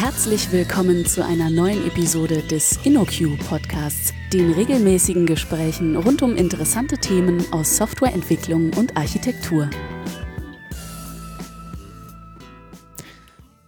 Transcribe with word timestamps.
Herzlich 0.00 0.52
willkommen 0.52 1.04
zu 1.06 1.24
einer 1.24 1.50
neuen 1.50 1.84
Episode 1.84 2.42
des 2.42 2.78
InnoQ 2.84 3.36
Podcasts, 3.48 4.14
den 4.32 4.52
regelmäßigen 4.52 5.26
Gesprächen 5.26 5.96
rund 5.96 6.22
um 6.22 6.36
interessante 6.36 6.98
Themen 6.98 7.44
aus 7.50 7.76
Softwareentwicklung 7.76 8.72
und 8.74 8.96
Architektur. 8.96 9.68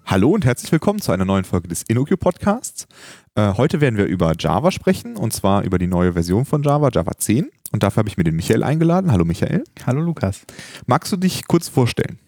Hallo 0.06 0.30
und 0.30 0.44
herzlich 0.44 0.70
willkommen 0.70 1.00
zu 1.00 1.10
einer 1.10 1.24
neuen 1.24 1.42
Folge 1.42 1.66
des 1.66 1.82
InnoQ 1.82 2.20
Podcasts. 2.20 2.86
Äh, 3.34 3.54
heute 3.54 3.80
werden 3.80 3.96
wir 3.96 4.06
über 4.06 4.34
Java 4.38 4.70
sprechen 4.70 5.16
und 5.16 5.32
zwar 5.32 5.64
über 5.64 5.80
die 5.80 5.88
neue 5.88 6.12
Version 6.12 6.44
von 6.44 6.62
Java, 6.62 6.90
Java 6.92 7.10
10. 7.18 7.50
Und 7.72 7.82
dafür 7.82 8.02
habe 8.02 8.08
ich 8.08 8.16
mir 8.16 8.24
den 8.24 8.36
Michael 8.36 8.62
eingeladen. 8.62 9.10
Hallo 9.10 9.24
Michael. 9.24 9.64
Hallo 9.84 10.00
Lukas. 10.00 10.42
Magst 10.86 11.10
du 11.10 11.16
dich 11.16 11.48
kurz 11.48 11.68
vorstellen? 11.68 12.20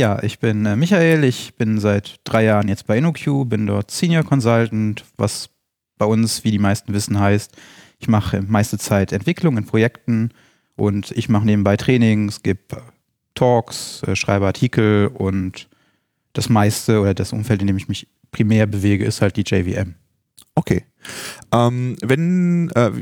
Ja, 0.00 0.18
ich 0.22 0.38
bin 0.38 0.64
äh, 0.64 0.76
Michael, 0.76 1.24
ich 1.24 1.56
bin 1.56 1.78
seit 1.78 2.20
drei 2.24 2.44
Jahren 2.44 2.68
jetzt 2.68 2.86
bei 2.86 2.96
InnoQ, 2.96 3.46
bin 3.46 3.66
dort 3.66 3.90
Senior 3.90 4.24
Consultant, 4.24 5.04
was 5.18 5.50
bei 5.98 6.06
uns, 6.06 6.42
wie 6.42 6.50
die 6.50 6.58
meisten 6.58 6.94
wissen, 6.94 7.20
heißt, 7.20 7.54
ich 7.98 8.08
mache 8.08 8.40
meiste 8.40 8.78
Zeit 8.78 9.12
Entwicklung 9.12 9.58
in 9.58 9.66
Projekten 9.66 10.30
und 10.74 11.10
ich 11.10 11.28
mache 11.28 11.44
nebenbei 11.44 11.76
Trainings, 11.76 12.42
gebe 12.42 12.60
Talks, 13.34 14.02
äh, 14.04 14.16
schreibe 14.16 14.46
Artikel 14.46 15.08
und 15.08 15.68
das 16.32 16.48
meiste 16.48 17.02
oder 17.02 17.12
das 17.12 17.34
Umfeld, 17.34 17.60
in 17.60 17.66
dem 17.66 17.76
ich 17.76 17.88
mich 17.88 18.08
primär 18.30 18.66
bewege, 18.66 19.04
ist 19.04 19.20
halt 19.20 19.36
die 19.36 19.44
JVM. 19.44 19.96
Okay. 20.54 20.86
Ähm, 21.52 21.98
wenn 22.00 22.70
äh, 22.70 22.92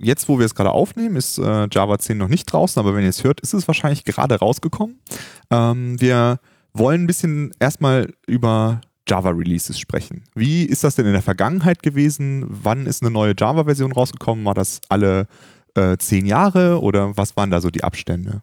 jetzt, 0.00 0.28
wo 0.28 0.38
wir 0.38 0.46
es 0.46 0.54
gerade 0.54 0.70
aufnehmen, 0.70 1.16
ist 1.16 1.38
äh, 1.38 1.68
Java 1.70 1.98
10 1.98 2.18
noch 2.18 2.28
nicht 2.28 2.46
draußen, 2.46 2.80
aber 2.80 2.94
wenn 2.94 3.02
ihr 3.02 3.10
es 3.10 3.24
hört, 3.24 3.40
ist 3.40 3.54
es 3.54 3.66
wahrscheinlich 3.66 4.04
gerade 4.04 4.36
rausgekommen. 4.36 4.98
Ähm, 5.50 6.00
wir 6.00 6.40
wollen 6.72 7.04
ein 7.04 7.06
bisschen 7.06 7.52
erstmal 7.58 8.12
über 8.26 8.80
Java 9.08 9.30
Releases 9.30 9.78
sprechen. 9.78 10.24
Wie 10.34 10.64
ist 10.64 10.84
das 10.84 10.96
denn 10.96 11.06
in 11.06 11.12
der 11.12 11.22
Vergangenheit 11.22 11.82
gewesen? 11.82 12.44
Wann 12.48 12.86
ist 12.86 13.02
eine 13.02 13.10
neue 13.10 13.34
Java-Version 13.38 13.92
rausgekommen? 13.92 14.44
War 14.44 14.54
das 14.54 14.80
alle 14.88 15.26
äh, 15.74 15.96
zehn 15.98 16.26
Jahre 16.26 16.80
oder 16.80 17.16
was 17.16 17.36
waren 17.36 17.50
da 17.50 17.60
so 17.60 17.70
die 17.70 17.84
Abstände? 17.84 18.42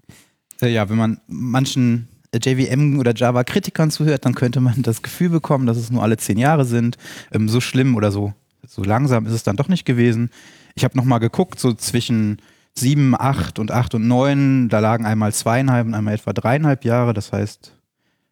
Äh, 0.62 0.69
ja, 0.69 0.90
wenn 0.90 0.97
man 0.97 1.19
manchen 1.28 2.08
JVM 2.34 3.00
oder 3.00 3.14
Java-Kritikern 3.14 3.92
zuhört, 3.92 4.25
dann 4.25 4.36
könnte 4.36 4.59
man 4.62 4.81
das 4.81 5.02
Gefühl 5.02 5.30
bekommen, 5.30 5.66
dass 5.66 5.78
es 5.78 5.92
nur 5.92 6.02
alle 6.02 6.17
zehn 6.17 6.38
Jahre 6.38 6.66
sind. 6.66 6.97
Ähm, 7.31 7.50
so 7.50 7.59
schlimm 7.59 7.95
oder 7.95 8.12
so, 8.12 8.34
so 8.66 8.84
langsam 8.84 9.25
ist 9.25 9.34
es 9.34 9.44
dann 9.44 9.58
doch 9.58 9.67
nicht 9.67 9.86
gewesen. 9.86 10.30
Ich 10.75 10.83
habe 10.83 10.97
nochmal 10.97 11.19
geguckt, 11.19 11.59
so 11.59 11.73
zwischen 11.73 12.38
sieben, 12.75 13.16
acht 13.17 13.59
und 13.59 13.71
acht 13.71 13.93
und 13.93 14.07
neun, 14.07 14.69
da 14.69 14.79
lagen 14.79 15.05
einmal 15.05 15.33
zweieinhalb 15.33 15.88
und 15.88 15.93
einmal 15.93 16.16
etwa 16.16 16.33
dreieinhalb 16.33 16.85
Jahre. 16.85 17.13
Das 17.13 17.31
heißt, 17.31 17.75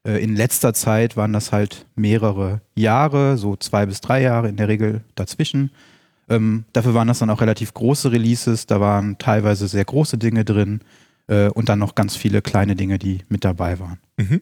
äh, 0.05 0.23
in 0.23 0.35
letzter 0.35 0.73
Zeit 0.73 1.15
waren 1.17 1.33
das 1.33 1.51
halt 1.51 1.85
mehrere 1.95 2.61
Jahre, 2.75 3.37
so 3.37 3.55
zwei 3.55 3.85
bis 3.85 4.01
drei 4.01 4.21
Jahre 4.21 4.49
in 4.49 4.57
der 4.57 4.67
Regel 4.67 5.03
dazwischen. 5.15 5.71
Ähm, 6.29 6.65
dafür 6.73 6.93
waren 6.93 7.07
das 7.07 7.19
dann 7.19 7.29
auch 7.29 7.41
relativ 7.41 7.73
große 7.73 8.11
Releases, 8.11 8.65
da 8.65 8.79
waren 8.79 9.17
teilweise 9.17 9.67
sehr 9.67 9.85
große 9.85 10.17
Dinge 10.17 10.45
drin 10.45 10.81
äh, 11.27 11.49
und 11.49 11.69
dann 11.69 11.79
noch 11.79 11.93
ganz 11.93 12.15
viele 12.15 12.41
kleine 12.41 12.75
Dinge, 12.75 12.97
die 12.97 13.19
mit 13.29 13.43
dabei 13.43 13.79
waren. 13.79 13.99
Mhm. 14.17 14.41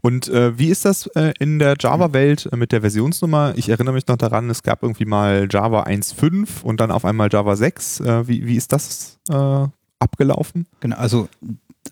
Und 0.00 0.28
äh, 0.28 0.58
wie 0.58 0.68
ist 0.68 0.84
das 0.84 1.06
äh, 1.08 1.32
in 1.38 1.58
der 1.58 1.76
Java-Welt 1.78 2.48
äh, 2.52 2.56
mit 2.56 2.72
der 2.72 2.80
Versionsnummer? 2.80 3.54
Ich 3.56 3.68
erinnere 3.68 3.94
mich 3.94 4.06
noch 4.06 4.16
daran, 4.16 4.50
es 4.50 4.62
gab 4.62 4.82
irgendwie 4.82 5.04
mal 5.04 5.48
Java 5.50 5.84
1.5 5.84 6.62
und 6.62 6.80
dann 6.80 6.90
auf 6.90 7.04
einmal 7.04 7.28
Java 7.30 7.56
6. 7.56 8.00
Äh, 8.00 8.28
wie, 8.28 8.46
wie 8.46 8.56
ist 8.56 8.72
das 8.72 9.18
äh, 9.28 9.66
abgelaufen? 9.98 10.66
Genau, 10.80 10.96
also 10.96 11.28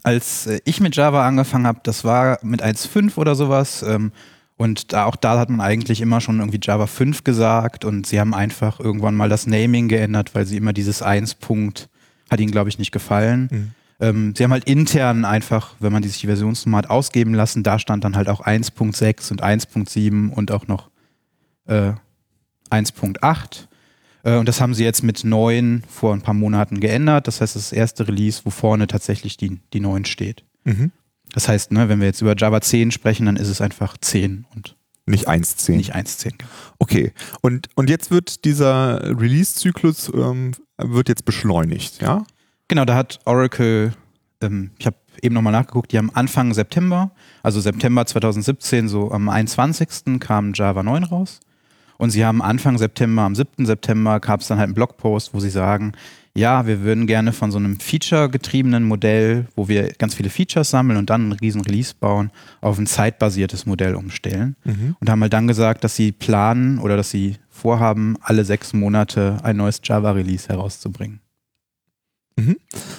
als 0.02 0.46
äh, 0.46 0.60
ich 0.64 0.80
mit 0.80 0.96
Java 0.96 1.26
angefangen 1.26 1.66
habe, 1.66 1.80
das 1.82 2.04
war 2.04 2.38
mit 2.42 2.62
1.5 2.62 3.16
oder 3.16 3.34
sowas. 3.34 3.82
Ähm, 3.82 4.12
und 4.56 4.92
da, 4.92 5.06
auch 5.06 5.16
da 5.16 5.38
hat 5.38 5.48
man 5.48 5.62
eigentlich 5.62 6.02
immer 6.02 6.20
schon 6.20 6.38
irgendwie 6.38 6.60
Java 6.62 6.86
5 6.86 7.24
gesagt 7.24 7.86
und 7.86 8.06
sie 8.06 8.20
haben 8.20 8.34
einfach 8.34 8.78
irgendwann 8.78 9.14
mal 9.14 9.30
das 9.30 9.46
Naming 9.46 9.88
geändert, 9.88 10.34
weil 10.34 10.44
sie 10.44 10.58
immer 10.58 10.74
dieses 10.74 11.00
1. 11.00 11.36
Punkt 11.36 11.88
hat 12.30 12.40
ihnen, 12.40 12.52
glaube 12.52 12.68
ich, 12.68 12.78
nicht 12.78 12.92
gefallen. 12.92 13.48
Mhm. 13.50 13.70
Ähm, 14.00 14.34
sie 14.36 14.44
haben 14.44 14.52
halt 14.52 14.64
intern 14.64 15.24
einfach, 15.24 15.74
wenn 15.78 15.92
man 15.92 16.02
die 16.02 16.08
sich 16.08 16.20
die 16.20 16.26
Versionsnummer 16.26 16.78
hat 16.78 16.90
ausgeben 16.90 17.34
lassen, 17.34 17.62
da 17.62 17.78
stand 17.78 18.04
dann 18.04 18.16
halt 18.16 18.28
auch 18.28 18.40
1.6 18.40 19.30
und 19.30 19.42
1.7 19.42 20.30
und 20.30 20.50
auch 20.50 20.66
noch 20.66 20.90
äh, 21.66 21.92
1.8. 22.70 23.66
Äh, 24.22 24.36
und 24.36 24.48
das 24.48 24.60
haben 24.60 24.74
sie 24.74 24.84
jetzt 24.84 25.02
mit 25.02 25.24
9 25.24 25.82
vor 25.88 26.14
ein 26.14 26.22
paar 26.22 26.34
Monaten 26.34 26.80
geändert. 26.80 27.26
Das 27.26 27.40
heißt, 27.40 27.54
das 27.54 27.64
ist 27.64 27.72
das 27.72 27.78
erste 27.78 28.08
Release, 28.08 28.40
wo 28.44 28.50
vorne 28.50 28.86
tatsächlich 28.86 29.36
die, 29.36 29.60
die 29.72 29.80
9 29.80 30.04
steht. 30.06 30.44
Mhm. 30.64 30.92
Das 31.32 31.48
heißt, 31.48 31.70
ne, 31.72 31.88
wenn 31.88 32.00
wir 32.00 32.06
jetzt 32.06 32.22
über 32.22 32.34
Java 32.36 32.60
10 32.60 32.90
sprechen, 32.90 33.26
dann 33.26 33.36
ist 33.36 33.48
es 33.48 33.60
einfach 33.60 33.96
10 33.98 34.46
und 34.54 34.76
nicht 35.06 35.28
1.10. 35.28 35.76
Nicht 35.76 35.94
1.10. 35.94 36.34
Okay. 36.78 37.12
Und, 37.40 37.68
und 37.74 37.90
jetzt 37.90 38.10
wird 38.10 38.44
dieser 38.44 39.02
Release-Zyklus 39.02 40.10
ähm, 40.14 40.52
wird 40.78 41.08
jetzt 41.08 41.24
beschleunigt, 41.24 42.00
ja? 42.00 42.24
Genau, 42.70 42.84
da 42.84 42.94
hat 42.94 43.18
Oracle, 43.24 43.94
ähm, 44.40 44.70
ich 44.78 44.86
habe 44.86 44.94
eben 45.22 45.34
nochmal 45.34 45.52
nachgeguckt, 45.52 45.90
die 45.90 45.98
haben 45.98 46.14
Anfang 46.14 46.54
September, 46.54 47.10
also 47.42 47.60
September 47.60 48.06
2017, 48.06 48.86
so 48.86 49.10
am 49.10 49.28
21. 49.28 50.20
kam 50.20 50.52
Java 50.54 50.84
9 50.84 51.02
raus. 51.02 51.40
Und 51.98 52.10
sie 52.10 52.24
haben 52.24 52.40
Anfang 52.40 52.78
September, 52.78 53.22
am 53.22 53.34
7. 53.34 53.66
September 53.66 54.20
gab 54.20 54.40
es 54.40 54.46
dann 54.46 54.58
halt 54.58 54.68
einen 54.68 54.74
Blogpost, 54.74 55.34
wo 55.34 55.40
sie 55.40 55.50
sagen, 55.50 55.94
ja, 56.36 56.64
wir 56.68 56.82
würden 56.82 57.08
gerne 57.08 57.32
von 57.32 57.50
so 57.50 57.58
einem 57.58 57.80
Feature-getriebenen 57.80 58.84
Modell, 58.84 59.48
wo 59.56 59.66
wir 59.66 59.88
ganz 59.98 60.14
viele 60.14 60.30
Features 60.30 60.70
sammeln 60.70 60.96
und 60.96 61.10
dann 61.10 61.22
einen 61.22 61.32
riesen 61.32 61.62
Release 61.62 61.92
bauen, 61.98 62.30
auf 62.60 62.78
ein 62.78 62.86
zeitbasiertes 62.86 63.66
Modell 63.66 63.96
umstellen. 63.96 64.54
Mhm. 64.62 64.94
Und 65.00 65.10
haben 65.10 65.22
halt 65.22 65.32
dann 65.32 65.48
gesagt, 65.48 65.82
dass 65.82 65.96
sie 65.96 66.12
planen 66.12 66.78
oder 66.78 66.96
dass 66.96 67.10
sie 67.10 67.34
vorhaben, 67.48 68.16
alle 68.20 68.44
sechs 68.44 68.72
Monate 68.72 69.38
ein 69.42 69.56
neues 69.56 69.80
Java-Release 69.82 70.48
herauszubringen. 70.48 71.18
Mhm. 72.40 72.56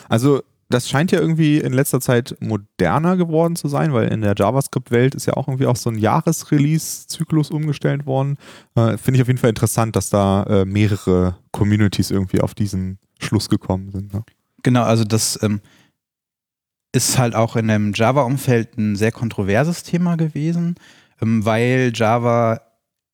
Also 0.09 0.41
das 0.71 0.89
scheint 0.89 1.11
ja 1.11 1.19
irgendwie 1.19 1.59
in 1.59 1.73
letzter 1.73 2.01
Zeit 2.01 2.35
moderner 2.39 3.17
geworden 3.17 3.55
zu 3.55 3.67
sein, 3.67 3.93
weil 3.93 4.07
in 4.07 4.21
der 4.21 4.33
JavaScript-Welt 4.37 5.15
ist 5.15 5.27
ja 5.27 5.35
auch 5.35 5.47
irgendwie 5.47 5.67
auch 5.67 5.75
so 5.75 5.89
ein 5.89 5.97
Jahresrelease-Zyklus 5.97 7.51
umgestellt 7.51 8.05
worden. 8.05 8.37
Äh, 8.75 8.97
Finde 8.97 9.17
ich 9.17 9.21
auf 9.21 9.27
jeden 9.27 9.39
Fall 9.39 9.49
interessant, 9.49 9.95
dass 9.95 10.09
da 10.09 10.43
äh, 10.43 10.65
mehrere 10.65 11.35
Communities 11.51 12.11
irgendwie 12.11 12.41
auf 12.41 12.55
diesen 12.55 12.97
Schluss 13.19 13.49
gekommen 13.49 13.91
sind. 13.91 14.13
Ne? 14.13 14.23
Genau, 14.63 14.83
also 14.83 15.03
das 15.03 15.41
ähm, 15.43 15.61
ist 16.93 17.17
halt 17.17 17.35
auch 17.35 17.55
in 17.55 17.67
dem 17.67 17.93
Java-Umfeld 17.93 18.77
ein 18.77 18.95
sehr 18.95 19.11
kontroverses 19.11 19.83
Thema 19.83 20.15
gewesen, 20.17 20.75
ähm, 21.21 21.45
weil 21.45 21.91
Java 21.93 22.61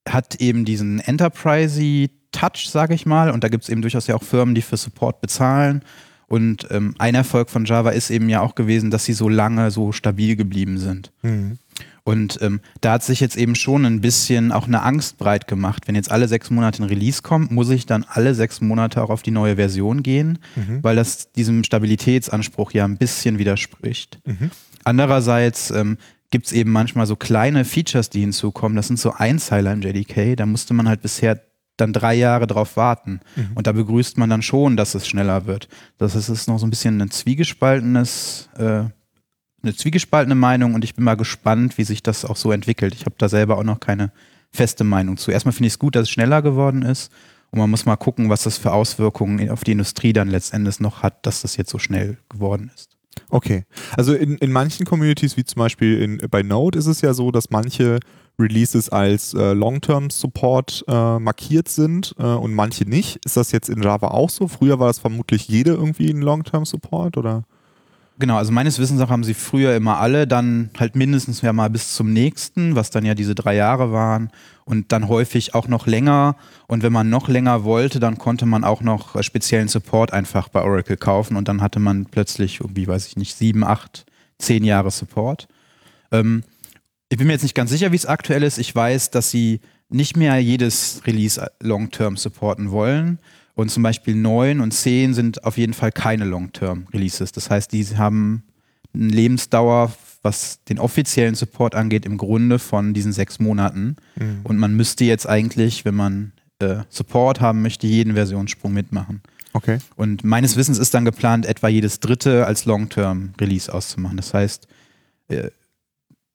hat 0.08 0.36
eben 0.36 0.64
diesen 0.64 1.00
Enterprise-Touch, 1.00 2.70
sage 2.70 2.94
ich 2.94 3.06
mal, 3.06 3.30
und 3.32 3.44
da 3.44 3.50
gibt 3.50 3.64
es 3.64 3.70
eben 3.70 3.82
durchaus 3.82 4.08
ja 4.08 4.16
auch 4.16 4.24
Firmen, 4.24 4.56
die 4.56 4.62
für 4.62 4.78
Support 4.78 5.20
bezahlen 5.20 5.84
und 6.28 6.68
ähm, 6.72 6.94
ein 6.98 7.16
Erfolg 7.16 7.50
von 7.50 7.66
Java 7.66 7.92
ist 7.92 8.10
eben 8.10 8.28
ja 8.28 8.42
auch 8.42 8.56
gewesen, 8.56 8.92
dass 8.92 9.06
sie 9.06 9.14
so 9.14 9.30
lange 9.30 9.72
so 9.72 9.94
stabil 9.94 10.36
geblieben 10.36 10.78
sind. 10.78 11.12
Mhm. 11.22 11.58
Und 12.04 12.40
ähm, 12.42 12.62
da 12.82 12.94
hat 12.94 13.04
sich 13.04 13.20
jetzt 13.20 13.36
eben 13.36 13.56
schon 13.56 13.86
ein 13.86 14.02
bisschen 14.02 14.52
auch 14.52 14.68
eine 14.68 14.82
Angst 14.82 15.18
breit 15.18 15.48
gemacht. 15.48 15.88
Wenn 15.88 15.96
jetzt 15.96 16.12
alle 16.12 16.28
sechs 16.28 16.50
Monate 16.50 16.84
ein 16.84 16.88
Release 16.88 17.22
kommt, 17.22 17.52
muss 17.52 17.70
ich 17.70 17.86
dann 17.86 18.06
alle 18.08 18.34
sechs 18.34 18.62
Monate 18.62 19.02
auch 19.04 19.10
auf 19.10 19.24
die 19.24 19.32
neue 19.32 19.58
Version 19.58 20.04
gehen, 20.04 20.40
mhm. 20.56 20.84
weil 20.84 20.96
das 20.96 21.32
diesem 21.32 21.64
Stabilitätsanspruch 21.64 22.72
ja 22.72 22.86
ein 22.86 22.98
bisschen 22.98 23.40
widerspricht. 23.40 24.20
Mhm. 24.26 24.52
Andererseits 24.84 25.72
ähm, 25.72 25.98
gibt 26.30 26.48
es 26.48 26.54
eben 26.54 26.72
manchmal 26.72 27.08
so 27.08 27.16
kleine 27.16 27.66
Features, 27.66 28.10
die 28.10 28.22
hinzukommen. 28.22 28.76
Das 28.76 28.88
sind 28.88 29.00
so 29.00 29.12
Einzeiler 29.12 29.74
im 29.74 29.82
JDK. 29.82 30.36
Da 30.36 30.46
musste 30.46 30.74
man 30.74 30.88
halt 30.88 31.02
bisher 31.02 31.42
dann 31.78 31.94
drei 31.94 32.16
Jahre 32.16 32.48
drauf 32.48 32.76
warten. 32.78 33.22
Mhm. 33.36 33.52
Und 33.56 33.68
da 33.68 33.72
begrüßt 33.72 34.18
man 34.18 34.30
dann 34.30 34.42
schon, 34.42 34.78
dass 34.78 34.96
es 34.96 35.08
schneller 35.08 35.46
wird. 35.46 35.68
Das 35.98 36.16
ist, 36.16 36.30
ist 36.30 36.48
noch 36.48 36.60
so 36.60 36.68
ein 36.68 36.70
bisschen 36.70 37.02
ein 37.02 37.12
zwiegespaltenes, 37.12 38.50
äh, 38.58 38.84
eine 39.64 39.76
zwiegespaltene 39.76 40.36
Meinung 40.36 40.74
und 40.74 40.84
ich 40.84 40.96
bin 40.96 41.04
mal 41.04 41.18
gespannt, 41.18 41.78
wie 41.78 41.84
sich 41.84 42.04
das 42.04 42.26
auch 42.26 42.36
so 42.36 42.52
entwickelt. 42.52 42.94
Ich 42.94 43.06
habe 43.06 43.16
da 43.18 43.30
selber 43.30 43.58
auch 43.58 43.64
noch 43.64 43.80
keine 43.80 44.12
feste 44.52 44.84
Meinung 44.84 45.18
zu. 45.18 45.32
Erstmal 45.32 45.54
finde 45.54 45.68
ich 45.68 45.74
es 45.74 45.80
gut, 45.80 45.96
dass 45.96 46.04
es 46.04 46.10
schneller 46.10 46.42
geworden 46.42 46.82
ist. 46.82 47.12
Und 47.50 47.60
man 47.60 47.70
muss 47.70 47.86
mal 47.86 47.96
gucken, 47.96 48.30
was 48.30 48.44
das 48.44 48.58
für 48.58 48.74
Auswirkungen 48.74 49.50
auf 49.50 49.64
die 49.64 49.72
Industrie 49.72 50.12
dann 50.12 50.28
letztendlich 50.28 50.80
noch 50.80 51.02
hat, 51.02 51.26
dass 51.26 51.42
das 51.42 51.56
jetzt 51.56 51.70
so 51.70 51.80
schnell 51.80 52.18
geworden 52.30 52.72
ist. 52.76 52.98
Okay. 53.30 53.66
Also 53.96 54.14
in, 54.14 54.38
in 54.38 54.52
manchen 54.52 54.86
Communities, 54.86 55.38
wie 55.38 55.46
zum 55.46 55.60
Beispiel 55.60 56.02
in, 56.02 56.30
bei 56.30 56.44
Node, 56.44 56.78
ist 56.78 56.88
es 56.88 57.02
ja 57.02 57.14
so, 57.14 57.32
dass 57.32 57.50
manche 57.50 58.00
Releases 58.40 58.90
als 58.90 59.34
äh, 59.34 59.54
Long-Term-Support 59.54 60.86
äh, 60.88 61.20
markiert 61.20 61.70
sind 61.70 62.16
äh, 62.20 62.24
und 62.24 62.54
manche 62.54 62.86
nicht. 62.86 63.20
Ist 63.26 63.38
das 63.38 63.52
jetzt 63.52 63.70
in 63.70 63.82
Java 63.82 64.10
auch 64.10 64.30
so? 64.30 64.48
Früher 64.48 64.80
war 64.80 64.88
das 64.88 65.00
vermutlich 65.00 65.48
jede 65.48 65.72
irgendwie 65.72 66.10
ein 66.10 66.22
Long-Term-Support 66.22 67.18
oder? 67.18 67.44
Genau, 68.20 68.38
also 68.38 68.52
meines 68.52 68.80
Wissens 68.80 69.00
nach 69.00 69.10
haben 69.10 69.24
sie 69.24 69.36
früher 69.36 69.76
immer 69.76 70.00
alle, 70.00 70.26
dann 70.26 70.72
halt 70.80 70.96
mindestens 70.96 71.42
ja 71.42 71.54
mal 71.54 71.70
bis 71.70 71.94
zum 71.94 72.14
nächsten, 72.14 72.76
was 72.76 72.90
dann 72.90 73.06
ja 73.06 73.14
diese 73.14 73.36
drei 73.36 73.56
Jahre 73.56 73.92
waren 73.92 74.32
und 74.66 74.92
dann 74.92 75.08
häufig 75.08 75.54
auch 75.54 75.68
noch 75.68 75.86
länger. 75.86 76.36
Und 76.66 76.82
wenn 76.82 76.92
man 76.92 77.12
noch 77.12 77.28
länger 77.28 77.64
wollte, 77.64 78.00
dann 78.00 78.18
konnte 78.18 78.48
man 78.48 78.64
auch 78.64 78.82
noch 78.82 79.16
äh, 79.16 79.22
speziellen 79.22 79.68
Support 79.68 80.14
einfach 80.14 80.50
bei 80.50 80.64
Oracle 80.64 80.98
kaufen 80.98 81.38
und 81.38 81.48
dann 81.48 81.62
hatte 81.62 81.80
man 81.80 82.06
plötzlich 82.06 82.60
irgendwie, 82.60 82.88
weiß 82.88 83.08
ich 83.08 83.18
nicht, 83.18 83.36
sieben, 83.36 83.64
acht, 83.64 84.08
zehn 84.40 84.64
Jahre 84.64 84.90
Support. 84.90 85.48
Ähm, 86.12 86.44
ich 87.10 87.18
bin 87.18 87.28
mir 87.28 87.34
jetzt 87.34 87.44
nicht 87.44 87.56
ganz 87.56 87.70
sicher, 87.70 87.92
wie 87.92 87.96
es 87.96 88.06
aktuell 88.06 88.44
ist. 88.44 88.58
Ich 88.58 88.74
weiß, 88.74 89.12
dass 89.12 89.32
sie 89.32 89.62
nicht 89.90 90.18
mehr 90.18 90.38
jedes 90.40 91.02
Release 91.06 91.50
Long-Term 91.62 92.18
supporten 92.18 92.72
wollen. 92.72 93.20
Und 93.56 93.72
zum 93.72 93.82
Beispiel 93.82 94.14
9 94.14 94.60
und 94.60 94.72
10 94.72 95.14
sind 95.14 95.44
auf 95.44 95.58
jeden 95.58 95.74
Fall 95.74 95.92
keine 95.92 96.26
Long-Term-Releases. 96.26 97.32
Das 97.32 97.50
heißt, 97.50 97.72
die 97.72 97.86
haben 97.98 98.44
eine 98.94 99.08
Lebensdauer, 99.08 99.94
was 100.22 100.64
den 100.66 100.80
offiziellen 100.80 101.36
Support 101.36 101.74
angeht, 101.74 102.06
im 102.06 102.18
Grunde 102.18 102.60
von 102.60 102.94
diesen 102.94 103.14
sechs 103.14 103.40
Monaten. 103.40 103.96
Mhm. 104.16 104.42
Und 104.44 104.58
man 104.58 104.76
müsste 104.76 105.06
jetzt 105.06 105.28
eigentlich, 105.28 105.86
wenn 105.86 105.96
man 105.96 106.34
äh, 106.60 106.78
Support 106.90 107.40
haben 107.40 107.62
möchte, 107.62 107.88
jeden 107.88 108.14
Versionssprung 108.14 108.74
mitmachen. 108.74 109.22
Okay. 109.54 109.80
Und 109.96 110.24
meines 110.24 110.56
Wissens 110.56 110.78
ist 110.78 110.94
dann 110.94 111.06
geplant, 111.06 111.46
etwa 111.46 111.68
jedes 111.68 112.00
dritte 112.00 112.46
als 112.46 112.66
Long-Term-Release 112.66 113.74
auszumachen. 113.74 114.18
Das 114.18 114.34
heißt, 114.34 114.68
äh, 115.30 115.50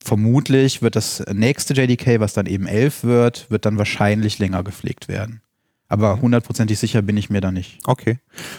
vermutlich 0.05 0.83
wird 0.83 0.97
das 0.97 1.23
nächste 1.33 1.75
JDK, 1.75 2.21
was 2.21 2.33
dann 2.33 2.47
eben 2.47 2.67
11 2.67 3.05
wird, 3.05 3.51
wird 3.51 3.67
dann 3.67 3.79
wahrscheinlich 3.79 4.39
länger 4.39 4.63
gepflegt 4.63 5.09
werden. 5.09 5.43
Aber 5.89 6.23
hundertprozentig 6.23 6.79
sicher 6.79 7.03
bin 7.03 7.19
ich 7.19 7.29
mir 7.29 7.43
da 7.43 7.53
nicht. 7.53 7.79
Okay. 7.85 8.19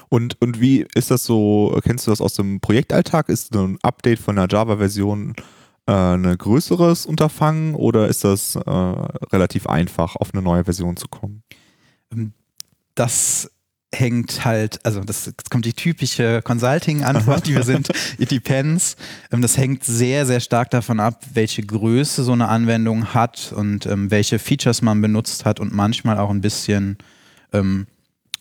Und, 0.10 0.40
und 0.40 0.62
wie 0.62 0.86
ist 0.94 1.10
das 1.10 1.26
so, 1.26 1.80
kennst 1.84 2.06
du 2.06 2.12
das 2.12 2.22
aus 2.22 2.36
dem 2.36 2.60
Projektalltag? 2.60 3.28
Ist 3.30 3.56
ein 3.56 3.80
Update 3.82 4.20
von 4.20 4.36
der 4.36 4.48
Java-Version 4.48 5.34
äh, 5.88 5.92
ein 5.92 6.38
größeres 6.38 7.08
Unterfangen 7.08 7.74
oder 7.74 8.08
ist 8.08 8.24
das 8.24 8.56
äh, 8.56 8.70
relativ 8.70 9.66
einfach, 9.68 10.16
auf 10.16 10.34
eine 10.34 10.44
neue 10.44 10.64
Version 10.64 10.96
zu 10.96 11.08
kommen? 11.08 11.44
Das 12.94 13.50
hängt 13.94 14.44
halt, 14.44 14.84
also 14.86 15.02
das, 15.02 15.26
das 15.26 15.50
kommt 15.50 15.66
die 15.66 15.74
typische 15.74 16.42
Consulting-Antwort, 16.42 17.48
die 17.48 17.56
wir 17.56 17.64
sind, 17.64 17.90
it 18.18 18.32
depends. 18.32 18.96
Ähm, 19.32 19.42
das 19.42 19.58
hängt 19.58 19.84
sehr, 19.84 20.26
sehr 20.26 20.40
stark 20.40 20.72
davon 20.72 21.00
ab, 21.00 21.24
welche 21.34 21.64
Größe 21.64 22.24
so 22.24 22.34
eine 22.34 22.48
Anwendung 22.48 23.14
hat 23.14 23.54
und 23.56 23.86
ähm, 23.86 24.12
welche 24.12 24.40
Features 24.40 24.82
man 24.82 25.02
benutzt 25.02 25.46
hat 25.46 25.60
und 25.60 25.74
manchmal 25.74 26.18
auch 26.18 26.30
ein 26.30 26.42
bisschen, 26.42 26.98
ähm, 27.54 27.88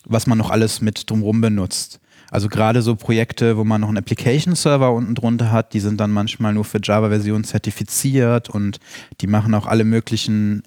was 0.05 0.27
man 0.27 0.37
noch 0.37 0.49
alles 0.49 0.81
mit 0.81 1.09
drumherum 1.09 1.41
benutzt. 1.41 1.99
Also 2.31 2.49
gerade 2.49 2.81
so 2.81 2.95
Projekte, 2.95 3.57
wo 3.57 3.63
man 3.63 3.81
noch 3.81 3.89
einen 3.89 3.99
Application-Server 3.99 4.91
unten 4.91 5.13
drunter 5.13 5.51
hat, 5.51 5.73
die 5.73 5.79
sind 5.79 5.99
dann 5.99 6.09
manchmal 6.09 6.53
nur 6.53 6.65
für 6.65 6.79
Java-Version 6.81 7.43
zertifiziert 7.43 8.49
und 8.49 8.79
die 9.21 9.27
machen 9.27 9.53
auch 9.53 9.67
alle 9.67 9.83
möglichen 9.83 10.63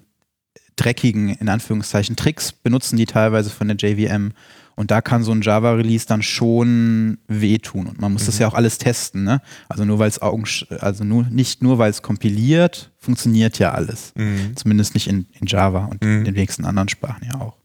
dreckigen, 0.77 1.29
in 1.29 1.49
Anführungszeichen, 1.49 2.15
Tricks, 2.15 2.53
benutzen 2.53 2.95
die 2.95 3.05
teilweise 3.05 3.49
von 3.49 3.67
der 3.67 3.75
JVM 3.75 4.31
und 4.77 4.91
da 4.91 5.01
kann 5.01 5.23
so 5.23 5.31
ein 5.31 5.41
Java-Release 5.41 6.05
dann 6.05 6.21
schon 6.21 7.17
wehtun. 7.27 7.87
Und 7.87 7.99
man 7.99 8.13
muss 8.13 8.21
mhm. 8.21 8.25
das 8.27 8.37
ja 8.37 8.47
auch 8.47 8.53
alles 8.53 8.77
testen. 8.77 9.23
Ne? 9.23 9.41
Also 9.67 9.85
nur 9.85 9.97
weil 9.97 10.07
es 10.07 10.21
Augen, 10.21 10.43
also 10.79 11.03
nur, 11.03 11.23
nicht 11.23 11.63
nur 11.63 11.79
weil 11.79 11.89
es 11.89 12.03
kompiliert, 12.03 12.91
funktioniert 12.99 13.57
ja 13.57 13.71
alles. 13.71 14.13
Mhm. 14.15 14.55
Zumindest 14.55 14.93
nicht 14.93 15.07
in, 15.07 15.25
in 15.39 15.47
Java 15.47 15.85
und 15.85 16.03
mhm. 16.03 16.19
in 16.19 16.25
den 16.25 16.35
wenigsten 16.35 16.63
anderen 16.63 16.89
Sprachen 16.89 17.25
ja 17.25 17.41
auch. 17.41 17.57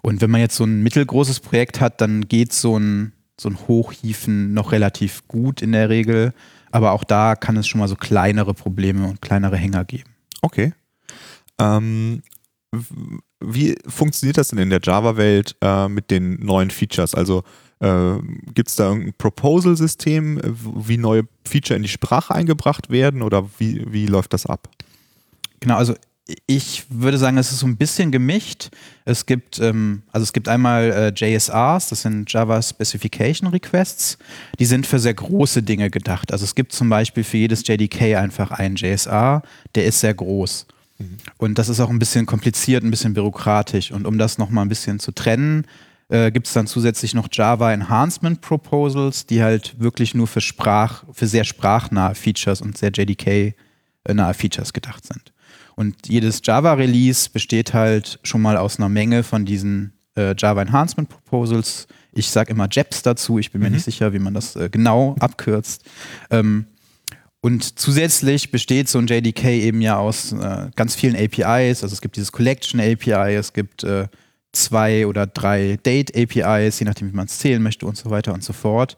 Und 0.00 0.20
wenn 0.20 0.30
man 0.30 0.40
jetzt 0.40 0.54
so 0.54 0.62
ein 0.62 0.80
mittelgroßes 0.84 1.40
Projekt 1.40 1.80
hat, 1.80 2.00
dann 2.00 2.28
geht 2.28 2.52
so 2.52 2.78
ein, 2.78 3.14
so 3.38 3.48
ein 3.48 3.58
Hochhieven 3.66 4.54
noch 4.54 4.70
relativ 4.70 5.26
gut 5.26 5.60
in 5.60 5.72
der 5.72 5.88
Regel. 5.88 6.32
Aber 6.70 6.92
auch 6.92 7.02
da 7.02 7.34
kann 7.34 7.56
es 7.56 7.66
schon 7.66 7.80
mal 7.80 7.88
so 7.88 7.96
kleinere 7.96 8.54
Probleme 8.54 9.08
und 9.08 9.20
kleinere 9.20 9.56
Hänger 9.56 9.84
geben. 9.84 10.10
Okay. 10.42 10.72
Ähm, 11.58 12.22
wie 13.40 13.76
funktioniert 13.86 14.36
das 14.36 14.48
denn 14.48 14.58
in 14.58 14.70
der 14.70 14.80
Java-Welt 14.82 15.56
äh, 15.60 15.88
mit 15.88 16.10
den 16.10 16.44
neuen 16.44 16.70
Features? 16.70 17.14
Also 17.14 17.44
äh, 17.80 18.18
gibt 18.54 18.68
es 18.68 18.76
da 18.76 18.88
irgendein 18.88 19.14
Proposal-System, 19.14 20.40
wie 20.44 20.98
neue 20.98 21.22
Feature 21.46 21.76
in 21.76 21.82
die 21.82 21.88
Sprache 21.88 22.34
eingebracht 22.34 22.90
werden 22.90 23.22
oder 23.22 23.48
wie, 23.58 23.84
wie 23.90 24.06
läuft 24.06 24.32
das 24.32 24.46
ab? 24.46 24.68
Genau, 25.60 25.76
also 25.76 25.94
ich 26.46 26.84
würde 26.90 27.16
sagen, 27.16 27.38
es 27.38 27.52
ist 27.52 27.60
so 27.60 27.66
ein 27.66 27.76
bisschen 27.76 28.12
gemischt. 28.12 28.68
Es 29.06 29.24
gibt, 29.24 29.58
ähm, 29.60 30.02
also 30.12 30.24
es 30.24 30.34
gibt 30.34 30.46
einmal 30.48 30.90
äh, 30.90 31.12
JSRs, 31.14 31.88
das 31.88 32.02
sind 32.02 32.30
Java 32.30 32.60
Specification 32.60 33.48
Requests. 33.48 34.18
Die 34.58 34.66
sind 34.66 34.86
für 34.86 34.98
sehr 34.98 35.14
große 35.14 35.62
Dinge 35.62 35.90
gedacht. 35.90 36.32
Also 36.32 36.44
es 36.44 36.54
gibt 36.54 36.72
zum 36.72 36.90
Beispiel 36.90 37.24
für 37.24 37.38
jedes 37.38 37.66
JDK 37.66 38.16
einfach 38.16 38.50
einen 38.50 38.76
JSR, 38.76 39.42
der 39.74 39.86
ist 39.86 40.00
sehr 40.00 40.12
groß. 40.12 40.66
Und 41.36 41.58
das 41.58 41.68
ist 41.68 41.80
auch 41.80 41.90
ein 41.90 41.98
bisschen 41.98 42.26
kompliziert, 42.26 42.82
ein 42.82 42.90
bisschen 42.90 43.14
bürokratisch. 43.14 43.92
Und 43.92 44.06
um 44.06 44.18
das 44.18 44.38
nochmal 44.38 44.64
ein 44.64 44.68
bisschen 44.68 44.98
zu 44.98 45.12
trennen, 45.12 45.64
äh, 46.08 46.32
gibt 46.32 46.46
es 46.46 46.52
dann 46.52 46.66
zusätzlich 46.66 47.14
noch 47.14 47.28
Java 47.30 47.72
Enhancement 47.72 48.40
Proposals, 48.40 49.26
die 49.26 49.42
halt 49.42 49.78
wirklich 49.78 50.14
nur 50.14 50.26
für 50.26 50.40
Sprach, 50.40 51.04
für 51.12 51.26
sehr 51.26 51.44
sprachnahe 51.44 52.14
Features 52.14 52.60
und 52.60 52.76
sehr 52.76 52.90
JDK-nahe 52.90 54.34
Features 54.34 54.72
gedacht 54.72 55.06
sind. 55.06 55.32
Und 55.76 56.08
jedes 56.08 56.40
Java-Release 56.42 57.30
besteht 57.30 57.72
halt 57.72 58.18
schon 58.24 58.42
mal 58.42 58.56
aus 58.56 58.78
einer 58.78 58.88
Menge 58.88 59.22
von 59.22 59.44
diesen 59.44 59.92
äh, 60.16 60.34
Java 60.36 60.62
Enhancement 60.62 61.08
Proposals. 61.08 61.86
Ich 62.12 62.28
sage 62.30 62.50
immer 62.50 62.66
JEPs 62.68 63.02
dazu, 63.02 63.38
ich 63.38 63.52
bin 63.52 63.60
mir 63.60 63.68
mhm. 63.68 63.74
nicht 63.74 63.84
sicher, 63.84 64.12
wie 64.12 64.18
man 64.18 64.34
das 64.34 64.56
äh, 64.56 64.68
genau 64.70 65.14
abkürzt. 65.20 65.84
Ähm, 66.30 66.66
und 67.40 67.78
zusätzlich 67.78 68.50
besteht 68.50 68.88
so 68.88 68.98
ein 68.98 69.06
JDK 69.06 69.44
eben 69.44 69.80
ja 69.80 69.96
aus 69.96 70.32
äh, 70.32 70.70
ganz 70.74 70.94
vielen 70.96 71.14
APIs. 71.14 71.82
Also 71.82 71.92
es 71.92 72.00
gibt 72.00 72.16
dieses 72.16 72.32
Collection 72.32 72.80
API, 72.80 73.34
es 73.36 73.52
gibt 73.52 73.84
äh, 73.84 74.08
zwei 74.52 75.06
oder 75.06 75.26
drei 75.26 75.78
Date 75.84 76.16
APIs, 76.16 76.80
je 76.80 76.86
nachdem, 76.86 77.12
wie 77.12 77.16
man 77.16 77.26
es 77.26 77.38
zählen 77.38 77.62
möchte 77.62 77.86
und 77.86 77.96
so 77.96 78.10
weiter 78.10 78.34
und 78.34 78.42
so 78.42 78.52
fort. 78.52 78.96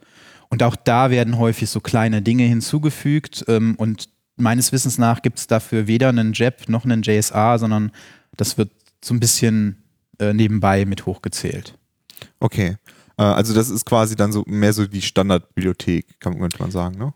Und 0.49 0.63
auch 0.63 0.75
da 0.75 1.11
werden 1.11 1.39
häufig 1.39 1.69
so 1.69 1.81
kleine 1.81 2.23
Dinge 2.23 2.45
hinzugefügt. 2.45 3.45
Ähm, 3.47 3.75
und 3.77 4.09
meines 4.37 4.73
Wissens 4.73 4.97
nach 4.97 5.21
gibt 5.21 5.39
es 5.39 5.47
dafür 5.47 5.87
weder 5.87 6.09
einen 6.09 6.33
JEP 6.33 6.69
noch 6.69 6.85
einen 6.85 7.03
JSA, 7.03 7.59
sondern 7.59 7.93
das 8.37 8.57
wird 8.57 8.71
so 9.05 9.13
ein 9.13 9.21
bisschen 9.21 9.83
äh, 10.19 10.33
nebenbei 10.33 10.87
mit 10.87 11.05
hochgezählt. 11.05 11.75
Okay. 12.41 12.77
Äh, 13.19 13.23
also 13.23 13.53
das 13.53 13.69
ist 13.69 13.85
quasi 13.85 14.17
dann 14.17 14.33
so 14.33 14.45
mehr 14.47 14.73
so 14.73 14.87
die 14.87 15.03
Standardbibliothek, 15.03 16.21
könnte 16.21 16.59
man 16.59 16.71
sagen, 16.71 16.99
ne? 16.99 17.13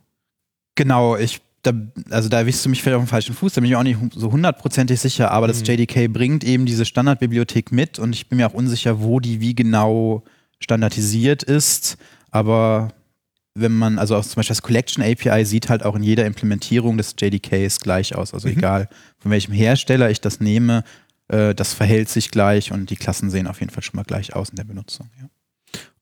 Genau, 0.75 1.17
ich 1.17 1.41
da, 1.65 1.73
also 2.11 2.29
da 2.29 2.38
erwischst 2.38 2.65
du 2.65 2.69
mich 2.69 2.82
vielleicht 2.82 2.97
auf 2.97 3.05
dem 3.05 3.09
falschen 3.09 3.35
Fuß, 3.35 3.55
da 3.55 3.61
bin 3.61 3.71
ich 3.71 3.76
auch 3.76 3.82
nicht 3.82 3.99
so 4.15 4.31
hundertprozentig 4.31 5.00
sicher, 5.00 5.31
aber 5.31 5.49
das 5.49 5.61
mhm. 5.61 5.67
JDK 5.67 6.12
bringt 6.12 6.44
eben 6.44 6.67
diese 6.67 6.85
Standardbibliothek 6.85 7.73
mit 7.73 7.99
und 7.99 8.15
ich 8.15 8.29
bin 8.29 8.37
mir 8.37 8.47
auch 8.47 8.55
unsicher, 8.55 9.00
wo 9.00 9.19
die 9.19 9.41
wie 9.41 9.55
genau 9.55 10.23
standardisiert 10.61 11.43
ist, 11.43 11.97
aber 12.31 12.93
wenn 13.55 13.73
man, 13.73 13.99
also 13.99 14.17
auch 14.17 14.25
zum 14.25 14.37
Beispiel 14.37 14.55
das 14.55 14.62
Collection 14.62 15.03
API 15.03 15.44
sieht 15.44 15.69
halt 15.69 15.85
auch 15.85 15.94
in 15.94 16.03
jeder 16.03 16.26
Implementierung 16.26 16.99
des 16.99 17.15
JDKs 17.19 17.81
gleich 17.81 18.15
aus, 18.15 18.35
also 18.35 18.49
mhm. 18.49 18.59
egal 18.59 18.88
von 19.19 19.31
welchem 19.31 19.53
Hersteller 19.53 20.11
ich 20.11 20.21
das 20.21 20.41
nehme, 20.41 20.85
äh, 21.29 21.55
das 21.55 21.73
verhält 21.73 22.09
sich 22.09 22.31
gleich 22.31 22.73
und 22.73 22.90
die 22.90 22.97
Klassen 22.97 23.31
sehen 23.31 23.47
auf 23.47 23.61
jeden 23.61 23.73
Fall 23.73 23.83
schon 23.83 23.97
mal 23.97 24.04
gleich 24.04 24.35
aus 24.35 24.50
in 24.50 24.57
der 24.57 24.64
Benutzung. 24.64 25.09
Ja. 25.19 25.28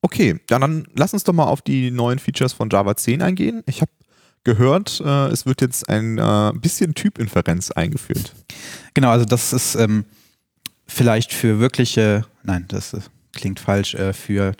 Okay, 0.00 0.40
dann, 0.48 0.60
dann 0.62 0.86
lass 0.96 1.12
uns 1.12 1.22
doch 1.24 1.32
mal 1.32 1.44
auf 1.44 1.62
die 1.62 1.92
neuen 1.92 2.18
Features 2.18 2.52
von 2.52 2.68
Java 2.70 2.96
10 2.96 3.22
eingehen. 3.22 3.62
Ich 3.66 3.80
habe 3.80 3.92
gehört, 4.44 5.00
äh, 5.04 5.28
es 5.28 5.46
wird 5.46 5.60
jetzt 5.60 5.88
ein 5.88 6.18
äh, 6.18 6.52
bisschen 6.54 6.94
Typinferenz 6.94 7.70
eingeführt. 7.70 8.34
Genau, 8.94 9.10
also 9.10 9.24
das 9.24 9.52
ist 9.52 9.74
ähm, 9.74 10.04
vielleicht 10.86 11.32
für 11.32 11.60
wirkliche, 11.60 12.24
nein, 12.42 12.66
das 12.68 12.92
ist, 12.92 13.10
klingt 13.32 13.60
falsch, 13.60 13.94
äh, 13.94 14.12
für 14.12 14.54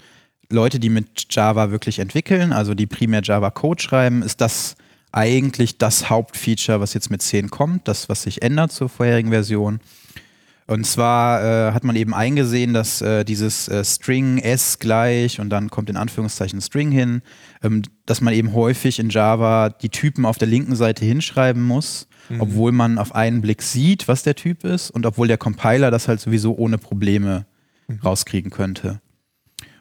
Leute, 0.49 0.79
die 0.79 0.91
mit 0.91 1.27
Java 1.31 1.71
wirklich 1.71 1.99
entwickeln, 1.99 2.53
also 2.53 2.75
die 2.75 2.87
primär 2.87 3.23
Java 3.23 3.51
Code 3.51 3.83
schreiben, 3.83 4.23
ist 4.23 4.41
das 4.41 4.77
eigentlich 5.11 5.79
das 5.79 6.09
Hauptfeature, 6.09 6.81
was 6.81 6.95
jetzt 6.95 7.11
mit 7.11 7.23
10 7.23 7.51
kommt, 7.51 7.89
das, 7.89 8.09
was 8.09 8.23
sich 8.23 8.43
ändert 8.43 8.73
zur 8.73 8.89
vorherigen 8.89 9.31
Version. 9.31 9.81
Und 10.73 10.87
zwar 10.87 11.45
äh, 11.45 11.73
hat 11.73 11.85
man 11.85 11.97
eben 11.97 12.15
eingesehen, 12.15 12.73
dass 12.73 13.03
äh, 13.03 13.27
dieses 13.27 13.69
äh, 13.69 13.85
String 13.85 14.39
S 14.39 14.79
gleich 14.79 15.39
und 15.39 15.51
dann 15.51 15.69
kommt 15.69 15.91
in 15.91 15.99
Anführungszeichen 15.99 16.63
String 16.63 16.91
hin, 16.91 17.21
ähm, 17.63 17.83
dass 18.07 18.23
man 18.23 18.33
eben 18.33 18.55
häufig 18.55 18.99
in 18.99 19.11
Java 19.11 19.69
die 19.69 19.91
Typen 19.91 20.25
auf 20.25 20.39
der 20.39 20.49
linken 20.49 20.75
Seite 20.75 21.05
hinschreiben 21.05 21.63
muss, 21.63 22.09
mhm. 22.31 22.41
obwohl 22.41 22.73
man 22.73 22.97
auf 22.97 23.15
einen 23.15 23.43
Blick 23.43 23.61
sieht, 23.61 24.09
was 24.09 24.23
der 24.23 24.35
Typ 24.35 24.65
ist 24.65 24.91
und 24.91 25.05
obwohl 25.05 25.29
der 25.29 25.37
Compiler 25.37 25.91
das 25.91 26.09
halt 26.09 26.21
sowieso 26.21 26.57
ohne 26.57 26.79
Probleme 26.79 27.45
mhm. 27.87 28.01
rauskriegen 28.03 28.51
könnte. 28.51 29.03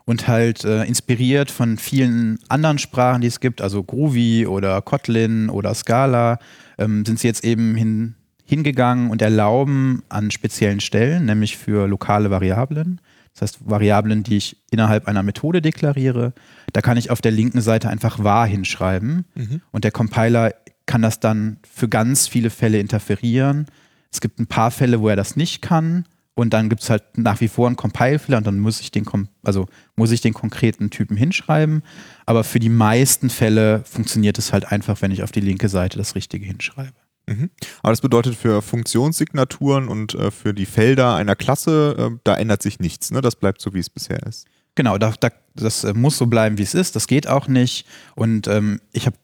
Und 0.04 0.28
halt 0.28 0.66
äh, 0.66 0.84
inspiriert 0.84 1.52
von 1.52 1.78
vielen 1.78 2.38
anderen 2.50 2.80
Sprachen, 2.80 3.22
die 3.22 3.28
es 3.28 3.40
gibt, 3.40 3.62
also 3.62 3.82
Groovy 3.82 4.46
oder 4.46 4.82
Kotlin 4.82 5.50
oder 5.50 5.74
Scala, 5.74 6.40
ähm, 6.78 7.06
sind 7.06 7.18
sie 7.18 7.28
jetzt 7.28 7.46
eben 7.46 7.76
hin 7.76 8.16
hingegangen 8.52 9.10
und 9.10 9.22
erlauben 9.22 10.04
an 10.10 10.30
speziellen 10.30 10.82
Stellen, 10.82 11.24
nämlich 11.24 11.56
für 11.56 11.88
lokale 11.88 12.32
Variablen, 12.32 13.00
das 13.34 13.44
heißt 13.44 13.70
Variablen, 13.70 14.24
die 14.24 14.36
ich 14.36 14.58
innerhalb 14.72 15.08
einer 15.08 15.24
Methode 15.24 15.62
deklariere, 15.62 16.34
da 16.74 16.82
kann 16.82 16.98
ich 16.98 17.12
auf 17.12 17.22
der 17.22 17.32
linken 17.32 17.62
Seite 17.62 17.90
einfach 17.90 18.22
wahr 18.22 18.46
hinschreiben 18.46 19.24
mhm. 19.36 19.62
und 19.72 19.86
der 19.86 19.92
Compiler 19.92 20.54
kann 20.86 21.02
das 21.02 21.22
dann 21.22 21.60
für 21.64 21.88
ganz 21.88 22.28
viele 22.28 22.50
Fälle 22.50 22.78
interferieren. 22.80 23.68
Es 24.12 24.20
gibt 24.20 24.38
ein 24.38 24.48
paar 24.48 24.72
Fälle, 24.72 25.00
wo 25.00 25.08
er 25.08 25.16
das 25.16 25.38
nicht 25.38 25.62
kann 25.62 26.04
und 26.34 26.52
dann 26.54 26.68
gibt 26.68 26.82
es 26.82 26.90
halt 26.90 27.04
nach 27.18 27.40
wie 27.40 27.48
vor 27.48 27.68
einen 27.68 27.78
Compile-Fehler 27.78 28.40
und 28.40 28.48
dann 28.48 28.60
muss 28.60 28.82
ich 28.82 28.92
den, 28.92 29.06
also 29.44 29.68
muss 29.96 30.12
ich 30.12 30.20
den 30.20 30.34
konkreten 30.34 30.90
Typen 30.90 31.16
hinschreiben. 31.16 31.84
Aber 32.26 32.44
für 32.44 32.60
die 32.60 32.68
meisten 32.68 33.30
Fälle 33.30 33.82
funktioniert 33.86 34.38
es 34.38 34.52
halt 34.52 34.74
einfach, 34.74 35.02
wenn 35.02 35.12
ich 35.12 35.24
auf 35.24 35.32
die 35.32 35.40
linke 35.40 35.70
Seite 35.70 35.98
das 35.98 36.16
Richtige 36.16 36.46
hinschreibe. 36.46 37.01
Mhm. 37.28 37.50
Aber 37.82 37.92
das 37.92 38.02
bedeutet 38.02 38.36
für 38.36 38.62
Funktionssignaturen 38.62 39.88
und 39.88 40.16
äh, 40.16 40.32
für 40.32 40.54
die 40.54 40.66
Felder 40.66 41.16
einer 41.16 41.36
Klasse, 41.36 41.96
äh, 41.98 42.18
da 42.24 42.36
ändert 42.36 42.62
sich 42.62 42.80
nichts. 42.80 43.12
Ne? 43.12 43.22
Das 43.22 43.36
bleibt 43.36 43.62
so, 43.62 43.74
wie 43.74 43.80
es 43.80 43.90
bisher 43.90 44.22
ist. 44.24 44.48
Genau, 44.76 44.98
da, 44.98 45.14
da, 45.20 45.30
das 45.56 45.84
äh, 45.84 45.94
muss 45.94 46.18
so 46.18 46.28
bleiben, 46.28 46.58
wie 46.58 46.64
es 46.64 46.74
ist. 46.74 46.96
Das 46.96 47.08
geht 47.08 47.28
auch 47.28 47.48
nicht. 47.48 47.86
Und 48.16 48.48
ähm, 48.48 48.82
ich 48.92 49.06
habe 49.06 49.18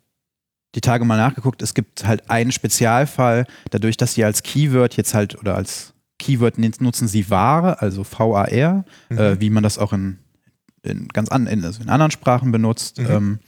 die 0.76 0.82
Tage 0.82 1.06
mal 1.06 1.18
nachgeguckt. 1.18 1.62
Es 1.62 1.74
gibt 1.74 2.06
halt 2.06 2.30
einen 2.30 2.52
Spezialfall, 2.52 3.48
dadurch, 3.72 3.98
dass 3.98 4.14
sie 4.14 4.24
als 4.24 4.44
Keyword 4.44 4.96
jetzt 4.98 5.14
halt 5.14 5.38
oder 5.40 5.56
als 5.56 5.94
Keyword 6.20 6.58
nutzen 6.82 7.08
sie 7.08 7.30
Ware, 7.30 7.82
also 7.82 8.04
VAR, 8.04 8.86
mhm. 9.10 9.18
äh, 9.18 9.40
wie 9.40 9.50
man 9.50 9.64
das 9.64 9.78
auch 9.78 9.94
in, 9.94 10.20
in 10.84 11.08
ganz 11.10 11.30
an, 11.30 11.48
in, 11.48 11.64
also 11.64 11.82
in 11.82 11.90
anderen 11.90 12.12
Sprachen 12.12 12.52
benutzt. 12.52 13.00
Mhm. 13.00 13.08
Ähm, 13.10 13.40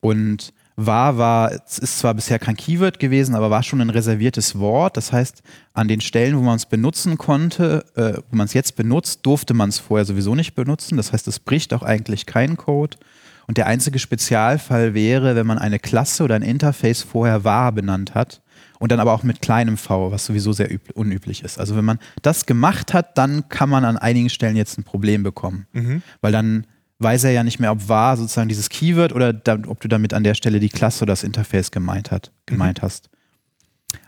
und 0.00 0.52
war, 0.76 1.16
war, 1.16 1.52
es 1.52 1.78
ist 1.78 1.98
zwar 1.98 2.12
bisher 2.12 2.38
kein 2.38 2.56
Keyword 2.56 2.98
gewesen, 2.98 3.34
aber 3.34 3.50
war 3.50 3.62
schon 3.62 3.80
ein 3.80 3.90
reserviertes 3.90 4.58
Wort. 4.58 4.98
Das 4.98 5.10
heißt, 5.10 5.42
an 5.72 5.88
den 5.88 6.02
Stellen, 6.02 6.36
wo 6.36 6.42
man 6.42 6.56
es 6.56 6.66
benutzen 6.66 7.16
konnte, 7.16 7.84
äh, 7.96 8.20
wo 8.30 8.36
man 8.36 8.44
es 8.44 8.52
jetzt 8.52 8.76
benutzt, 8.76 9.24
durfte 9.24 9.54
man 9.54 9.70
es 9.70 9.78
vorher 9.78 10.04
sowieso 10.04 10.34
nicht 10.34 10.54
benutzen. 10.54 10.98
Das 10.98 11.12
heißt, 11.12 11.26
es 11.28 11.40
bricht 11.40 11.72
auch 11.72 11.82
eigentlich 11.82 12.26
keinen 12.26 12.58
Code. 12.58 12.98
Und 13.46 13.56
der 13.56 13.66
einzige 13.66 13.98
Spezialfall 13.98 14.92
wäre, 14.92 15.34
wenn 15.34 15.46
man 15.46 15.58
eine 15.58 15.78
Klasse 15.78 16.24
oder 16.24 16.34
ein 16.34 16.42
Interface 16.42 17.02
vorher 17.02 17.44
wahr 17.44 17.72
benannt 17.72 18.14
hat 18.14 18.42
und 18.78 18.92
dann 18.92 19.00
aber 19.00 19.12
auch 19.12 19.22
mit 19.22 19.40
kleinem 19.40 19.76
v, 19.78 20.10
was 20.10 20.26
sowieso 20.26 20.52
sehr 20.52 20.68
unüblich 20.94 21.42
ist. 21.42 21.58
Also 21.58 21.76
wenn 21.76 21.84
man 21.84 21.98
das 22.22 22.44
gemacht 22.44 22.92
hat, 22.92 23.16
dann 23.16 23.48
kann 23.48 23.70
man 23.70 23.84
an 23.84 23.96
einigen 23.96 24.28
Stellen 24.28 24.56
jetzt 24.56 24.78
ein 24.78 24.84
Problem 24.84 25.22
bekommen, 25.22 25.66
mhm. 25.72 26.02
weil 26.20 26.32
dann 26.32 26.66
weiß 26.98 27.24
er 27.24 27.32
ja 27.32 27.44
nicht 27.44 27.58
mehr, 27.58 27.72
ob 27.72 27.88
wahr 27.88 28.16
sozusagen 28.16 28.48
dieses 28.48 28.68
Keyword 28.68 29.12
oder 29.12 29.32
da, 29.32 29.58
ob 29.66 29.80
du 29.80 29.88
damit 29.88 30.14
an 30.14 30.24
der 30.24 30.34
Stelle 30.34 30.60
die 30.60 30.68
Klasse 30.68 31.02
oder 31.02 31.12
das 31.12 31.24
Interface 31.24 31.70
gemeint, 31.70 32.10
hat, 32.10 32.32
gemeint 32.46 32.78
mhm. 32.78 32.86
hast. 32.86 33.10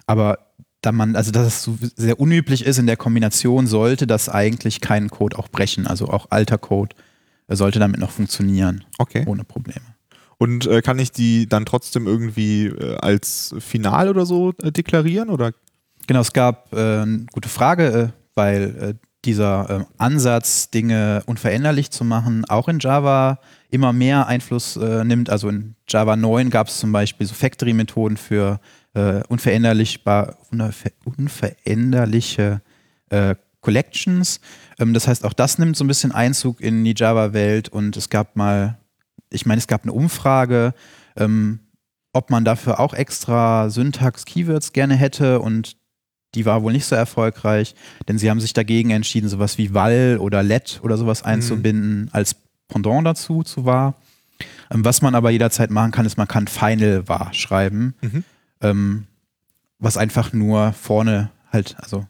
Aber 0.06 0.38
da 0.80 0.92
man, 0.92 1.16
also 1.16 1.30
dass 1.30 1.46
es 1.46 1.62
so 1.62 1.76
sehr 1.96 2.20
unüblich 2.20 2.64
ist 2.64 2.78
in 2.78 2.86
der 2.86 2.96
Kombination, 2.96 3.66
sollte 3.66 4.06
das 4.06 4.28
eigentlich 4.28 4.80
keinen 4.80 5.10
Code 5.10 5.38
auch 5.38 5.48
brechen. 5.48 5.86
Also 5.86 6.08
auch 6.08 6.26
alter 6.30 6.58
Code 6.58 6.94
sollte 7.48 7.78
damit 7.78 8.00
noch 8.00 8.10
funktionieren. 8.10 8.84
Okay. 8.98 9.24
Ohne 9.26 9.44
Probleme. 9.44 9.84
Und 10.38 10.66
äh, 10.66 10.82
kann 10.82 10.98
ich 10.98 11.10
die 11.10 11.48
dann 11.48 11.66
trotzdem 11.66 12.06
irgendwie 12.06 12.66
äh, 12.66 12.96
als 12.98 13.54
Final 13.58 14.08
oder 14.08 14.24
so 14.24 14.52
äh, 14.62 14.70
deklarieren? 14.70 15.30
Oder? 15.30 15.52
Genau, 16.06 16.20
es 16.20 16.32
gab 16.32 16.72
äh, 16.72 17.00
eine 17.00 17.26
gute 17.32 17.48
Frage, 17.48 17.86
äh, 17.86 18.08
weil 18.34 18.62
äh, 18.80 19.07
dieser 19.28 19.70
äh, 19.70 19.84
Ansatz, 19.98 20.70
Dinge 20.70 21.22
unveränderlich 21.26 21.90
zu 21.90 22.02
machen, 22.02 22.46
auch 22.46 22.66
in 22.66 22.78
Java 22.78 23.40
immer 23.68 23.92
mehr 23.92 24.26
Einfluss 24.26 24.76
äh, 24.76 25.04
nimmt. 25.04 25.28
Also 25.28 25.50
in 25.50 25.74
Java 25.86 26.16
9 26.16 26.48
gab 26.48 26.68
es 26.68 26.78
zum 26.78 26.92
Beispiel 26.92 27.26
so 27.26 27.34
Factory-Methoden 27.34 28.16
für 28.16 28.58
äh, 28.94 29.20
unveränderlichbar, 29.28 30.38
unver 30.50 30.72
unveränderliche 31.04 32.62
äh, 33.10 33.34
Collections. 33.60 34.40
Ähm, 34.78 34.94
das 34.94 35.06
heißt, 35.06 35.26
auch 35.26 35.34
das 35.34 35.58
nimmt 35.58 35.76
so 35.76 35.84
ein 35.84 35.88
bisschen 35.88 36.12
Einzug 36.12 36.62
in 36.62 36.82
die 36.82 36.94
Java-Welt 36.96 37.68
und 37.68 37.98
es 37.98 38.08
gab 38.08 38.34
mal, 38.34 38.78
ich 39.28 39.44
meine, 39.44 39.58
es 39.58 39.66
gab 39.66 39.82
eine 39.82 39.92
Umfrage, 39.92 40.72
ähm, 41.16 41.60
ob 42.14 42.30
man 42.30 42.46
dafür 42.46 42.80
auch 42.80 42.94
extra 42.94 43.68
Syntax-Keywords 43.68 44.72
gerne 44.72 44.96
hätte 44.96 45.40
und 45.40 45.76
die 46.38 46.46
war 46.46 46.62
wohl 46.62 46.72
nicht 46.72 46.84
so 46.84 46.94
erfolgreich, 46.94 47.74
denn 48.06 48.16
sie 48.16 48.30
haben 48.30 48.40
sich 48.40 48.52
dagegen 48.52 48.90
entschieden, 48.90 49.28
sowas 49.28 49.58
wie 49.58 49.74
Wall 49.74 50.18
oder 50.20 50.44
Let 50.44 50.78
oder 50.84 50.96
sowas 50.96 51.24
einzubinden 51.24 52.02
mhm. 52.02 52.08
als 52.12 52.36
Pendant 52.68 53.04
dazu 53.04 53.42
zu 53.42 53.64
war. 53.64 53.96
Ähm, 54.70 54.84
was 54.84 55.02
man 55.02 55.16
aber 55.16 55.30
jederzeit 55.30 55.70
machen 55.70 55.90
kann, 55.90 56.06
ist, 56.06 56.16
man 56.16 56.28
kann 56.28 56.46
Final 56.46 57.08
war 57.08 57.34
schreiben, 57.34 57.94
mhm. 58.02 58.24
ähm, 58.60 59.06
was 59.80 59.96
einfach 59.96 60.32
nur 60.32 60.72
vorne 60.74 61.30
halt, 61.50 61.74
also 61.80 62.06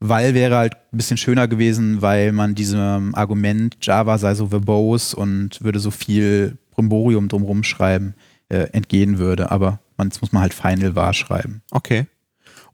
Wall 0.00 0.32
wäre 0.32 0.56
halt 0.56 0.74
ein 0.74 0.96
bisschen 0.96 1.18
schöner 1.18 1.46
gewesen, 1.46 2.00
weil 2.00 2.32
man 2.32 2.54
diesem 2.54 3.14
Argument 3.14 3.76
Java 3.82 4.16
sei 4.16 4.34
so 4.34 4.48
verbose 4.48 5.16
und 5.16 5.62
würde 5.62 5.80
so 5.80 5.90
viel 5.90 6.56
Brimborium 6.70 7.28
drumherum 7.28 7.62
schreiben, 7.62 8.14
äh, 8.48 8.70
entgehen 8.72 9.18
würde. 9.18 9.50
Aber 9.50 9.80
man, 9.98 10.08
jetzt 10.08 10.20
muss 10.22 10.32
man 10.32 10.42
halt 10.42 10.54
Final 10.54 10.94
war 10.94 11.12
schreiben. 11.12 11.62
Okay. 11.70 12.06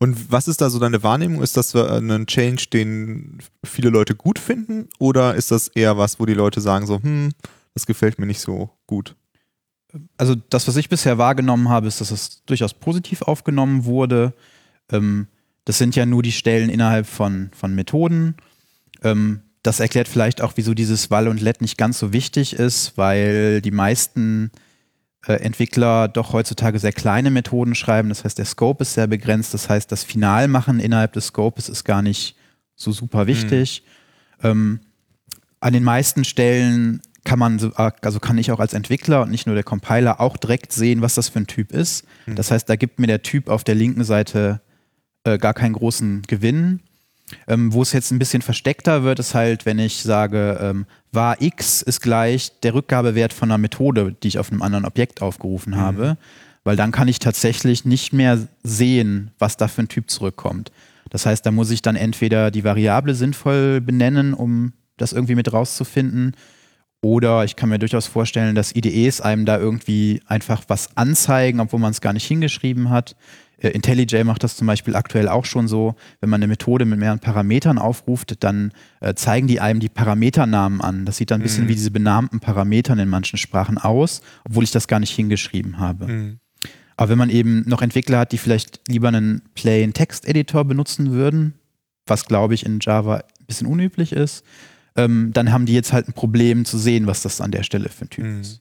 Und 0.02 0.32
was 0.32 0.48
ist 0.48 0.60
da 0.60 0.68
so 0.68 0.80
deine 0.80 1.04
Wahrnehmung? 1.04 1.42
Ist 1.42 1.56
das 1.56 1.76
ein 1.76 2.26
Change, 2.26 2.64
den 2.72 3.38
viele 3.62 3.88
Leute 3.88 4.16
gut 4.16 4.40
finden? 4.40 4.88
Oder 4.98 5.36
ist 5.36 5.52
das 5.52 5.68
eher 5.68 5.96
was, 5.96 6.18
wo 6.18 6.26
die 6.26 6.34
Leute 6.34 6.60
sagen 6.60 6.88
so, 6.88 7.00
hm, 7.00 7.30
das 7.72 7.86
gefällt 7.86 8.18
mir 8.18 8.26
nicht 8.26 8.40
so 8.40 8.70
gut? 8.88 9.14
Also 10.16 10.34
das, 10.34 10.66
was 10.66 10.74
ich 10.74 10.88
bisher 10.88 11.18
wahrgenommen 11.18 11.68
habe, 11.68 11.86
ist, 11.86 12.00
dass 12.00 12.10
es 12.10 12.42
durchaus 12.46 12.74
positiv 12.74 13.22
aufgenommen 13.22 13.84
wurde. 13.84 14.34
Ähm, 14.90 15.28
das 15.66 15.78
sind 15.78 15.94
ja 15.94 16.04
nur 16.04 16.24
die 16.24 16.32
Stellen 16.32 16.68
innerhalb 16.68 17.06
von, 17.06 17.52
von 17.54 17.72
Methoden. 17.72 18.34
Ähm, 19.04 19.42
das 19.62 19.78
erklärt 19.78 20.08
vielleicht 20.08 20.42
auch, 20.42 20.54
wieso 20.56 20.74
dieses 20.74 21.12
Wall 21.12 21.28
und 21.28 21.40
Let 21.40 21.60
nicht 21.60 21.78
ganz 21.78 22.00
so 22.00 22.12
wichtig 22.12 22.54
ist, 22.54 22.98
weil 22.98 23.60
die 23.62 23.70
meisten 23.70 24.50
äh, 24.52 24.71
Entwickler 25.26 26.08
doch 26.08 26.32
heutzutage 26.32 26.78
sehr 26.78 26.92
kleine 26.92 27.30
Methoden 27.30 27.74
schreiben. 27.74 28.08
Das 28.08 28.24
heißt, 28.24 28.38
der 28.38 28.44
Scope 28.44 28.82
ist 28.82 28.94
sehr 28.94 29.06
begrenzt. 29.06 29.54
Das 29.54 29.68
heißt, 29.68 29.90
das 29.92 30.02
Finalmachen 30.02 30.80
innerhalb 30.80 31.12
des 31.12 31.26
Scopes 31.26 31.68
ist 31.68 31.84
gar 31.84 32.02
nicht 32.02 32.36
so 32.74 32.90
super 32.90 33.26
wichtig. 33.26 33.84
Mhm. 34.42 34.48
Ähm, 34.48 34.80
an 35.60 35.72
den 35.72 35.84
meisten 35.84 36.24
Stellen 36.24 37.00
kann 37.24 37.38
man, 37.38 37.72
also 37.76 38.18
kann 38.18 38.36
ich 38.38 38.50
auch 38.50 38.58
als 38.58 38.74
Entwickler 38.74 39.22
und 39.22 39.30
nicht 39.30 39.46
nur 39.46 39.54
der 39.54 39.62
Compiler 39.62 40.20
auch 40.20 40.36
direkt 40.36 40.72
sehen, 40.72 41.02
was 41.02 41.14
das 41.14 41.28
für 41.28 41.38
ein 41.38 41.46
Typ 41.46 41.70
ist. 41.70 42.04
Mhm. 42.26 42.34
Das 42.34 42.50
heißt, 42.50 42.68
da 42.68 42.74
gibt 42.74 42.98
mir 42.98 43.06
der 43.06 43.22
Typ 43.22 43.48
auf 43.48 43.62
der 43.62 43.76
linken 43.76 44.02
Seite 44.02 44.60
äh, 45.22 45.38
gar 45.38 45.54
keinen 45.54 45.74
großen 45.74 46.22
Gewinn. 46.22 46.80
Ähm, 47.46 47.72
wo 47.72 47.82
es 47.82 47.92
jetzt 47.92 48.10
ein 48.10 48.18
bisschen 48.18 48.42
versteckter 48.42 49.02
wird, 49.02 49.18
ist 49.18 49.34
halt, 49.34 49.66
wenn 49.66 49.78
ich 49.78 50.02
sage, 50.02 50.58
ähm, 50.60 50.86
war 51.12 51.40
x 51.40 51.82
ist 51.82 52.00
gleich 52.00 52.58
der 52.60 52.74
Rückgabewert 52.74 53.32
von 53.32 53.50
einer 53.50 53.58
Methode, 53.58 54.14
die 54.22 54.28
ich 54.28 54.38
auf 54.38 54.50
einem 54.50 54.62
anderen 54.62 54.84
Objekt 54.84 55.22
aufgerufen 55.22 55.74
mhm. 55.74 55.78
habe, 55.78 56.16
weil 56.64 56.76
dann 56.76 56.92
kann 56.92 57.08
ich 57.08 57.18
tatsächlich 57.18 57.84
nicht 57.84 58.12
mehr 58.12 58.38
sehen, 58.62 59.30
was 59.38 59.56
da 59.56 59.68
für 59.68 59.82
ein 59.82 59.88
Typ 59.88 60.10
zurückkommt. 60.10 60.72
Das 61.10 61.26
heißt, 61.26 61.44
da 61.44 61.50
muss 61.50 61.70
ich 61.70 61.82
dann 61.82 61.96
entweder 61.96 62.50
die 62.50 62.64
Variable 62.64 63.14
sinnvoll 63.14 63.80
benennen, 63.80 64.32
um 64.32 64.72
das 64.96 65.12
irgendwie 65.12 65.34
mit 65.34 65.52
rauszufinden, 65.52 66.34
oder 67.04 67.42
ich 67.42 67.56
kann 67.56 67.68
mir 67.68 67.80
durchaus 67.80 68.06
vorstellen, 68.06 68.54
dass 68.54 68.76
IDEs 68.76 69.20
einem 69.20 69.44
da 69.44 69.58
irgendwie 69.58 70.20
einfach 70.26 70.62
was 70.68 70.96
anzeigen, 70.96 71.58
obwohl 71.58 71.80
man 71.80 71.90
es 71.90 72.00
gar 72.00 72.12
nicht 72.12 72.26
hingeschrieben 72.26 72.90
hat. 72.90 73.16
Äh, 73.62 73.68
IntelliJ 73.68 74.24
macht 74.24 74.42
das 74.42 74.56
zum 74.56 74.66
Beispiel 74.66 74.96
aktuell 74.96 75.28
auch 75.28 75.44
schon 75.44 75.68
so, 75.68 75.94
wenn 76.20 76.28
man 76.28 76.40
eine 76.40 76.48
Methode 76.48 76.84
mit 76.84 76.98
mehreren 76.98 77.20
Parametern 77.20 77.78
aufruft, 77.78 78.42
dann 78.42 78.72
äh, 79.00 79.14
zeigen 79.14 79.46
die 79.46 79.60
einem 79.60 79.80
die 79.80 79.88
Parameternamen 79.88 80.80
an. 80.80 81.06
Das 81.06 81.16
sieht 81.16 81.30
dann 81.30 81.40
ein 81.40 81.44
bisschen 81.44 81.64
mhm. 81.64 81.68
wie 81.68 81.74
diese 81.74 81.90
benannten 81.90 82.40
Parametern 82.40 82.98
in 82.98 83.08
manchen 83.08 83.38
Sprachen 83.38 83.78
aus, 83.78 84.20
obwohl 84.44 84.64
ich 84.64 84.72
das 84.72 84.88
gar 84.88 85.00
nicht 85.00 85.14
hingeschrieben 85.14 85.78
habe. 85.78 86.06
Mhm. 86.06 86.38
Aber 86.96 87.08
wenn 87.08 87.18
man 87.18 87.30
eben 87.30 87.62
noch 87.66 87.82
Entwickler 87.82 88.18
hat, 88.18 88.32
die 88.32 88.38
vielleicht 88.38 88.80
lieber 88.88 89.08
einen 89.08 89.42
Plain 89.54 89.92
Text 89.92 90.28
Editor 90.28 90.64
benutzen 90.64 91.12
würden, 91.12 91.54
was 92.06 92.26
glaube 92.26 92.54
ich 92.54 92.66
in 92.66 92.78
Java 92.80 93.16
ein 93.16 93.46
bisschen 93.46 93.66
unüblich 93.66 94.12
ist, 94.12 94.44
ähm, 94.96 95.30
dann 95.32 95.52
haben 95.52 95.66
die 95.66 95.72
jetzt 95.72 95.92
halt 95.92 96.08
ein 96.08 96.12
Problem 96.12 96.64
zu 96.64 96.78
sehen, 96.78 97.06
was 97.06 97.22
das 97.22 97.40
an 97.40 97.50
der 97.50 97.62
Stelle 97.62 97.88
für 97.88 98.04
ein 98.04 98.10
Typ 98.10 98.24
mhm. 98.24 98.40
ist. 98.40 98.60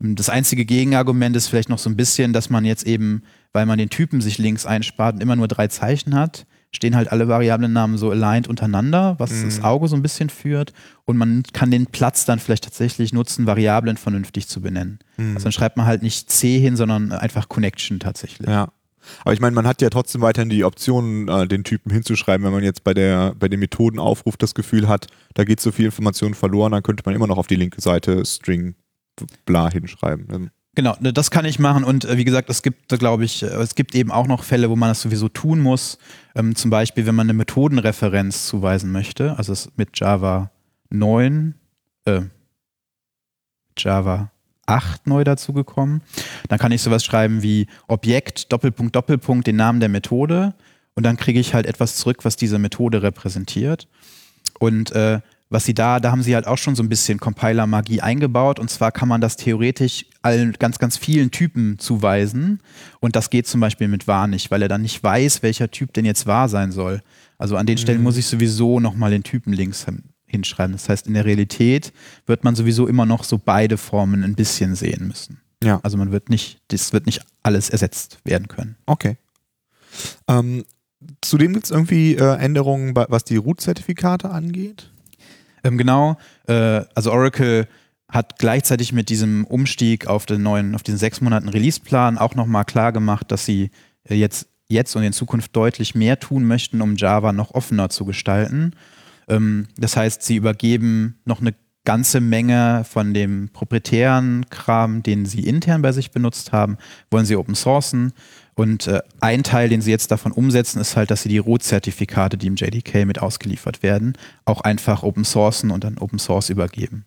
Das 0.00 0.28
einzige 0.28 0.64
Gegenargument 0.64 1.36
ist 1.36 1.48
vielleicht 1.48 1.68
noch 1.68 1.78
so 1.78 1.88
ein 1.88 1.96
bisschen, 1.96 2.32
dass 2.32 2.50
man 2.50 2.64
jetzt 2.64 2.86
eben, 2.86 3.22
weil 3.52 3.66
man 3.66 3.78
den 3.78 3.90
Typen 3.90 4.20
sich 4.20 4.38
links 4.38 4.66
einspart 4.66 5.14
und 5.14 5.20
immer 5.20 5.36
nur 5.36 5.48
drei 5.48 5.68
Zeichen 5.68 6.14
hat, 6.14 6.46
stehen 6.72 6.96
halt 6.96 7.12
alle 7.12 7.28
Variablennamen 7.28 7.96
so 7.96 8.10
aligned 8.10 8.48
untereinander, 8.48 9.14
was 9.18 9.30
mhm. 9.30 9.44
das 9.44 9.62
Auge 9.62 9.88
so 9.88 9.96
ein 9.96 10.02
bisschen 10.02 10.28
führt. 10.28 10.72
Und 11.04 11.16
man 11.16 11.44
kann 11.52 11.70
den 11.70 11.86
Platz 11.86 12.24
dann 12.24 12.40
vielleicht 12.40 12.64
tatsächlich 12.64 13.12
nutzen, 13.12 13.46
Variablen 13.46 13.96
vernünftig 13.96 14.48
zu 14.48 14.60
benennen. 14.60 14.98
Mhm. 15.16 15.34
Also 15.34 15.44
dann 15.44 15.52
schreibt 15.52 15.76
man 15.76 15.86
halt 15.86 16.02
nicht 16.02 16.30
C 16.30 16.58
hin, 16.58 16.76
sondern 16.76 17.12
einfach 17.12 17.48
Connection 17.48 18.00
tatsächlich. 18.00 18.48
Ja. 18.48 18.72
Aber 19.20 19.34
ich 19.34 19.40
meine, 19.40 19.54
man 19.54 19.66
hat 19.66 19.82
ja 19.82 19.90
trotzdem 19.90 20.22
weiterhin 20.22 20.48
die 20.48 20.64
Option, 20.64 21.28
äh, 21.28 21.46
den 21.46 21.62
Typen 21.62 21.92
hinzuschreiben. 21.92 22.44
Wenn 22.44 22.52
man 22.52 22.64
jetzt 22.64 22.84
bei, 22.84 22.94
der, 22.94 23.34
bei 23.38 23.48
den 23.48 23.60
Methodenaufruf 23.60 24.36
das 24.38 24.54
Gefühl 24.54 24.88
hat, 24.88 25.08
da 25.34 25.44
geht 25.44 25.60
so 25.60 25.72
viel 25.72 25.84
Information 25.84 26.34
verloren, 26.34 26.72
dann 26.72 26.82
könnte 26.82 27.02
man 27.04 27.14
immer 27.14 27.26
noch 27.26 27.36
auf 27.36 27.46
die 27.46 27.56
linke 27.56 27.80
Seite 27.80 28.24
String 28.24 28.74
bla 29.44 29.70
hinschreiben. 29.70 30.26
Ähm. 30.32 30.50
Genau, 30.74 30.96
ne, 31.00 31.12
das 31.12 31.30
kann 31.30 31.44
ich 31.44 31.58
machen 31.58 31.84
und 31.84 32.04
äh, 32.04 32.16
wie 32.16 32.24
gesagt, 32.24 32.50
es 32.50 32.62
gibt, 32.62 32.88
glaube 32.88 33.24
ich, 33.24 33.42
äh, 33.42 33.46
es 33.46 33.74
gibt 33.74 33.94
eben 33.94 34.10
auch 34.10 34.26
noch 34.26 34.42
Fälle, 34.42 34.70
wo 34.70 34.76
man 34.76 34.88
das 34.88 35.02
sowieso 35.02 35.28
tun 35.28 35.60
muss. 35.60 35.98
Ähm, 36.34 36.56
zum 36.56 36.70
Beispiel, 36.70 37.06
wenn 37.06 37.14
man 37.14 37.26
eine 37.26 37.34
Methodenreferenz 37.34 38.46
zuweisen 38.46 38.90
möchte, 38.90 39.38
also 39.38 39.54
mit 39.76 39.90
Java 39.98 40.50
9, 40.90 41.54
äh, 42.06 42.22
Java 43.78 44.30
8 44.66 45.06
neu 45.06 45.24
dazugekommen, 45.24 46.02
dann 46.48 46.58
kann 46.58 46.72
ich 46.72 46.82
sowas 46.82 47.04
schreiben 47.04 47.42
wie 47.42 47.66
Objekt, 47.86 48.52
Doppelpunkt, 48.52 48.96
Doppelpunkt, 48.96 49.46
den 49.46 49.56
Namen 49.56 49.80
der 49.80 49.88
Methode 49.88 50.54
und 50.94 51.04
dann 51.04 51.16
kriege 51.16 51.38
ich 51.38 51.54
halt 51.54 51.66
etwas 51.66 51.96
zurück, 51.96 52.24
was 52.24 52.36
diese 52.36 52.58
Methode 52.58 53.02
repräsentiert. 53.02 53.88
Und 54.58 54.92
äh, 54.92 55.20
was 55.54 55.64
sie 55.64 55.72
da, 55.72 56.00
da 56.00 56.10
haben 56.10 56.22
sie 56.22 56.34
halt 56.34 56.46
auch 56.46 56.58
schon 56.58 56.74
so 56.74 56.82
ein 56.82 56.88
bisschen 56.90 57.18
Compiler-Magie 57.18 58.00
eingebaut. 58.02 58.58
Und 58.58 58.68
zwar 58.68 58.92
kann 58.92 59.08
man 59.08 59.20
das 59.22 59.36
theoretisch 59.36 60.04
allen 60.20 60.52
ganz, 60.58 60.78
ganz 60.78 60.98
vielen 60.98 61.30
Typen 61.30 61.78
zuweisen. 61.78 62.60
Und 63.00 63.16
das 63.16 63.30
geht 63.30 63.46
zum 63.46 63.60
Beispiel 63.60 63.88
mit 63.88 64.06
wahr 64.06 64.26
nicht, 64.26 64.50
weil 64.50 64.60
er 64.62 64.68
dann 64.68 64.82
nicht 64.82 65.02
weiß, 65.02 65.42
welcher 65.42 65.70
Typ 65.70 65.92
denn 65.94 66.04
jetzt 66.04 66.26
wahr 66.26 66.48
sein 66.50 66.72
soll. 66.72 67.00
Also 67.38 67.56
an 67.56 67.66
den 67.66 67.78
Stellen 67.78 67.98
Mhm. 67.98 68.04
muss 68.04 68.16
ich 68.16 68.26
sowieso 68.26 68.80
nochmal 68.80 69.10
den 69.10 69.22
Typen 69.22 69.52
links 69.52 69.84
hin- 69.86 70.02
hinschreiben. 70.26 70.72
Das 70.72 70.88
heißt, 70.88 71.06
in 71.06 71.14
der 71.14 71.24
Realität 71.24 71.92
wird 72.26 72.44
man 72.44 72.54
sowieso 72.56 72.86
immer 72.86 73.06
noch 73.06 73.24
so 73.24 73.38
beide 73.42 73.76
Formen 73.78 74.24
ein 74.24 74.34
bisschen 74.34 74.74
sehen 74.74 75.06
müssen. 75.08 75.40
Ja. 75.62 75.80
Also 75.82 75.96
man 75.96 76.10
wird 76.12 76.28
nicht, 76.28 76.58
das 76.68 76.92
wird 76.92 77.06
nicht 77.06 77.20
alles 77.42 77.70
ersetzt 77.70 78.18
werden 78.24 78.48
können. 78.48 78.76
Okay. 78.86 79.16
Ähm, 80.28 80.64
zudem 81.22 81.52
gibt 81.52 81.66
es 81.66 81.70
irgendwie 81.70 82.16
äh, 82.16 82.36
Änderungen, 82.38 82.94
was 82.96 83.24
die 83.24 83.36
Root-Zertifikate 83.36 84.30
angeht. 84.30 84.90
Ähm, 85.64 85.78
genau, 85.78 86.16
äh, 86.46 86.82
also 86.94 87.10
Oracle 87.10 87.66
hat 88.08 88.38
gleichzeitig 88.38 88.92
mit 88.92 89.08
diesem 89.08 89.44
Umstieg 89.44 90.06
auf 90.06 90.26
den 90.26 90.42
neuen, 90.42 90.74
auf 90.74 90.82
diesen 90.82 90.98
sechs 90.98 91.20
Monaten 91.20 91.48
Release-Plan 91.48 92.18
auch 92.18 92.34
nochmal 92.34 92.64
klar 92.64 92.92
gemacht, 92.92 93.32
dass 93.32 93.44
sie 93.44 93.70
äh, 94.04 94.14
jetzt, 94.14 94.48
jetzt 94.68 94.94
und 94.94 95.02
in 95.02 95.12
Zukunft 95.12 95.56
deutlich 95.56 95.94
mehr 95.94 96.20
tun 96.20 96.44
möchten, 96.44 96.80
um 96.80 96.96
Java 96.96 97.32
noch 97.32 97.52
offener 97.54 97.88
zu 97.88 98.04
gestalten. 98.04 98.72
Ähm, 99.26 99.66
das 99.76 99.96
heißt, 99.96 100.22
sie 100.22 100.36
übergeben 100.36 101.18
noch 101.24 101.40
eine 101.40 101.54
ganze 101.84 102.20
Menge 102.20 102.84
von 102.88 103.12
dem 103.14 103.50
proprietären 103.52 104.46
Kram, 104.48 105.02
den 105.02 105.26
sie 105.26 105.46
intern 105.46 105.82
bei 105.82 105.92
sich 105.92 106.10
benutzt 106.10 106.52
haben, 106.52 106.78
wollen 107.10 107.26
sie 107.26 107.36
open 107.36 107.54
sourcen. 107.54 108.12
Und 108.54 108.86
äh, 108.86 109.00
ein 109.20 109.42
Teil, 109.42 109.68
den 109.68 109.80
sie 109.80 109.90
jetzt 109.90 110.10
davon 110.10 110.32
umsetzen, 110.32 110.80
ist 110.80 110.96
halt, 110.96 111.10
dass 111.10 111.22
sie 111.22 111.28
die 111.28 111.38
Root-Zertifikate, 111.38 112.38
die 112.38 112.46
im 112.46 112.54
JDK 112.54 113.04
mit 113.04 113.20
ausgeliefert 113.20 113.82
werden, 113.82 114.16
auch 114.44 114.60
einfach 114.60 115.02
open 115.02 115.24
sourcen 115.24 115.70
und 115.70 115.82
dann 115.84 115.98
Open 115.98 116.18
Source 116.18 116.50
übergeben. 116.50 117.04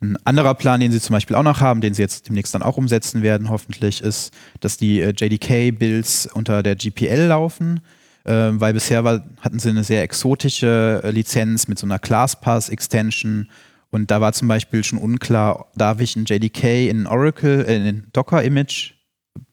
Ein 0.00 0.16
anderer 0.24 0.54
Plan, 0.54 0.80
den 0.80 0.92
sie 0.92 1.00
zum 1.00 1.14
Beispiel 1.14 1.36
auch 1.36 1.42
noch 1.42 1.60
haben, 1.60 1.80
den 1.80 1.94
sie 1.94 2.02
jetzt 2.02 2.28
demnächst 2.28 2.54
dann 2.54 2.62
auch 2.62 2.76
umsetzen 2.76 3.22
werden, 3.22 3.48
hoffentlich, 3.48 4.02
ist, 4.02 4.32
dass 4.60 4.76
die 4.76 5.00
äh, 5.00 5.12
JDK-Builds 5.16 6.28
unter 6.32 6.62
der 6.62 6.76
GPL 6.76 7.26
laufen, 7.26 7.80
äh, 8.24 8.50
weil 8.52 8.74
bisher 8.74 9.02
war, 9.04 9.24
hatten 9.40 9.58
sie 9.58 9.70
eine 9.70 9.84
sehr 9.84 10.02
exotische 10.02 11.00
äh, 11.02 11.10
Lizenz 11.10 11.66
mit 11.68 11.78
so 11.78 11.86
einer 11.86 11.98
ClassPass-Extension 11.98 13.48
und 13.90 14.10
da 14.10 14.20
war 14.20 14.32
zum 14.32 14.48
Beispiel 14.48 14.82
schon 14.82 14.98
unklar, 14.98 15.66
darf 15.76 16.00
ich 16.00 16.16
ein 16.16 16.24
JDK 16.24 16.88
in 16.88 17.06
Oracle, 17.06 17.64
äh, 17.66 17.76
in 17.76 17.82
ein 17.82 18.06
Docker-Image 18.12 18.94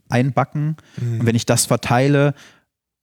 einbacken 0.10 0.76
und 1.00 1.26
wenn 1.26 1.36
ich 1.36 1.46
das 1.46 1.66
verteile, 1.66 2.34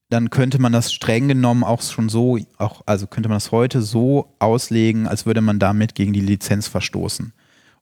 dann 0.09 0.31
könnte 0.31 0.61
man 0.61 0.73
das 0.73 0.93
streng 0.93 1.29
genommen 1.29 1.65
auch 1.65 1.83
schon 1.83 2.09
so, 2.09 2.39
auch, 2.59 2.83
also 2.87 3.07
könnte 3.07 3.29
man 3.29 3.37
das 3.37 3.51
heute 3.51 3.83
so 3.83 4.35
auslegen, 4.39 5.09
als 5.09 5.27
würde 5.27 5.41
man 5.41 5.59
damit 5.59 5.95
gegen 5.95 6.13
die 6.13 6.21
Lizenz 6.21 6.69
verstoßen. 6.69 7.33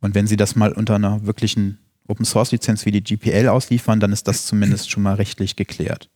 Und 0.01 0.15
wenn 0.15 0.27
sie 0.27 0.37
das 0.37 0.57
mal 0.57 0.73
unter 0.73 0.95
einer 0.95 1.27
wirklichen 1.27 1.79
Open 2.07 2.25
Source 2.25 2.53
Lizenz 2.53 2.87
wie 2.87 2.91
die 2.91 3.03
GPL 3.03 3.49
ausliefern, 3.49 4.01
dann 4.01 4.13
ist 4.13 4.29
das 4.29 4.47
zumindest 4.47 4.91
schon 4.91 5.03
mal 5.03 5.15
rechtlich 5.15 5.57
geklärt. 5.57 6.11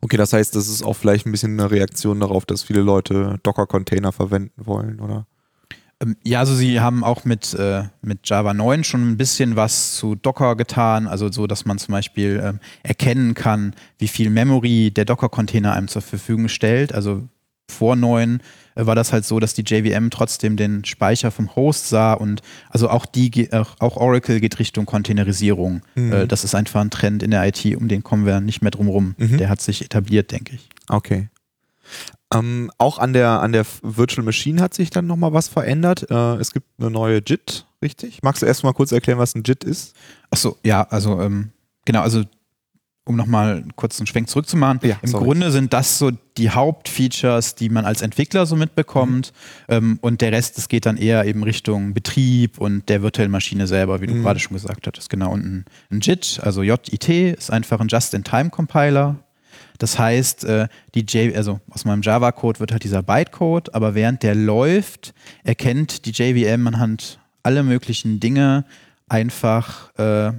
Okay, 0.00 0.16
das 0.16 0.32
heißt, 0.32 0.54
das 0.54 0.68
ist 0.68 0.82
auch 0.82 0.94
vielleicht 0.94 1.26
ein 1.26 1.32
bisschen 1.32 1.58
eine 1.58 1.70
Reaktion 1.70 2.20
darauf, 2.20 2.46
dass 2.46 2.62
viele 2.62 2.80
Leute 2.80 3.38
Docker-Container 3.42 4.12
verwenden 4.12 4.66
wollen, 4.66 5.00
oder? 5.00 5.26
Ähm, 6.02 6.16
Ja, 6.24 6.40
also 6.40 6.54
sie 6.54 6.80
haben 6.80 7.04
auch 7.04 7.24
mit, 7.24 7.54
äh, 7.54 7.84
mit 8.02 8.20
Java 8.28 8.54
9 8.54 8.84
schon 8.84 9.10
ein 9.10 9.16
bisschen 9.16 9.56
was 9.56 9.96
zu 9.96 10.14
Docker 10.14 10.56
getan, 10.56 11.06
also 11.06 11.30
so, 11.30 11.46
dass 11.46 11.64
man 11.64 11.78
zum 11.78 11.92
Beispiel 11.92 12.40
ähm, 12.42 12.60
erkennen 12.82 13.34
kann, 13.34 13.74
wie 13.98 14.08
viel 14.08 14.30
Memory 14.30 14.90
der 14.90 15.04
Docker-Container 15.04 15.74
einem 15.74 15.88
zur 15.88 16.02
Verfügung 16.02 16.48
stellt. 16.48 16.94
Also 16.94 17.28
vor 17.70 17.96
9 17.96 18.40
äh, 18.74 18.86
war 18.86 18.94
das 18.94 19.12
halt 19.12 19.24
so, 19.24 19.40
dass 19.40 19.54
die 19.54 19.62
JVM 19.62 20.10
trotzdem 20.10 20.56
den 20.56 20.84
Speicher 20.84 21.30
vom 21.30 21.54
Host 21.54 21.88
sah 21.88 22.12
und 22.12 22.42
also 22.68 22.88
auch 22.90 23.06
die, 23.06 23.50
auch 23.52 23.96
Oracle 23.96 24.40
geht 24.40 24.58
Richtung 24.58 24.86
Containerisierung. 24.86 25.82
Mhm. 25.94 26.12
Äh, 26.12 26.26
das 26.26 26.44
ist 26.44 26.54
einfach 26.54 26.80
ein 26.80 26.90
Trend 26.90 27.22
in 27.22 27.30
der 27.30 27.46
IT, 27.46 27.64
um 27.76 27.88
den 27.88 28.02
kommen 28.02 28.26
wir 28.26 28.40
nicht 28.40 28.62
mehr 28.62 28.70
drum 28.70 28.88
rum. 28.88 29.14
Mhm. 29.18 29.38
Der 29.38 29.48
hat 29.48 29.60
sich 29.60 29.84
etabliert, 29.84 30.32
denke 30.32 30.54
ich. 30.56 30.68
Okay. 30.88 31.28
Ähm, 32.32 32.70
auch 32.78 32.98
an 32.98 33.12
der, 33.12 33.40
an 33.40 33.52
der 33.52 33.66
Virtual 33.82 34.24
Machine 34.24 34.60
hat 34.62 34.72
sich 34.74 34.90
dann 34.90 35.06
nochmal 35.06 35.32
was 35.32 35.48
verändert. 35.48 36.08
Äh, 36.10 36.36
es 36.36 36.52
gibt 36.52 36.66
eine 36.78 36.90
neue 36.90 37.20
JIT, 37.26 37.66
richtig? 37.82 38.22
Magst 38.22 38.42
du 38.42 38.46
erst 38.46 38.62
mal 38.62 38.72
kurz 38.72 38.92
erklären, 38.92 39.18
was 39.18 39.34
ein 39.34 39.42
JIT 39.44 39.64
ist? 39.64 39.96
Achso, 40.30 40.56
ja, 40.62 40.86
also 40.90 41.20
ähm, 41.20 41.50
genau, 41.84 42.02
also 42.02 42.22
um 43.04 43.16
nochmal 43.16 43.64
kurz 43.74 43.98
einen 43.98 44.06
Schwenk 44.06 44.28
zurückzumachen. 44.28 44.78
Ja, 44.84 44.96
Im 45.02 45.08
sorry. 45.08 45.24
Grunde 45.24 45.50
sind 45.50 45.72
das 45.72 45.98
so 45.98 46.12
die 46.36 46.50
Hauptfeatures, 46.50 47.56
die 47.56 47.68
man 47.68 47.84
als 47.84 48.02
Entwickler 48.02 48.46
so 48.46 48.54
mitbekommt. 48.54 49.32
Ähm, 49.68 49.98
und 50.00 50.20
der 50.20 50.30
Rest, 50.30 50.56
das 50.58 50.68
geht 50.68 50.86
dann 50.86 50.96
eher 50.96 51.24
eben 51.24 51.42
Richtung 51.42 51.94
Betrieb 51.94 52.58
und 52.58 52.88
der 52.88 53.02
virtuellen 53.02 53.32
Maschine 53.32 53.66
selber, 53.66 54.00
wie 54.00 54.06
du 54.06 54.14
Mhm. 54.14 54.22
gerade 54.22 54.38
schon 54.38 54.54
gesagt 54.54 54.86
hattest. 54.86 55.10
Genau. 55.10 55.32
Und 55.32 55.44
ein, 55.44 55.64
ein 55.90 56.00
JIT, 56.00 56.38
also 56.44 56.62
JIT, 56.62 57.08
ist 57.08 57.50
einfach 57.50 57.80
ein 57.80 57.88
Just-in-Time-Compiler. 57.88 59.16
Das 59.80 59.98
heißt, 59.98 60.44
äh, 60.44 60.68
die 60.94 61.00
J 61.00 61.34
also 61.34 61.58
aus 61.70 61.86
meinem 61.86 62.02
Java-Code 62.02 62.60
wird 62.60 62.70
halt 62.70 62.84
dieser 62.84 63.02
Bytecode, 63.02 63.74
aber 63.74 63.94
während 63.94 64.22
der 64.22 64.34
läuft, 64.34 65.14
erkennt 65.42 66.04
die 66.04 66.10
JVM 66.10 66.66
anhand 66.66 67.18
alle 67.42 67.62
möglichen 67.62 68.20
Dinge 68.20 68.66
einfach, 69.08 69.96
äh, 69.96 70.32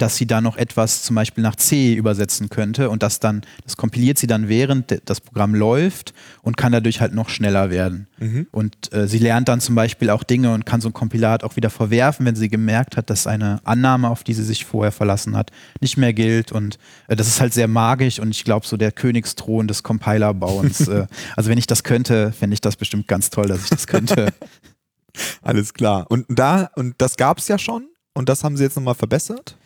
dass 0.00 0.16
sie 0.16 0.26
da 0.26 0.40
noch 0.40 0.56
etwas 0.56 1.02
zum 1.02 1.16
Beispiel 1.16 1.42
nach 1.42 1.56
C 1.56 1.94
übersetzen 1.94 2.48
könnte 2.48 2.90
und 2.90 3.02
das 3.02 3.20
dann, 3.20 3.42
das 3.64 3.76
kompiliert 3.76 4.18
sie 4.18 4.26
dann 4.26 4.48
während 4.48 5.02
das 5.04 5.20
Programm 5.20 5.54
läuft 5.54 6.14
und 6.42 6.56
kann 6.56 6.72
dadurch 6.72 7.00
halt 7.00 7.14
noch 7.14 7.28
schneller 7.28 7.70
werden. 7.70 8.08
Mhm. 8.18 8.46
Und 8.50 8.92
äh, 8.92 9.06
sie 9.06 9.18
lernt 9.18 9.48
dann 9.48 9.60
zum 9.60 9.74
Beispiel 9.74 10.10
auch 10.10 10.24
Dinge 10.24 10.52
und 10.52 10.66
kann 10.66 10.80
so 10.80 10.88
ein 10.88 10.92
Kompilat 10.92 11.44
auch 11.44 11.56
wieder 11.56 11.70
verwerfen, 11.70 12.26
wenn 12.26 12.36
sie 12.36 12.48
gemerkt 12.48 12.96
hat, 12.96 13.10
dass 13.10 13.26
eine 13.26 13.60
Annahme, 13.64 14.08
auf 14.08 14.24
die 14.24 14.34
sie 14.34 14.44
sich 14.44 14.64
vorher 14.64 14.92
verlassen 14.92 15.36
hat, 15.36 15.50
nicht 15.80 15.96
mehr 15.96 16.12
gilt. 16.12 16.52
Und 16.52 16.78
äh, 17.08 17.16
das 17.16 17.28
ist 17.28 17.40
halt 17.40 17.54
sehr 17.54 17.68
magisch 17.68 18.18
und 18.18 18.30
ich 18.30 18.44
glaube, 18.44 18.66
so 18.66 18.76
der 18.76 18.92
Königsthron 18.92 19.68
des 19.68 19.82
Compilerbauens. 19.82 20.88
äh, 20.88 21.06
also 21.36 21.50
wenn 21.50 21.58
ich 21.58 21.66
das 21.66 21.84
könnte, 21.84 22.32
fände 22.32 22.54
ich 22.54 22.60
das 22.60 22.76
bestimmt 22.76 23.06
ganz 23.08 23.30
toll, 23.30 23.46
dass 23.46 23.64
ich 23.64 23.70
das 23.70 23.86
könnte. 23.86 24.32
Alles 25.42 25.74
klar. 25.74 26.06
Und 26.08 26.26
da, 26.28 26.70
und 26.76 26.94
das 26.98 27.16
gab 27.16 27.38
es 27.38 27.48
ja 27.48 27.58
schon 27.58 27.88
und 28.14 28.28
das 28.28 28.44
haben 28.44 28.56
sie 28.56 28.64
jetzt 28.64 28.76
nochmal 28.76 28.94
verbessert? 28.94 29.56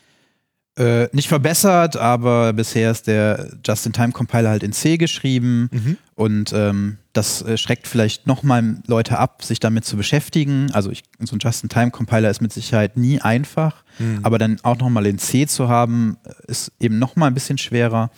Äh, 0.76 1.08
nicht 1.12 1.28
verbessert, 1.28 1.96
aber 1.96 2.52
bisher 2.52 2.90
ist 2.90 3.06
der 3.06 3.48
Just-in-Time-Compiler 3.64 4.50
halt 4.50 4.64
in 4.64 4.72
C 4.72 4.96
geschrieben 4.96 5.68
Mhm. 5.72 5.96
und 6.16 6.52
ähm, 6.52 6.98
das 7.12 7.42
äh, 7.42 7.56
schreckt 7.56 7.86
vielleicht 7.86 8.26
nochmal 8.26 8.78
Leute 8.88 9.18
ab, 9.20 9.44
sich 9.44 9.60
damit 9.60 9.84
zu 9.84 9.96
beschäftigen. 9.96 10.72
Also 10.72 10.90
ich, 10.90 11.04
so 11.20 11.36
ein 11.36 11.38
Just-in-Time-Compiler 11.38 12.28
ist 12.28 12.40
mit 12.40 12.52
Sicherheit 12.52 12.96
nie 12.96 13.20
einfach, 13.20 13.84
Mhm. 14.00 14.20
aber 14.24 14.38
dann 14.38 14.56
auch 14.64 14.76
nochmal 14.78 15.06
in 15.06 15.18
C 15.18 15.46
zu 15.46 15.68
haben, 15.68 16.16
ist 16.48 16.72
eben 16.80 16.98
nochmal 16.98 17.30
ein 17.30 17.34
bisschen 17.34 17.56
schwerer. 17.58 18.10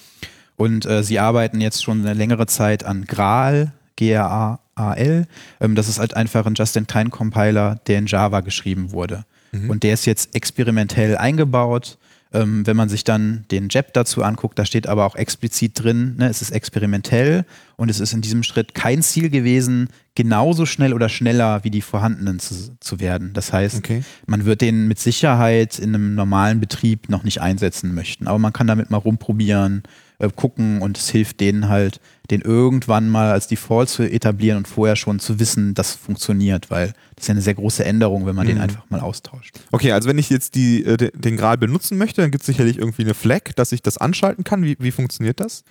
Und 0.57 0.87
äh, 0.87 1.03
sie 1.03 1.19
arbeiten 1.19 1.61
jetzt 1.61 1.85
schon 1.85 2.01
eine 2.01 2.15
längere 2.15 2.47
Zeit 2.47 2.85
an 2.87 3.05
Graal, 3.05 3.73
G-R-A-A-L. 3.97 5.27
Ähm, 5.61 5.75
das 5.75 5.89
ist 5.89 5.99
halt 5.99 6.15
einfach 6.17 6.47
ein 6.47 6.55
Just-in-Time-Compiler, 6.55 7.81
der 7.87 7.99
in 7.99 8.07
Java 8.07 8.41
geschrieben 8.41 8.93
wurde. 8.93 9.25
Mhm. 9.53 9.69
Und 9.71 9.83
der 9.83 9.93
ist 9.95 10.07
jetzt 10.07 10.35
experimentell 10.35 11.17
eingebaut. 11.19 11.99
Ähm, 12.33 12.67
wenn 12.67 12.77
man 12.77 12.89
sich 12.89 13.05
dann 13.05 13.45
den 13.51 13.69
JEP 13.69 13.93
dazu 13.93 14.23
anguckt, 14.23 14.59
da 14.59 14.65
steht 14.65 14.87
aber 14.89 15.07
auch 15.07 15.15
explizit 15.15 15.81
drin, 15.83 16.17
ne, 16.19 16.29
es 16.29 16.43
ist 16.43 16.51
experimentell 16.51 17.45
und 17.77 17.89
es 17.89 18.01
ist 18.01 18.13
in 18.13 18.21
diesem 18.21 18.43
Schritt 18.43 18.75
kein 18.75 19.01
Ziel 19.03 19.31
gewesen, 19.31 19.89
genauso 20.17 20.67
schnell 20.67 20.93
oder 20.93 21.09
schneller 21.09 21.63
wie 21.63 21.71
die 21.71 21.83
vorhandenen 21.83 22.39
zu, 22.41 22.77
zu 22.81 22.99
werden. 23.01 23.33
Das 23.33 23.53
heißt, 23.53 23.77
Okay. 23.79 24.03
man 24.27 24.45
wird 24.45 24.61
den 24.61 24.89
mit 24.89 24.99
Sicherheit 24.99 25.79
in 25.79 25.95
einem 25.95 26.15
normalen 26.15 26.59
Betrieb 26.59 27.09
noch 27.09 27.23
nicht 27.23 27.41
einsetzen 27.41 27.95
möchten. 27.95 28.27
Aber 28.27 28.39
man 28.39 28.53
kann 28.53 28.67
damit 28.67 28.91
mal 28.91 28.97
rumprobieren, 28.97 29.85
äh, 30.19 30.29
gucken 30.35 30.83
und 30.83 30.99
es 30.99 31.11
hilft 31.11 31.41
denen 31.41 31.69
halt, 31.69 32.01
den 32.31 32.41
irgendwann 32.41 33.09
mal 33.09 33.31
als 33.31 33.47
Default 33.49 33.89
zu 33.89 34.03
etablieren 34.03 34.59
und 34.59 34.69
vorher 34.69 34.97
schon 34.97 35.19
zu 35.21 35.39
wissen, 35.39 35.75
das 35.75 35.95
funktioniert, 35.95 36.71
weil 36.71 36.89
das 37.15 37.25
ist 37.25 37.29
ja 37.29 37.33
eine 37.33 37.41
sehr 37.43 37.55
große 37.55 37.85
Änderung, 37.85 38.27
wenn 38.27 38.35
man 38.37 38.47
den 38.47 38.57
Mhm. 38.57 38.63
einfach 38.63 38.83
mal 38.91 39.01
austauscht. 39.01 39.57
Okay, 39.73 39.93
also 39.93 40.09
wenn 40.09 40.19
ich 40.19 40.29
jetzt 40.31 40.55
die, 40.55 40.85
äh, 40.85 40.97
de- 40.97 41.13
den 41.15 41.37
Gral 41.37 41.57
benutzen 41.59 41.99
möchte, 41.99 42.21
dann 42.23 42.31
gibt 42.31 42.43
es 42.43 42.47
sicherlich 42.47 42.79
irgendwie 42.79 43.03
eine 43.03 43.15
Flag, 43.15 43.53
dass 43.57 43.73
ich 43.73 43.83
das 43.83 43.99
anschalten 43.99 44.45
kann. 44.45 44.63
Wie, 44.65 44.77
wie 44.79 44.91
funktioniert 44.91 45.41
das? 45.41 45.65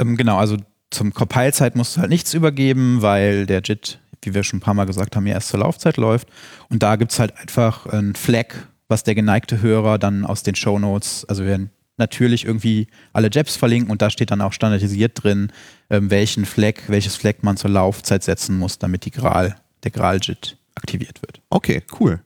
Ähm, 0.00 0.16
genau, 0.16 0.36
also 0.38 0.56
zum 0.90 1.12
Compile-Zeit 1.12 1.76
musst 1.76 1.96
du 1.96 2.00
halt 2.00 2.10
nichts 2.10 2.32
übergeben, 2.34 3.02
weil 3.02 3.46
der 3.46 3.60
JIT, 3.62 3.98
wie 4.22 4.34
wir 4.34 4.42
schon 4.42 4.58
ein 4.58 4.62
paar 4.62 4.74
Mal 4.74 4.86
gesagt 4.86 5.16
haben, 5.16 5.26
ja 5.26 5.34
erst 5.34 5.48
zur 5.48 5.60
Laufzeit 5.60 5.96
läuft. 5.96 6.28
Und 6.70 6.82
da 6.82 6.96
gibt 6.96 7.12
es 7.12 7.18
halt 7.18 7.36
einfach 7.38 7.86
ein 7.86 8.14
Flag, 8.14 8.46
was 8.88 9.02
der 9.04 9.14
geneigte 9.14 9.60
Hörer 9.60 9.98
dann 9.98 10.24
aus 10.24 10.42
den 10.42 10.54
Shownotes, 10.54 11.26
also 11.28 11.42
wir 11.42 11.48
werden 11.50 11.70
natürlich 11.98 12.44
irgendwie 12.44 12.88
alle 13.12 13.28
JEPs 13.30 13.56
verlinken 13.56 13.90
und 13.90 14.02
da 14.02 14.10
steht 14.10 14.30
dann 14.30 14.40
auch 14.40 14.52
standardisiert 14.52 15.22
drin, 15.22 15.52
ähm, 15.90 16.10
welchen 16.10 16.44
Flag, 16.44 16.74
welches 16.88 17.16
Flag 17.16 17.36
man 17.42 17.56
zur 17.56 17.70
Laufzeit 17.70 18.22
setzen 18.22 18.58
muss, 18.58 18.78
damit 18.78 19.04
die 19.04 19.10
Gral, 19.10 19.56
der 19.84 19.90
Gral-JIT 19.90 20.56
aktiviert 20.74 21.22
wird. 21.22 21.40
Okay, 21.50 21.82
cool. 22.00 22.20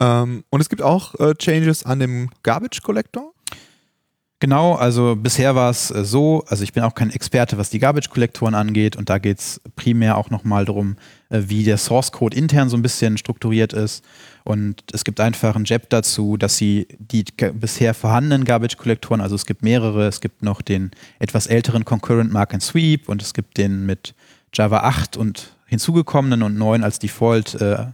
Ähm, 0.00 0.44
und 0.50 0.60
es 0.60 0.68
gibt 0.68 0.82
auch 0.82 1.14
äh, 1.18 1.34
Changes 1.34 1.84
an 1.84 2.00
dem 2.00 2.30
Garbage 2.42 2.82
Collector. 2.82 3.32
Genau, 4.38 4.74
also 4.74 5.16
bisher 5.16 5.54
war 5.54 5.70
es 5.70 5.90
äh, 5.90 6.04
so, 6.04 6.44
also 6.48 6.62
ich 6.62 6.74
bin 6.74 6.82
auch 6.82 6.94
kein 6.94 7.10
Experte, 7.10 7.56
was 7.56 7.70
die 7.70 7.78
Garbage-Kollektoren 7.78 8.54
angeht 8.54 8.96
und 8.96 9.08
da 9.08 9.18
geht 9.18 9.38
es 9.38 9.62
primär 9.76 10.18
auch 10.18 10.28
nochmal 10.28 10.66
darum, 10.66 10.96
wie 11.28 11.64
der 11.64 11.78
Source-Code 11.78 12.36
intern 12.36 12.68
so 12.68 12.76
ein 12.76 12.82
bisschen 12.82 13.18
strukturiert 13.18 13.72
ist. 13.72 14.04
Und 14.44 14.82
es 14.92 15.04
gibt 15.04 15.18
einfach 15.20 15.56
ein 15.56 15.64
JEP 15.64 15.90
dazu, 15.90 16.36
dass 16.36 16.56
sie 16.56 16.86
die 16.98 17.24
bisher 17.54 17.94
vorhandenen 17.94 18.44
Garbage-Kollektoren, 18.44 19.20
also 19.20 19.34
es 19.34 19.44
gibt 19.44 19.62
mehrere, 19.62 20.06
es 20.06 20.20
gibt 20.20 20.42
noch 20.42 20.62
den 20.62 20.92
etwas 21.18 21.48
älteren 21.48 21.84
Concurrent 21.84 22.32
Mark 22.32 22.54
and 22.54 22.62
Sweep 22.62 23.08
und 23.08 23.22
es 23.22 23.34
gibt 23.34 23.58
den 23.58 23.86
mit 23.86 24.14
Java 24.54 24.80
8 24.80 25.16
und 25.16 25.56
hinzugekommenen 25.66 26.42
und 26.42 26.56
9 26.56 26.84
als 26.84 27.00
Default 27.00 27.54
äh, 27.60 27.86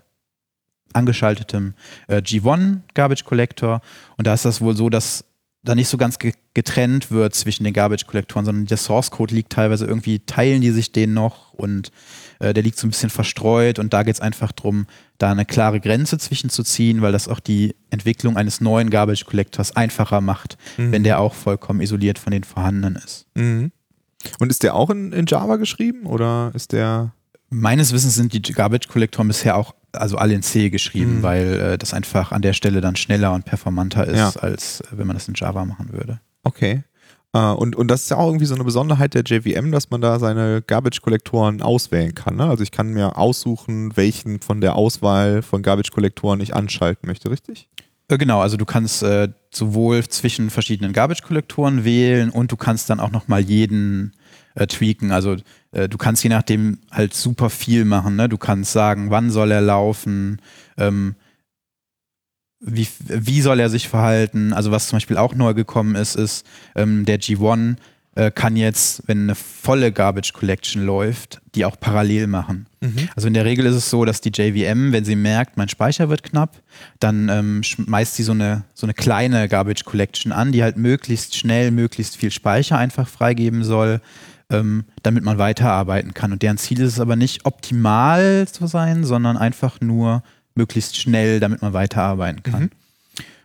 angeschaltetem 0.92 1.74
äh, 2.08 2.18
G1 2.18 2.80
Garbage 2.94 3.24
Collector. 3.24 3.80
Und 4.18 4.26
da 4.26 4.34
ist 4.34 4.44
das 4.44 4.60
wohl 4.60 4.76
so, 4.76 4.90
dass 4.90 5.24
da 5.64 5.74
nicht 5.74 5.88
so 5.88 5.96
ganz 5.96 6.18
getrennt 6.54 7.10
wird 7.10 7.34
zwischen 7.34 7.62
den 7.64 7.72
Garbage-Kollektoren, 7.72 8.44
sondern 8.44 8.66
der 8.66 8.76
Source-Code 8.76 9.34
liegt 9.34 9.52
teilweise 9.52 9.86
irgendwie, 9.86 10.18
teilen 10.20 10.60
die 10.60 10.72
sich 10.72 10.90
den 10.90 11.14
noch 11.14 11.52
und 11.54 11.92
äh, 12.40 12.52
der 12.52 12.64
liegt 12.64 12.78
so 12.78 12.86
ein 12.86 12.90
bisschen 12.90 13.10
verstreut 13.10 13.78
und 13.78 13.92
da 13.92 14.02
geht 14.02 14.14
es 14.14 14.20
einfach 14.20 14.50
darum, 14.50 14.86
da 15.18 15.30
eine 15.30 15.44
klare 15.44 15.78
Grenze 15.80 16.18
zwischen 16.18 16.50
zu 16.50 16.64
ziehen, 16.64 17.00
weil 17.00 17.12
das 17.12 17.28
auch 17.28 17.38
die 17.38 17.76
Entwicklung 17.90 18.36
eines 18.36 18.60
neuen 18.60 18.90
Garbage-Collectors 18.90 19.76
einfacher 19.76 20.20
macht, 20.20 20.58
mhm. 20.76 20.90
wenn 20.90 21.04
der 21.04 21.20
auch 21.20 21.34
vollkommen 21.34 21.80
isoliert 21.80 22.18
von 22.18 22.32
den 22.32 22.42
vorhandenen 22.42 22.96
ist. 22.96 23.26
Mhm. 23.34 23.70
Und 24.40 24.50
ist 24.50 24.64
der 24.64 24.74
auch 24.74 24.90
in, 24.90 25.12
in 25.12 25.26
Java 25.26 25.56
geschrieben 25.56 26.06
oder 26.06 26.50
ist 26.54 26.72
der 26.72 27.12
Meines 27.54 27.92
Wissens 27.92 28.14
sind 28.14 28.32
die 28.32 28.40
Garbage-Kollektoren 28.40 29.28
bisher 29.28 29.58
auch 29.58 29.74
also 29.92 30.16
alle 30.16 30.34
in 30.34 30.42
C 30.42 30.70
geschrieben, 30.70 31.18
mhm. 31.18 31.22
weil 31.22 31.60
äh, 31.60 31.78
das 31.78 31.94
einfach 31.94 32.32
an 32.32 32.42
der 32.42 32.52
Stelle 32.52 32.80
dann 32.80 32.96
schneller 32.96 33.32
und 33.32 33.44
performanter 33.44 34.06
ist, 34.06 34.18
ja. 34.18 34.30
als 34.40 34.80
äh, 34.80 34.86
wenn 34.92 35.06
man 35.06 35.16
das 35.16 35.28
in 35.28 35.34
Java 35.34 35.64
machen 35.64 35.92
würde. 35.92 36.20
Okay. 36.44 36.84
Uh, 37.34 37.54
und, 37.54 37.76
und 37.76 37.88
das 37.88 38.02
ist 38.02 38.10
ja 38.10 38.18
auch 38.18 38.26
irgendwie 38.26 38.44
so 38.44 38.54
eine 38.54 38.64
Besonderheit 38.64 39.14
der 39.14 39.22
JVM, 39.22 39.72
dass 39.72 39.88
man 39.88 40.02
da 40.02 40.18
seine 40.18 40.60
Garbage-Kollektoren 40.60 41.62
auswählen 41.62 42.14
kann. 42.14 42.36
Ne? 42.36 42.44
Also 42.44 42.62
ich 42.62 42.72
kann 42.72 42.92
mir 42.92 43.16
aussuchen, 43.16 43.96
welchen 43.96 44.40
von 44.40 44.60
der 44.60 44.76
Auswahl 44.76 45.40
von 45.40 45.62
Garbage-Kollektoren 45.62 46.40
ich 46.40 46.54
anschalten 46.54 47.06
möchte, 47.06 47.30
richtig? 47.30 47.70
Äh, 48.08 48.18
genau, 48.18 48.40
also 48.40 48.58
du 48.58 48.66
kannst 48.66 49.02
äh, 49.02 49.28
sowohl 49.50 50.06
zwischen 50.08 50.50
verschiedenen 50.50 50.92
Garbage-Kollektoren 50.92 51.84
wählen 51.84 52.28
und 52.28 52.52
du 52.52 52.56
kannst 52.56 52.90
dann 52.90 53.00
auch 53.00 53.10
nochmal 53.10 53.40
jeden 53.40 54.12
äh, 54.54 54.66
tweaken. 54.66 55.12
Also 55.12 55.36
äh, 55.72 55.88
du 55.88 55.98
kannst 55.98 56.22
je 56.22 56.30
nachdem 56.30 56.78
halt 56.90 57.14
super 57.14 57.50
viel 57.50 57.84
machen. 57.84 58.16
Ne? 58.16 58.28
Du 58.28 58.38
kannst 58.38 58.72
sagen, 58.72 59.10
wann 59.10 59.30
soll 59.30 59.50
er 59.50 59.60
laufen, 59.60 60.40
ähm, 60.76 61.14
wie, 62.60 62.86
wie 63.08 63.40
soll 63.40 63.58
er 63.60 63.68
sich 63.68 63.88
verhalten. 63.88 64.52
Also 64.52 64.70
was 64.70 64.88
zum 64.88 64.96
Beispiel 64.96 65.16
auch 65.16 65.34
neu 65.34 65.54
gekommen 65.54 65.96
ist, 65.96 66.14
ist 66.14 66.46
ähm, 66.76 67.04
der 67.04 67.20
G1 67.20 67.76
äh, 68.14 68.30
kann 68.30 68.56
jetzt, 68.56 69.02
wenn 69.06 69.22
eine 69.22 69.34
volle 69.34 69.90
Garbage 69.90 70.34
Collection 70.34 70.84
läuft, 70.84 71.40
die 71.54 71.64
auch 71.64 71.80
parallel 71.80 72.26
machen. 72.26 72.66
Mhm. 72.80 73.08
Also 73.16 73.26
in 73.26 73.34
der 73.34 73.46
Regel 73.46 73.64
ist 73.64 73.74
es 73.74 73.88
so, 73.88 74.04
dass 74.04 74.20
die 74.20 74.30
JVM, 74.30 74.92
wenn 74.92 75.04
sie 75.04 75.16
merkt, 75.16 75.56
mein 75.56 75.70
Speicher 75.70 76.10
wird 76.10 76.22
knapp, 76.22 76.60
dann 77.00 77.28
ähm, 77.30 77.62
schmeißt 77.62 78.14
sie 78.14 78.22
so 78.22 78.32
eine, 78.32 78.64
so 78.74 78.86
eine 78.86 78.94
kleine 78.94 79.48
Garbage 79.48 79.84
Collection 79.84 80.30
an, 80.30 80.52
die 80.52 80.62
halt 80.62 80.76
möglichst 80.76 81.36
schnell, 81.36 81.70
möglichst 81.70 82.16
viel 82.16 82.30
Speicher 82.30 82.76
einfach 82.76 83.08
freigeben 83.08 83.64
soll 83.64 84.00
ähm, 84.52 84.84
damit 85.02 85.24
man 85.24 85.38
weiterarbeiten 85.38 86.14
kann. 86.14 86.32
Und 86.32 86.42
deren 86.42 86.58
Ziel 86.58 86.80
ist 86.80 86.92
es 86.92 87.00
aber 87.00 87.16
nicht 87.16 87.46
optimal 87.46 88.46
zu 88.46 88.66
sein, 88.66 89.04
sondern 89.04 89.36
einfach 89.36 89.80
nur 89.80 90.22
möglichst 90.54 90.96
schnell, 90.96 91.40
damit 91.40 91.62
man 91.62 91.72
weiterarbeiten 91.72 92.42
kann. 92.42 92.62
Mhm. 92.64 92.70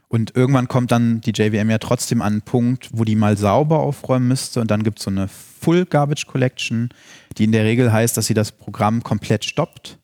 Und 0.09 0.35
irgendwann 0.35 0.67
kommt 0.67 0.91
dann 0.91 1.19
die 1.21 1.31
JVM 1.31 1.69
ja 1.69 1.79
trotzdem 1.79 2.21
an 2.21 2.33
einen 2.33 2.41
Punkt, 2.41 2.89
wo 2.93 3.03
die 3.03 3.15
mal 3.15 3.37
sauber 3.37 3.79
aufräumen 3.79 4.27
müsste 4.27 4.61
und 4.61 4.71
dann 4.71 4.83
gibt 4.83 4.99
es 4.99 5.05
so 5.05 5.11
eine 5.11 5.27
Full 5.27 5.85
Garbage 5.85 6.27
Collection, 6.27 6.89
die 7.37 7.43
in 7.43 7.51
der 7.51 7.65
Regel 7.65 7.91
heißt, 7.91 8.15
dass 8.15 8.27
sie 8.27 8.33
das 8.33 8.51
Programm 8.53 9.03
komplett 9.03 9.43
stoppt. 9.43 9.97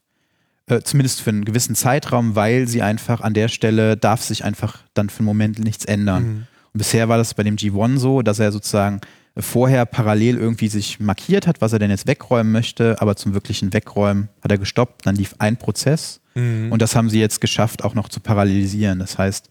Äh, 0.68 0.82
zumindest 0.82 1.22
für 1.22 1.30
einen 1.30 1.46
gewissen 1.46 1.76
Zeitraum, 1.76 2.36
weil 2.36 2.68
sie 2.68 2.82
einfach 2.82 3.22
an 3.22 3.34
der 3.34 3.48
Stelle 3.48 3.96
darf 3.98 4.22
sich 4.22 4.44
einfach 4.44 4.80
dann 4.94 5.10
für 5.10 5.20
einen 5.20 5.26
Moment 5.26 5.60
nichts 5.60 5.86
ändern. 5.86 6.24
Mhm. 6.24 6.48
Und 6.74 6.78
bisher 6.78 7.08
war 7.08 7.18
das 7.18 7.34
bei 7.34 7.44
dem 7.44 7.56
G1 7.56 7.98
so, 7.98 8.22
dass 8.22 8.40
er 8.40 8.52
sozusagen 8.52 9.00
vorher 9.38 9.86
parallel 9.86 10.38
irgendwie 10.38 10.68
sich 10.68 11.00
markiert 11.00 11.48
hat, 11.48 11.62
was 11.62 11.74
er 11.74 11.80
denn 11.80 11.90
jetzt 11.90 12.08
wegräumen 12.08 12.52
möchte, 12.52 13.02
aber 13.02 13.16
zum 13.16 13.34
wirklichen 13.34 13.74
Wegräumen 13.74 14.30
hat 14.42 14.52
er 14.52 14.58
gestoppt, 14.58 15.06
dann 15.06 15.16
lief 15.16 15.36
ein 15.40 15.58
Prozess 15.58 16.22
mhm. 16.36 16.72
und 16.72 16.82
das 16.82 16.96
haben 16.96 17.10
sie 17.10 17.20
jetzt 17.20 17.42
geschafft, 17.42 17.84
auch 17.84 17.96
noch 17.96 18.10
zu 18.10 18.20
parallelisieren. 18.20 19.00
Das 19.00 19.18
heißt, 19.18 19.50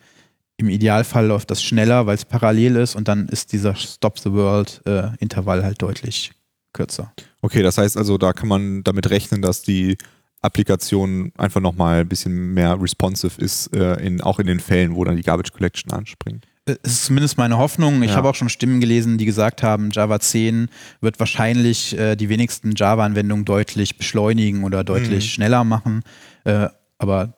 im 0.56 0.68
Idealfall 0.68 1.26
läuft 1.26 1.50
das 1.50 1.62
schneller, 1.62 2.06
weil 2.06 2.14
es 2.14 2.24
parallel 2.24 2.76
ist 2.76 2.94
und 2.94 3.08
dann 3.08 3.28
ist 3.28 3.52
dieser 3.52 3.74
Stop 3.74 4.18
the 4.20 4.32
World 4.32 4.82
äh, 4.86 5.08
Intervall 5.18 5.64
halt 5.64 5.82
deutlich 5.82 6.32
kürzer. 6.72 7.12
Okay, 7.40 7.62
das 7.62 7.78
heißt 7.78 7.96
also, 7.96 8.18
da 8.18 8.32
kann 8.32 8.48
man 8.48 8.84
damit 8.84 9.10
rechnen, 9.10 9.42
dass 9.42 9.62
die 9.62 9.96
Applikation 10.42 11.32
einfach 11.36 11.60
nochmal 11.60 12.00
ein 12.00 12.08
bisschen 12.08 12.54
mehr 12.54 12.80
responsive 12.80 13.40
ist, 13.40 13.74
äh, 13.74 13.94
in, 14.04 14.20
auch 14.20 14.38
in 14.38 14.46
den 14.46 14.60
Fällen, 14.60 14.94
wo 14.94 15.04
dann 15.04 15.16
die 15.16 15.22
Garbage 15.22 15.52
Collection 15.52 15.92
anspringt. 15.92 16.46
Es 16.64 16.92
ist 16.92 17.04
zumindest 17.06 17.38
meine 17.38 17.58
Hoffnung. 17.58 18.02
Ich 18.02 18.10
ja. 18.10 18.16
habe 18.16 18.28
auch 18.28 18.34
schon 18.36 18.48
Stimmen 18.48 18.80
gelesen, 18.80 19.18
die 19.18 19.24
gesagt 19.24 19.62
haben, 19.62 19.90
Java 19.90 20.20
10 20.20 20.68
wird 21.00 21.18
wahrscheinlich 21.18 21.98
äh, 21.98 22.14
die 22.14 22.28
wenigsten 22.28 22.74
Java-Anwendungen 22.76 23.44
deutlich 23.44 23.98
beschleunigen 23.98 24.62
oder 24.62 24.84
deutlich 24.84 25.24
mhm. 25.24 25.28
schneller 25.28 25.64
machen. 25.64 26.02
Äh, 26.44 26.68
aber 26.98 27.34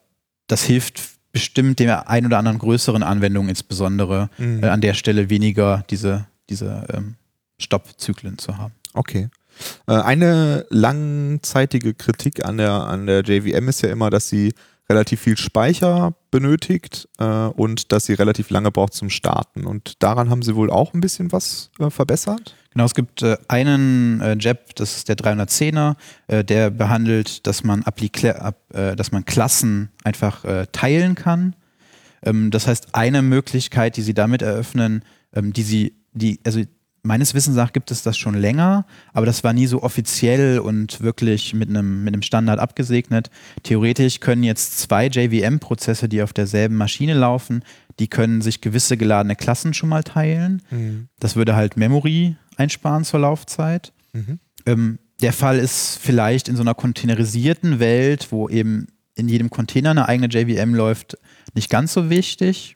das 0.47 0.63
hilft 0.63 1.01
bestimmt 1.31 1.79
der 1.79 2.09
ein 2.09 2.25
oder 2.25 2.37
anderen 2.37 2.59
größeren 2.59 3.03
Anwendung 3.03 3.49
insbesondere 3.49 4.29
mhm. 4.37 4.63
äh, 4.63 4.67
an 4.67 4.81
der 4.81 4.93
Stelle 4.93 5.29
weniger 5.29 5.83
diese, 5.89 6.27
diese 6.49 6.85
ähm, 6.93 7.15
Stoppzyklen 7.57 8.37
zu 8.37 8.57
haben. 8.57 8.73
Okay. 8.93 9.29
Äh, 9.87 9.93
eine 9.93 10.65
langzeitige 10.69 11.93
Kritik 11.93 12.45
an 12.45 12.57
der, 12.57 12.71
an 12.71 13.07
der 13.07 13.21
JVM 13.21 13.67
ist 13.69 13.81
ja 13.81 13.89
immer, 13.89 14.09
dass 14.09 14.29
sie 14.29 14.53
relativ 14.89 15.21
viel 15.21 15.37
Speicher 15.37 16.13
benötigt 16.35 17.07
äh, 17.17 17.23
und 17.23 17.93
dass 17.93 18.05
sie 18.05 18.13
relativ 18.13 18.49
lange 18.49 18.69
braucht 18.69 18.93
zum 18.93 19.09
Starten. 19.09 19.65
Und 19.65 20.03
daran 20.03 20.29
haben 20.29 20.41
sie 20.41 20.53
wohl 20.57 20.69
auch 20.69 20.93
ein 20.93 20.99
bisschen 20.99 21.31
was 21.31 21.71
äh, 21.79 21.89
verbessert. 21.89 22.55
Genau, 22.71 22.83
es 22.83 22.93
gibt 22.93 23.21
äh, 23.21 23.37
einen 23.47 24.19
äh, 24.19 24.35
JEP, 24.37 24.75
das 24.75 24.97
ist 24.97 25.07
der 25.07 25.15
310er, 25.15 25.95
äh, 26.27 26.43
der 26.43 26.71
behandelt, 26.71 27.47
dass 27.47 27.63
man, 27.63 27.85
äh, 27.85 28.95
dass 28.97 29.13
man 29.13 29.23
Klassen 29.23 29.91
einfach 30.03 30.43
teilen 30.73 31.15
kann. 31.15 31.55
Ähm, 32.21 32.51
das 32.51 32.67
heißt, 32.67 32.93
eine 32.93 33.21
Möglichkeit, 33.21 33.95
die 33.95 34.01
sie 34.01 34.13
damit 34.13 34.41
eröffnen, 34.41 35.05
ähm, 35.33 35.53
die 35.53 35.63
sie, 35.63 35.95
die, 36.11 36.41
also 36.43 36.59
meines 37.05 37.33
Wissens 37.33 37.55
nach 37.55 37.71
gibt 37.71 37.91
es 37.91 38.01
das 38.01 38.17
schon 38.17 38.35
länger, 38.35 38.85
aber 39.13 39.25
das 39.25 39.43
war 39.43 39.53
nie 39.53 39.67
so 39.67 39.83
offiziell 39.83 40.59
und 40.59 41.01
wirklich 41.01 41.53
mit 41.53 41.69
einem, 41.69 42.03
mit 42.03 42.13
einem 42.13 42.21
Standard 42.21 42.59
abgesegnet. 42.59 43.29
Theoretisch 43.63 44.19
können 44.19 44.43
jetzt 44.43 44.79
zwei 44.79 45.07
JVM-Prozesse, 45.07 46.09
die 46.09 46.21
auf 46.21 46.33
derselben 46.33 46.75
Maschine 46.75 47.13
laufen, 47.13 47.63
die 47.99 48.07
können 48.07 48.41
sich 48.41 48.61
gewisse 48.61 48.97
geladene 48.97 49.35
Klassen 49.35 49.73
schon 49.73 49.89
mal 49.89 50.03
teilen. 50.03 50.61
Mhm. 50.69 51.07
Das 51.19 51.35
würde 51.35 51.55
halt 51.55 51.77
Memory 51.77 52.35
einsparen 52.57 53.03
zur 53.03 53.21
Laufzeit. 53.21 53.93
Mhm. 54.13 54.39
Ähm, 54.65 54.99
der 55.21 55.33
Fall 55.33 55.59
ist 55.59 55.97
vielleicht 56.01 56.49
in 56.49 56.55
so 56.55 56.61
einer 56.61 56.73
containerisierten 56.73 57.79
Welt, 57.79 58.27
wo 58.31 58.49
eben 58.49 58.87
in 59.15 59.29
jedem 59.29 59.49
Container 59.49 59.91
eine 59.91 60.09
eigene 60.09 60.27
JVM 60.27 60.73
läuft, 60.73 61.17
nicht 61.53 61.69
ganz 61.69 61.93
so 61.93 62.09
wichtig. 62.09 62.75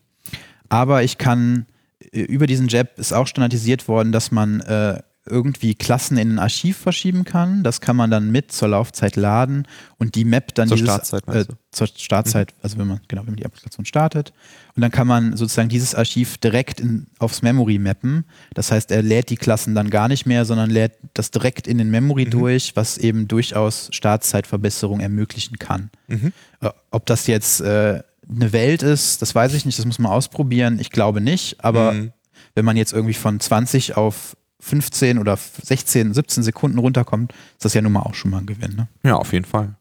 Aber 0.70 1.04
ich 1.04 1.18
kann 1.18 1.66
über 2.12 2.48
diesen 2.48 2.68
JEP 2.68 2.98
ist 2.98 3.14
auch 3.14 3.28
standardisiert 3.28 3.88
worden, 3.88 4.12
dass 4.12 4.32
man 4.32 4.62
äh, 4.62 5.02
irgendwie 5.30 5.76
Klassen 5.76 6.18
in 6.18 6.36
ein 6.36 6.40
Archiv 6.40 6.78
verschieben 6.78 7.24
kann. 7.24 7.64
Das 7.64 7.82
kann 7.82 7.96
man 7.96 8.10
dann 8.10 8.32
mit 8.32 8.52
zur 8.52 8.70
Laufzeit 8.70 9.16
laden 9.16 9.68
und 9.98 10.16
die 10.16 10.26
Map 10.26 10.56
dann 10.56 10.68
zur 10.68 10.78
dieses, 10.78 10.90
Startzeit, 10.90 11.28
äh, 11.28 11.46
zur 11.72 11.88
Startzeit, 11.88 12.52
mhm. 12.52 12.60
also 12.64 12.78
wenn 12.78 12.88
man 12.88 13.02
genau 13.08 13.22
wenn 13.22 13.34
man 13.34 13.36
die 13.36 13.46
Applikation 13.46 13.86
startet 13.86 14.34
und 14.76 14.82
dann 14.82 14.92
kann 14.92 15.08
man 15.08 15.36
sozusagen 15.38 15.70
dieses 15.70 15.94
Archiv 15.94 16.38
direkt 16.38 16.80
in, 16.80 17.08
aufs 17.20 17.42
Memory 17.42 17.78
mappen. 17.78 18.26
Das 18.54 18.72
heißt, 18.72 18.92
er 18.92 19.04
lädt 19.04 19.30
die 19.30 19.38
Klassen 19.38 19.76
dann 19.76 19.90
gar 19.90 20.08
nicht 20.08 20.26
mehr, 20.26 20.46
sondern 20.46 20.70
lädt 20.70 20.94
das 21.14 21.32
direkt 21.32 21.68
in 21.68 21.78
den 21.78 21.92
Memory 21.92 22.26
mhm. 22.26 22.32
durch, 22.32 22.76
was 22.76 22.98
eben 22.98 23.28
durchaus 23.28 23.90
Startzeitverbesserung 23.92 25.00
ermöglichen 25.00 25.60
kann. 25.60 25.90
Mhm. 26.08 26.34
Äh, 26.62 26.70
ob 26.92 27.06
das 27.06 27.28
jetzt 27.28 27.62
äh, 27.62 28.02
eine 28.30 28.54
Welt 28.54 28.84
ist, 28.84 29.22
das 29.22 29.34
weiß 29.34 29.54
ich 29.54 29.66
nicht, 29.66 29.78
das 29.80 29.86
muss 29.86 30.00
man 30.00 30.12
ausprobieren. 30.12 30.80
Ich 30.80 30.92
glaube 30.92 31.22
nicht, 31.22 31.64
aber 31.64 31.94
mhm. 31.94 32.14
wenn 32.56 32.66
man 32.66 32.78
jetzt 32.78 32.94
irgendwie 32.94 33.14
von 33.14 33.40
20 33.40 33.98
auf 33.98 34.36
15 34.60 35.18
oder 35.18 35.38
16, 35.38 36.14
17 36.14 36.44
Sekunden 36.44 36.78
runterkommt, 36.80 37.34
ist 37.54 37.66
das 37.66 37.74
ja 37.74 37.82
nun 37.82 37.94
mal 37.94 38.02
auch 38.02 38.14
schon 38.14 38.32
mal 38.32 38.40
ein 38.40 38.46
Gewinn. 38.46 38.76
Ne? 38.76 38.88
Ja, 39.04 39.16
auf 39.16 39.34
jeden 39.34 39.46
Fall. 39.46 39.76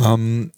Ähm, 0.00 0.52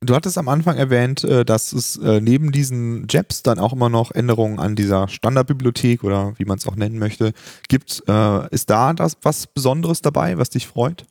du 0.00 0.14
hattest 0.14 0.38
am 0.38 0.48
Anfang 0.48 0.76
erwähnt, 0.76 1.24
äh, 1.24 1.44
dass 1.44 1.72
es 1.72 1.96
äh, 1.96 2.20
neben 2.20 2.52
diesen 2.52 3.06
JEPs 3.08 3.42
dann 3.42 3.58
auch 3.58 3.72
immer 3.72 3.88
noch 3.88 4.10
Änderungen 4.10 4.58
an 4.58 4.76
dieser 4.76 5.08
Standardbibliothek 5.08 6.04
oder 6.04 6.34
wie 6.38 6.44
man 6.44 6.58
es 6.58 6.66
auch 6.66 6.76
nennen 6.76 6.98
möchte 6.98 7.32
gibt. 7.68 8.02
Äh, 8.06 8.54
ist 8.54 8.70
da 8.70 8.92
das 8.92 9.16
was 9.22 9.46
Besonderes 9.46 10.02
dabei, 10.02 10.38
was 10.38 10.50
dich 10.50 10.66
freut? 10.66 11.04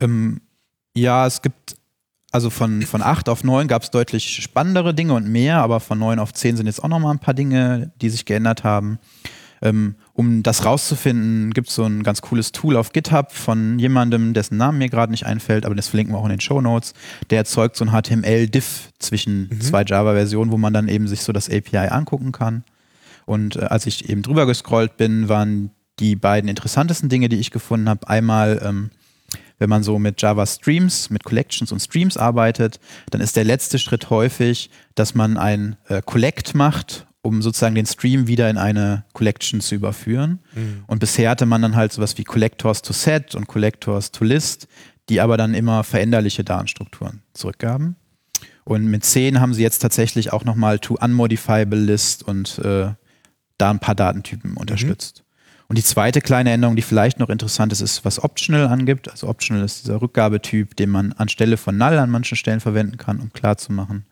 Ähm, 0.00 0.40
ja, 0.94 1.26
es 1.26 1.42
gibt 1.42 1.76
also 2.32 2.48
von, 2.48 2.82
von 2.82 3.02
8 3.02 3.28
auf 3.28 3.44
9 3.44 3.68
gab 3.68 3.82
es 3.82 3.90
deutlich 3.90 4.42
spannendere 4.42 4.94
Dinge 4.94 5.12
und 5.12 5.28
mehr, 5.28 5.58
aber 5.58 5.80
von 5.80 5.98
9 5.98 6.18
auf 6.18 6.32
10 6.32 6.56
sind 6.56 6.66
jetzt 6.66 6.82
auch 6.82 6.88
nochmal 6.88 7.12
ein 7.12 7.18
paar 7.18 7.34
Dinge, 7.34 7.92
die 8.00 8.08
sich 8.08 8.24
geändert 8.24 8.64
haben. 8.64 8.98
Ähm, 9.60 9.94
um 10.14 10.42
das 10.42 10.64
rauszufinden, 10.64 11.52
gibt 11.52 11.68
es 11.68 11.76
so 11.76 11.84
ein 11.84 12.02
ganz 12.02 12.20
cooles 12.22 12.50
Tool 12.50 12.76
auf 12.76 12.92
GitHub 12.92 13.30
von 13.30 13.78
jemandem, 13.78 14.34
dessen 14.34 14.56
Namen 14.56 14.78
mir 14.78 14.88
gerade 14.88 15.12
nicht 15.12 15.24
einfällt, 15.24 15.64
aber 15.64 15.74
das 15.76 15.88
verlinken 15.88 16.14
wir 16.14 16.18
auch 16.18 16.24
in 16.24 16.30
den 16.30 16.40
Show 16.40 16.60
Notes. 16.60 16.94
Der 17.30 17.38
erzeugt 17.38 17.76
so 17.76 17.84
ein 17.84 17.92
HTML-Diff 17.92 18.90
zwischen 18.98 19.48
mhm. 19.48 19.60
zwei 19.60 19.84
Java-Versionen, 19.84 20.50
wo 20.50 20.56
man 20.56 20.72
dann 20.72 20.88
eben 20.88 21.06
sich 21.06 21.22
so 21.22 21.32
das 21.32 21.48
API 21.48 21.88
angucken 21.88 22.32
kann. 22.32 22.64
Und 23.24 23.56
äh, 23.56 23.60
als 23.60 23.86
ich 23.86 24.08
eben 24.08 24.22
drüber 24.22 24.46
gescrollt 24.46 24.96
bin, 24.96 25.28
waren 25.28 25.70
die 26.00 26.16
beiden 26.16 26.48
interessantesten 26.48 27.08
Dinge, 27.08 27.28
die 27.28 27.38
ich 27.38 27.50
gefunden 27.50 27.88
habe, 27.88 28.08
einmal 28.08 28.60
ähm, 28.64 28.90
wenn 29.62 29.70
man 29.70 29.84
so 29.84 30.00
mit 30.00 30.20
Java 30.20 30.44
Streams, 30.44 31.08
mit 31.08 31.22
Collections 31.22 31.70
und 31.70 31.78
Streams 31.78 32.16
arbeitet, 32.16 32.80
dann 33.10 33.20
ist 33.20 33.36
der 33.36 33.44
letzte 33.44 33.78
Schritt 33.78 34.10
häufig, 34.10 34.70
dass 34.96 35.14
man 35.14 35.36
ein 35.36 35.76
äh, 35.88 36.02
Collect 36.04 36.56
macht 36.56 37.06
um 37.24 37.40
sozusagen 37.40 37.76
den 37.76 37.86
Stream 37.86 38.26
wieder 38.26 38.50
in 38.50 38.58
eine 38.58 39.04
Collection 39.12 39.60
zu 39.60 39.76
überführen. 39.76 40.40
Mhm. 40.56 40.82
Und 40.88 40.98
bisher 40.98 41.30
hatte 41.30 41.46
man 41.46 41.62
dann 41.62 41.76
halt 41.76 41.92
sowas 41.92 42.18
wie 42.18 42.24
Collectors 42.24 42.82
to 42.82 42.92
Set 42.92 43.36
und 43.36 43.46
Collectors 43.46 44.10
to 44.10 44.24
List, 44.24 44.66
die 45.08 45.20
aber 45.20 45.36
dann 45.36 45.54
immer 45.54 45.84
veränderliche 45.84 46.42
Datenstrukturen 46.42 47.22
zurückgaben. 47.32 47.94
Und 48.64 48.86
mit 48.86 49.04
10 49.04 49.38
haben 49.38 49.54
sie 49.54 49.62
jetzt 49.62 49.78
tatsächlich 49.78 50.32
auch 50.32 50.44
nochmal 50.44 50.80
to 50.80 50.96
unmodifiable 51.00 51.78
list 51.78 52.24
und 52.24 52.58
äh, 52.58 52.90
da 53.56 53.70
ein 53.70 53.78
paar 53.78 53.94
Datentypen 53.94 54.56
unterstützt. 54.56 55.22
Mhm. 55.24 55.31
Und 55.72 55.78
die 55.78 55.84
zweite 55.84 56.20
kleine 56.20 56.50
Änderung, 56.50 56.76
die 56.76 56.82
vielleicht 56.82 57.18
noch 57.18 57.30
interessant 57.30 57.72
ist, 57.72 57.80
ist, 57.80 58.04
was 58.04 58.22
Optional 58.22 58.66
angibt. 58.66 59.10
Also 59.10 59.26
Optional 59.26 59.64
ist 59.64 59.84
dieser 59.84 60.02
Rückgabetyp, 60.02 60.76
den 60.76 60.90
man 60.90 61.14
anstelle 61.14 61.56
von 61.56 61.78
Null 61.78 61.96
an 61.96 62.10
manchen 62.10 62.36
Stellen 62.36 62.60
verwenden 62.60 62.98
kann, 62.98 63.20
um 63.20 63.32
klarzumachen, 63.32 64.04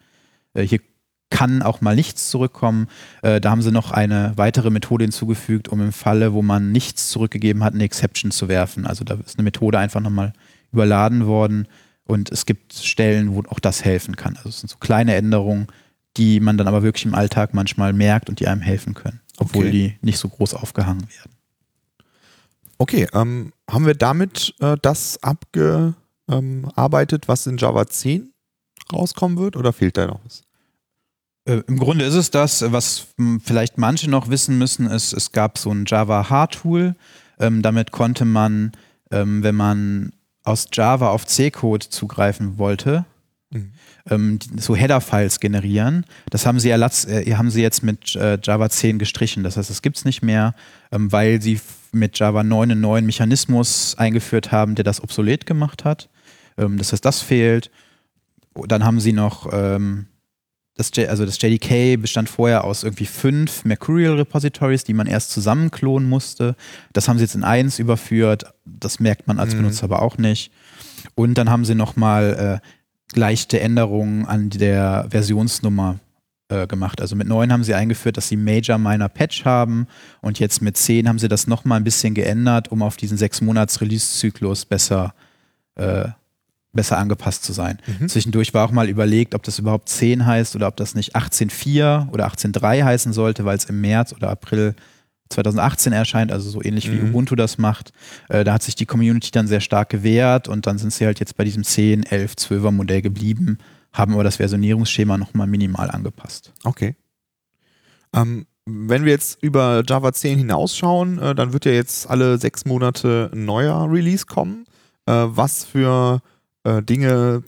äh, 0.54 0.62
hier 0.62 0.80
kann 1.28 1.60
auch 1.60 1.82
mal 1.82 1.94
nichts 1.94 2.30
zurückkommen. 2.30 2.86
Äh, 3.20 3.42
da 3.42 3.50
haben 3.50 3.60
sie 3.60 3.72
noch 3.72 3.90
eine 3.90 4.32
weitere 4.36 4.70
Methode 4.70 5.04
hinzugefügt, 5.04 5.68
um 5.68 5.82
im 5.82 5.92
Falle, 5.92 6.32
wo 6.32 6.40
man 6.40 6.72
nichts 6.72 7.10
zurückgegeben 7.10 7.62
hat, 7.62 7.74
eine 7.74 7.84
Exception 7.84 8.30
zu 8.30 8.48
werfen. 8.48 8.86
Also 8.86 9.04
da 9.04 9.16
ist 9.16 9.36
eine 9.36 9.44
Methode 9.44 9.78
einfach 9.78 10.00
nochmal 10.00 10.32
überladen 10.72 11.26
worden 11.26 11.68
und 12.04 12.32
es 12.32 12.46
gibt 12.46 12.72
Stellen, 12.72 13.34
wo 13.34 13.42
auch 13.50 13.60
das 13.60 13.84
helfen 13.84 14.16
kann. 14.16 14.34
Also 14.38 14.48
es 14.48 14.60
sind 14.60 14.70
so 14.70 14.78
kleine 14.78 15.14
Änderungen, 15.14 15.66
die 16.16 16.40
man 16.40 16.56
dann 16.56 16.68
aber 16.68 16.82
wirklich 16.82 17.04
im 17.04 17.14
Alltag 17.14 17.52
manchmal 17.52 17.92
merkt 17.92 18.30
und 18.30 18.40
die 18.40 18.48
einem 18.48 18.62
helfen 18.62 18.94
können, 18.94 19.20
obwohl 19.36 19.66
okay. 19.66 19.70
die 19.70 19.96
nicht 20.00 20.16
so 20.16 20.30
groß 20.30 20.54
aufgehangen 20.54 21.02
werden. 21.02 21.39
Okay, 22.80 23.06
ähm, 23.12 23.52
haben 23.70 23.84
wir 23.84 23.94
damit 23.94 24.54
äh, 24.60 24.76
das 24.80 25.22
abgearbeitet, 25.22 27.28
was 27.28 27.46
in 27.46 27.58
Java 27.58 27.86
10 27.86 28.32
rauskommen 28.90 29.36
wird 29.36 29.56
oder 29.56 29.74
fehlt 29.74 29.98
da 29.98 30.06
noch 30.06 30.20
was? 30.24 30.44
Äh, 31.44 31.60
Im 31.66 31.78
Grunde 31.78 32.06
ist 32.06 32.14
es 32.14 32.30
das, 32.30 32.72
was 32.72 33.08
vielleicht 33.44 33.76
manche 33.76 34.08
noch 34.08 34.30
wissen 34.30 34.56
müssen, 34.56 34.86
ist, 34.86 35.12
es 35.12 35.32
gab 35.32 35.58
so 35.58 35.70
ein 35.70 35.84
Java 35.86 36.30
Hard-Tool. 36.30 36.96
Ähm, 37.38 37.60
damit 37.60 37.90
konnte 37.90 38.24
man, 38.24 38.72
ähm, 39.10 39.42
wenn 39.42 39.56
man 39.56 40.14
aus 40.44 40.68
Java 40.72 41.10
auf 41.10 41.26
C-Code 41.26 41.90
zugreifen 41.90 42.56
wollte, 42.56 43.04
mhm. 43.50 43.72
ähm, 44.08 44.38
so 44.56 44.74
Header-Files 44.74 45.40
generieren. 45.40 46.06
Das 46.30 46.46
haben 46.46 46.58
sie, 46.58 46.70
erlatz, 46.70 47.04
äh, 47.04 47.30
haben 47.34 47.50
sie 47.50 47.60
jetzt 47.60 47.82
mit 47.82 48.16
äh, 48.16 48.38
Java 48.42 48.70
10 48.70 48.98
gestrichen. 48.98 49.44
Das 49.44 49.58
heißt, 49.58 49.68
das 49.68 49.82
gibt 49.82 49.98
es 49.98 50.06
nicht 50.06 50.22
mehr, 50.22 50.54
ähm, 50.90 51.12
weil 51.12 51.42
sie 51.42 51.60
mit 51.92 52.18
Java 52.18 52.42
9 52.42 52.70
einen 52.70 52.80
neuen 52.80 53.06
Mechanismus 53.06 53.94
eingeführt 53.98 54.52
haben, 54.52 54.74
der 54.74 54.84
das 54.84 55.02
obsolet 55.02 55.46
gemacht 55.46 55.84
hat. 55.84 56.08
Ähm, 56.56 56.78
das 56.78 56.92
heißt, 56.92 57.04
das 57.04 57.20
fehlt. 57.20 57.70
Dann 58.66 58.84
haben 58.84 59.00
sie 59.00 59.12
noch 59.12 59.48
ähm, 59.52 60.06
das, 60.80 60.92
also 61.08 61.26
das 61.26 61.40
JDK 61.40 62.00
bestand 62.00 62.28
vorher 62.28 62.64
aus 62.64 62.84
irgendwie 62.84 63.06
fünf 63.06 63.64
Mercurial 63.64 64.14
Repositories, 64.14 64.84
die 64.84 64.94
man 64.94 65.06
erst 65.06 65.30
zusammen 65.30 65.70
klonen 65.70 66.08
musste. 66.08 66.56
Das 66.92 67.06
haben 67.06 67.18
sie 67.18 67.24
jetzt 67.24 67.34
in 67.34 67.44
eins 67.44 67.78
überführt. 67.78 68.44
Das 68.64 68.98
merkt 68.98 69.26
man 69.26 69.38
als 69.38 69.54
mhm. 69.54 69.58
Benutzer 69.58 69.84
aber 69.84 70.00
auch 70.00 70.16
nicht. 70.16 70.50
Und 71.14 71.34
dann 71.34 71.50
haben 71.50 71.64
sie 71.64 71.74
nochmal 71.74 72.60
äh, 73.14 73.18
leichte 73.18 73.60
Änderungen 73.60 74.24
an 74.24 74.50
der 74.50 75.06
Versionsnummer 75.10 75.98
äh, 76.50 76.66
gemacht. 76.66 77.00
Also 77.00 77.16
mit 77.16 77.28
9 77.28 77.52
haben 77.52 77.64
sie 77.64 77.74
eingeführt, 77.74 78.16
dass 78.16 78.28
sie 78.28 78.36
Major 78.36 78.76
Minor 78.78 79.08
Patch 79.08 79.44
haben 79.44 79.86
und 80.20 80.38
jetzt 80.38 80.60
mit 80.60 80.76
10 80.76 81.08
haben 81.08 81.18
sie 81.18 81.28
das 81.28 81.46
nochmal 81.46 81.80
ein 81.80 81.84
bisschen 81.84 82.14
geändert, 82.14 82.70
um 82.70 82.82
auf 82.82 82.96
diesen 82.96 83.16
sechs 83.16 83.40
Monats 83.40 83.80
Release-Zyklus 83.80 84.64
besser 84.64 85.14
äh, 85.76 86.08
besser 86.72 86.98
angepasst 86.98 87.42
zu 87.44 87.52
sein. 87.52 87.78
Mhm. 87.98 88.08
Zwischendurch 88.08 88.54
war 88.54 88.64
auch 88.64 88.70
mal 88.70 88.88
überlegt, 88.88 89.34
ob 89.34 89.42
das 89.42 89.58
überhaupt 89.58 89.88
10 89.88 90.24
heißt 90.24 90.54
oder 90.54 90.68
ob 90.68 90.76
das 90.76 90.94
nicht 90.94 91.16
18.4 91.16 92.10
oder 92.10 92.28
18.3 92.28 92.84
heißen 92.84 93.12
sollte, 93.12 93.44
weil 93.44 93.56
es 93.56 93.64
im 93.64 93.80
März 93.80 94.12
oder 94.12 94.30
April 94.30 94.74
2018 95.30 95.92
erscheint, 95.92 96.32
also 96.32 96.50
so 96.50 96.62
ähnlich 96.62 96.90
wie 96.90 96.96
mhm. 96.96 97.10
Ubuntu 97.10 97.34
das 97.34 97.58
macht. 97.58 97.92
Äh, 98.28 98.44
da 98.44 98.52
hat 98.52 98.62
sich 98.62 98.74
die 98.74 98.86
Community 98.86 99.30
dann 99.30 99.46
sehr 99.46 99.60
stark 99.60 99.88
gewehrt 99.88 100.48
und 100.48 100.66
dann 100.66 100.78
sind 100.78 100.92
sie 100.92 101.06
halt 101.06 101.20
jetzt 101.20 101.36
bei 101.36 101.44
diesem 101.44 101.64
10, 101.64 102.04
11, 102.04 102.34
12er 102.34 102.70
Modell 102.70 103.02
geblieben, 103.02 103.58
haben 103.92 104.14
aber 104.14 104.24
das 104.24 104.36
Versionierungsschema 104.36 105.18
nochmal 105.18 105.46
minimal 105.46 105.90
angepasst. 105.90 106.52
Okay. 106.64 106.96
Ähm, 108.14 108.46
wenn 108.66 109.04
wir 109.04 109.12
jetzt 109.12 109.42
über 109.42 109.82
Java 109.86 110.12
10 110.12 110.38
hinausschauen, 110.38 111.18
äh, 111.18 111.34
dann 111.34 111.52
wird 111.52 111.64
ja 111.64 111.72
jetzt 111.72 112.08
alle 112.08 112.38
sechs 112.38 112.64
Monate 112.64 113.30
ein 113.32 113.44
neuer 113.44 113.90
Release 113.90 114.26
kommen. 114.26 114.64
Äh, 115.06 115.12
was 115.12 115.64
für 115.64 116.22
äh, 116.64 116.82
Dinge 116.82 117.42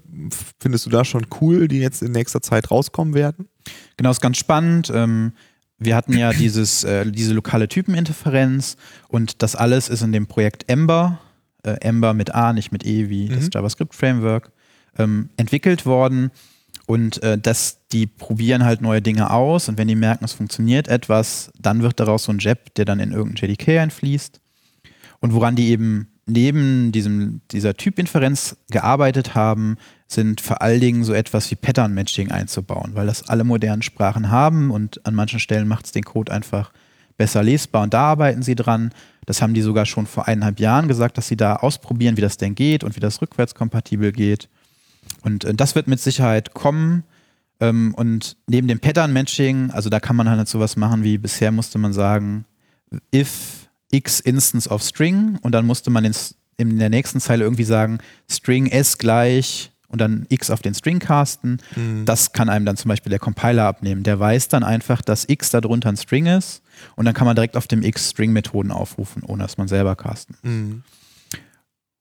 findest 0.61 0.87
du 0.87 0.91
da 0.91 1.05
schon 1.05 1.27
cool, 1.41 1.69
die 1.69 1.81
jetzt 1.81 2.03
in 2.03 2.13
nächster 2.13 2.41
Zeit 2.41 2.71
rauskommen 2.71 3.15
werden? 3.15 3.49
Genau, 3.97 4.11
ist 4.11 4.21
ganz 4.21 4.39
spannend. 4.39 4.91
Ähm, 4.95 5.33
wir 5.79 5.97
hatten 5.97 6.17
ja 6.17 6.33
dieses, 6.33 6.85
äh, 6.85 7.11
diese 7.11 7.35
lokale 7.35 7.69
Typeninterferenz 7.69 8.77
und 9.09 9.43
das 9.43 9.57
alles 9.57 9.89
ist 9.89 10.03
in 10.03 10.13
dem 10.13 10.27
Projekt 10.27 10.69
Ember, 10.69 11.19
äh, 11.65 11.73
Ember 11.81 12.15
mit 12.15 12.35
A, 12.35 12.53
nicht 12.53 12.73
mit 12.73 12.87
E 12.87 13.09
wie 13.09 13.29
mhm. 13.29 13.35
das 13.35 13.49
JavaScript-Framework, 13.53 14.53
ähm, 14.99 15.31
entwickelt 15.37 15.87
worden. 15.87 16.31
Und 16.87 17.23
äh, 17.23 17.39
das, 17.39 17.79
die 17.93 18.07
probieren 18.07 18.65
halt 18.65 18.81
neue 18.81 19.03
Dinge 19.03 19.31
aus 19.31 19.69
und 19.69 19.79
wenn 19.79 19.89
die 19.89 19.95
merken, 19.95 20.25
es 20.25 20.33
funktioniert 20.33 20.89
etwas, 20.89 21.53
dann 21.59 21.83
wird 21.83 22.01
daraus 22.01 22.25
so 22.25 22.33
ein 22.33 22.39
JEP, 22.39 22.75
der 22.75 22.85
dann 22.85 23.01
in 23.01 23.13
irgendein 23.13 23.49
JDK 23.49 23.81
einfließt. 23.81 24.41
Und 25.21 25.33
woran 25.33 25.55
die 25.55 25.69
eben 25.69 26.09
neben 26.27 26.93
diesem, 26.93 27.41
dieser 27.51 27.75
Typinferenz 27.75 28.57
gearbeitet 28.71 29.35
haben, 29.35 29.77
sind 30.07 30.41
vor 30.41 30.63
allen 30.63 30.81
Dingen 30.81 31.05
so 31.05 31.13
etwas 31.15 31.51
wie 31.51 31.55
Pattern 31.55 31.95
Matching 31.95 32.31
einzubauen, 32.31 32.95
weil 32.95 33.07
das 33.07 33.29
alle 33.29 33.45
modernen 33.45 33.83
Sprachen 33.83 34.31
haben 34.31 34.71
und 34.71 35.05
an 35.07 35.15
manchen 35.15 35.41
Stellen 35.41 35.69
macht 35.69 35.87
es 35.87 35.93
den 35.93 36.05
Code 36.05 36.33
einfach 36.33 36.73
besser 37.17 37.43
lesbar 37.43 37.83
und 37.83 37.95
da 37.95 38.03
arbeiten 38.03 38.43
sie 38.43 38.55
dran. 38.55 38.91
Das 39.27 39.41
haben 39.41 39.55
die 39.55 39.63
sogar 39.63 39.87
schon 39.87 40.07
vor 40.07 40.27
eineinhalb 40.27 40.59
Jahren 40.59 40.89
gesagt, 40.89 41.17
dass 41.17 41.29
sie 41.29 41.37
da 41.37 41.57
ausprobieren, 41.57 42.17
wie 42.17 42.23
das 42.23 42.37
denn 42.37 42.55
geht 42.55 42.85
und 42.85 42.97
wie 42.97 43.01
das 43.01 43.23
rückwärtskompatibel 43.23 44.13
geht. 44.13 44.49
Und 45.23 45.45
äh, 45.45 45.55
das 45.55 45.75
wird 45.75 45.89
mit 45.89 46.01
Sicherheit 46.01 46.55
kommen. 46.55 47.05
Ähm, 47.61 47.95
und 47.95 48.37
neben 48.47 48.69
dem 48.69 48.81
Pattern 48.81 49.13
Matching, 49.13 49.71
also 49.71 49.89
da 49.89 50.01
kann 50.01 50.17
man 50.17 50.29
halt 50.29 50.49
sowas 50.49 50.77
machen 50.77 51.05
wie 51.05 51.19
bisher 51.19 51.53
musste 51.53 51.79
man 51.79 51.93
sagen, 51.93 52.45
if 53.15 53.69
x 53.91 54.21
Instance 54.21 54.69
of 54.69 54.83
String 54.83 55.39
und 55.43 55.53
dann 55.53 55.67
musste 55.67 55.91
man 55.91 56.05
in, 56.05 56.15
in 56.57 56.79
der 56.79 56.91
nächsten 56.91 57.21
Zeile 57.21 57.45
irgendwie 57.45 57.65
sagen, 57.65 57.99
String 58.29 58.67
s 58.67 58.99
gleich 58.99 59.71
und 59.89 60.01
dann 60.01 60.27
x 60.31 60.51
auf 60.51 60.63
den 60.63 60.75
String 60.75 60.99
casten. 60.99 61.61
Mhm. 61.77 62.05
Das 62.07 62.33
kann 62.33 62.49
einem 62.49 62.65
dann 62.65 62.77
zum 62.77 62.89
Beispiel 62.89 63.11
der 63.11 63.19
Compiler 63.19 63.65
abnehmen. 63.65 64.03
Der 64.03 64.19
weiß 64.19 64.49
dann 64.49 64.65
einfach, 64.65 65.03
dass 65.03 65.29
x 65.29 65.51
darunter 65.51 65.91
ein 65.91 65.97
String 65.97 66.27
ist 66.27 66.63
und 66.97 67.05
dann 67.05 67.15
kann 67.15 67.27
man 67.27 67.37
direkt 67.37 67.57
auf 67.57 67.67
dem 67.67 67.83
x 67.83 68.11
String-Methoden 68.11 68.73
aufrufen, 68.73 69.23
ohne 69.23 69.43
dass 69.43 69.59
man 69.59 69.69
selber 69.69 69.95
casten 69.95 70.37
muss. 70.43 70.53
Mhm. 70.53 70.83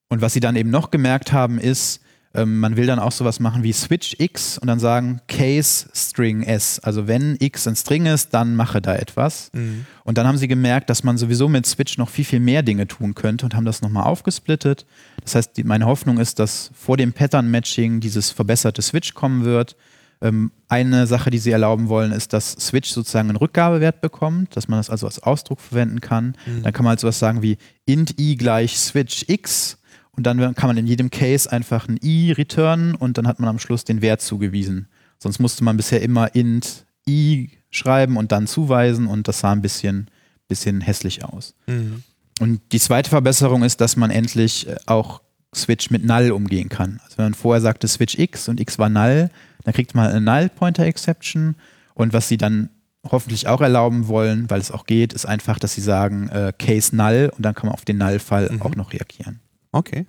Und 0.09 0.21
was 0.21 0.33
sie 0.33 0.39
dann 0.39 0.55
eben 0.55 0.69
noch 0.69 0.91
gemerkt 0.91 1.31
haben, 1.31 1.57
ist, 1.57 2.01
ähm, 2.33 2.59
man 2.59 2.77
will 2.77 2.85
dann 2.85 2.99
auch 2.99 3.11
sowas 3.11 3.39
machen 3.39 3.63
wie 3.63 3.73
Switch 3.73 4.15
X 4.17 4.57
und 4.57 4.67
dann 4.67 4.79
sagen 4.79 5.19
Case 5.27 5.87
String 5.93 6.43
S. 6.43 6.79
Also 6.79 7.07
wenn 7.07 7.35
X 7.39 7.67
ein 7.67 7.75
String 7.75 8.05
ist, 8.05 8.33
dann 8.33 8.55
mache 8.55 8.81
da 8.81 8.95
etwas. 8.95 9.49
Mhm. 9.53 9.85
Und 10.05 10.17
dann 10.17 10.27
haben 10.27 10.37
sie 10.37 10.47
gemerkt, 10.47 10.89
dass 10.89 11.03
man 11.03 11.17
sowieso 11.17 11.49
mit 11.49 11.65
Switch 11.65 11.97
noch 11.97 12.09
viel, 12.09 12.25
viel 12.25 12.39
mehr 12.39 12.63
Dinge 12.63 12.87
tun 12.87 13.15
könnte 13.15 13.45
und 13.45 13.53
haben 13.53 13.65
das 13.65 13.81
nochmal 13.81 14.05
aufgesplittet. 14.05 14.85
Das 15.23 15.35
heißt, 15.35 15.57
die, 15.57 15.63
meine 15.65 15.85
Hoffnung 15.85 16.19
ist, 16.19 16.39
dass 16.39 16.71
vor 16.73 16.95
dem 16.95 17.11
Pattern-Matching 17.11 17.99
dieses 17.99 18.31
verbesserte 18.31 18.81
Switch 18.81 19.13
kommen 19.13 19.43
wird. 19.43 19.75
Ähm, 20.21 20.51
eine 20.69 21.07
Sache, 21.07 21.31
die 21.31 21.39
sie 21.39 21.51
erlauben 21.51 21.89
wollen, 21.89 22.13
ist, 22.13 22.31
dass 22.31 22.51
Switch 22.53 22.89
sozusagen 22.91 23.29
einen 23.29 23.37
Rückgabewert 23.37 23.99
bekommt, 23.99 24.55
dass 24.55 24.69
man 24.69 24.79
das 24.79 24.89
also 24.89 25.05
als 25.05 25.21
Ausdruck 25.21 25.59
verwenden 25.59 25.99
kann. 25.99 26.37
Mhm. 26.45 26.63
Dann 26.63 26.71
kann 26.71 26.85
man 26.85 26.91
halt 26.91 27.01
sowas 27.01 27.19
sagen 27.19 27.41
wie 27.41 27.57
int 27.85 28.17
i 28.19 28.37
gleich 28.37 28.77
Switch 28.79 29.25
X 29.27 29.79
und 30.15 30.23
dann 30.25 30.55
kann 30.55 30.67
man 30.67 30.77
in 30.77 30.87
jedem 30.87 31.09
Case 31.09 31.51
einfach 31.51 31.87
ein 31.87 31.99
i 32.03 32.31
returnen 32.31 32.95
und 32.95 33.17
dann 33.17 33.27
hat 33.27 33.39
man 33.39 33.49
am 33.49 33.59
Schluss 33.59 33.83
den 33.85 34.01
Wert 34.01 34.21
zugewiesen. 34.21 34.87
Sonst 35.19 35.39
musste 35.39 35.63
man 35.63 35.77
bisher 35.77 36.01
immer 36.01 36.35
int 36.35 36.85
i 37.07 37.49
schreiben 37.69 38.17
und 38.17 38.31
dann 38.31 38.47
zuweisen 38.47 39.07
und 39.07 39.27
das 39.27 39.39
sah 39.39 39.51
ein 39.53 39.61
bisschen, 39.61 40.09
bisschen 40.47 40.81
hässlich 40.81 41.23
aus. 41.23 41.55
Mhm. 41.67 42.03
Und 42.39 42.61
die 42.71 42.79
zweite 42.79 43.09
Verbesserung 43.09 43.63
ist, 43.63 43.81
dass 43.81 43.95
man 43.95 44.09
endlich 44.11 44.67
äh, 44.67 44.75
auch 44.87 45.21
Switch 45.55 45.89
mit 45.91 46.03
Null 46.05 46.31
umgehen 46.31 46.69
kann. 46.69 46.99
Also 47.03 47.17
wenn 47.17 47.25
man 47.25 47.33
vorher 47.33 47.61
sagte 47.61 47.87
Switch 47.87 48.17
X 48.17 48.47
und 48.49 48.59
X 48.59 48.79
war 48.79 48.89
Null, 48.89 49.29
dann 49.63 49.73
kriegt 49.73 49.95
man 49.95 50.09
eine 50.09 50.21
Null 50.21 50.49
Pointer 50.49 50.83
Exception 50.85 51.55
und 51.93 52.13
was 52.13 52.27
sie 52.27 52.37
dann 52.37 52.69
hoffentlich 53.03 53.47
auch 53.47 53.61
erlauben 53.61 54.07
wollen, 54.07 54.49
weil 54.49 54.59
es 54.61 54.71
auch 54.71 54.85
geht, 54.85 55.13
ist 55.13 55.25
einfach, 55.25 55.59
dass 55.59 55.73
sie 55.73 55.81
sagen 55.81 56.29
äh, 56.29 56.53
Case 56.57 56.95
Null 56.95 57.31
und 57.35 57.43
dann 57.45 57.53
kann 57.55 57.67
man 57.67 57.73
auf 57.73 57.85
den 57.85 57.97
Null-Fall 57.97 58.49
Mhm. 58.51 58.61
auch 58.61 58.75
noch 58.75 58.93
reagieren. 58.93 59.39
Okay. 59.71 60.05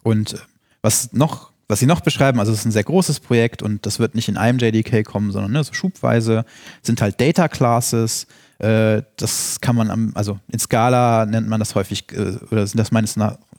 Und 0.03 0.33
äh, 0.33 0.37
was 0.81 1.13
noch, 1.13 1.51
was 1.67 1.79
sie 1.79 1.85
noch 1.85 2.01
beschreiben, 2.01 2.39
also 2.39 2.51
es 2.51 2.59
ist 2.59 2.65
ein 2.65 2.71
sehr 2.71 2.83
großes 2.83 3.21
Projekt 3.21 3.63
und 3.63 3.85
das 3.85 3.99
wird 3.99 4.15
nicht 4.15 4.27
in 4.27 4.37
einem 4.37 4.59
JDK 4.59 5.05
kommen, 5.05 5.31
sondern 5.31 5.51
ne, 5.51 5.63
so 5.63 5.73
schubweise, 5.73 6.45
sind 6.81 7.01
halt 7.01 7.21
Data 7.21 7.47
Classes. 7.47 8.27
Äh, 8.59 9.03
das 9.15 9.61
kann 9.61 9.75
man 9.75 9.89
am, 9.89 10.11
also 10.15 10.39
in 10.51 10.59
Scala 10.59 11.25
nennt 11.25 11.47
man 11.47 11.59
das 11.59 11.75
häufig, 11.75 12.11
äh, 12.11 12.37
oder 12.51 12.67
sind 12.67 12.79
das 12.79 12.91
meines 12.91 13.15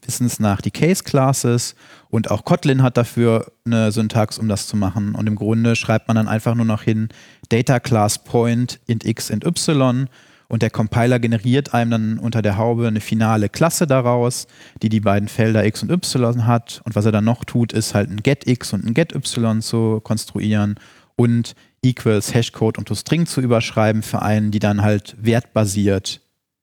Wissens 0.06 0.40
nach 0.40 0.60
die 0.60 0.70
Case 0.70 1.04
Classes 1.04 1.74
und 2.10 2.30
auch 2.30 2.44
Kotlin 2.44 2.82
hat 2.82 2.96
dafür 2.96 3.52
eine 3.64 3.92
Syntax, 3.92 4.38
um 4.38 4.48
das 4.48 4.66
zu 4.66 4.76
machen. 4.76 5.14
Und 5.14 5.26
im 5.26 5.36
Grunde 5.36 5.76
schreibt 5.76 6.08
man 6.08 6.16
dann 6.16 6.28
einfach 6.28 6.54
nur 6.54 6.64
noch 6.64 6.82
hin 6.82 7.08
Data 7.48 7.80
Class 7.80 8.22
Point 8.22 8.80
int 8.86 9.04
x 9.04 9.30
int 9.30 9.44
y 9.44 10.08
und 10.48 10.62
der 10.62 10.70
Compiler 10.70 11.18
generiert 11.18 11.72
einem 11.72 11.90
dann 11.90 12.18
unter 12.18 12.42
der 12.42 12.58
Haube 12.58 12.86
eine 12.86 13.00
finale 13.00 13.48
Klasse 13.48 13.86
daraus, 13.86 14.46
die 14.82 14.88
die 14.88 15.00
beiden 15.00 15.28
Felder 15.28 15.64
x 15.64 15.82
und 15.82 15.90
y 15.90 16.46
hat. 16.46 16.82
Und 16.84 16.94
was 16.94 17.06
er 17.06 17.12
dann 17.12 17.24
noch 17.24 17.44
tut, 17.44 17.72
ist 17.72 17.94
halt 17.94 18.10
ein 18.10 18.22
get 18.22 18.46
x 18.46 18.72
und 18.72 18.84
ein 18.84 18.94
get 18.94 19.14
y 19.14 19.62
zu 19.62 20.00
konstruieren 20.02 20.74
und 21.16 21.54
equals 21.82 22.34
Hashcode 22.34 22.78
und 22.78 22.88
toString 22.88 23.26
zu 23.26 23.40
überschreiben 23.40 24.02
für 24.02 24.22
einen, 24.22 24.50
die 24.50 24.58
dann 24.58 24.82
halt 24.82 25.16
wertbasiert 25.18 26.20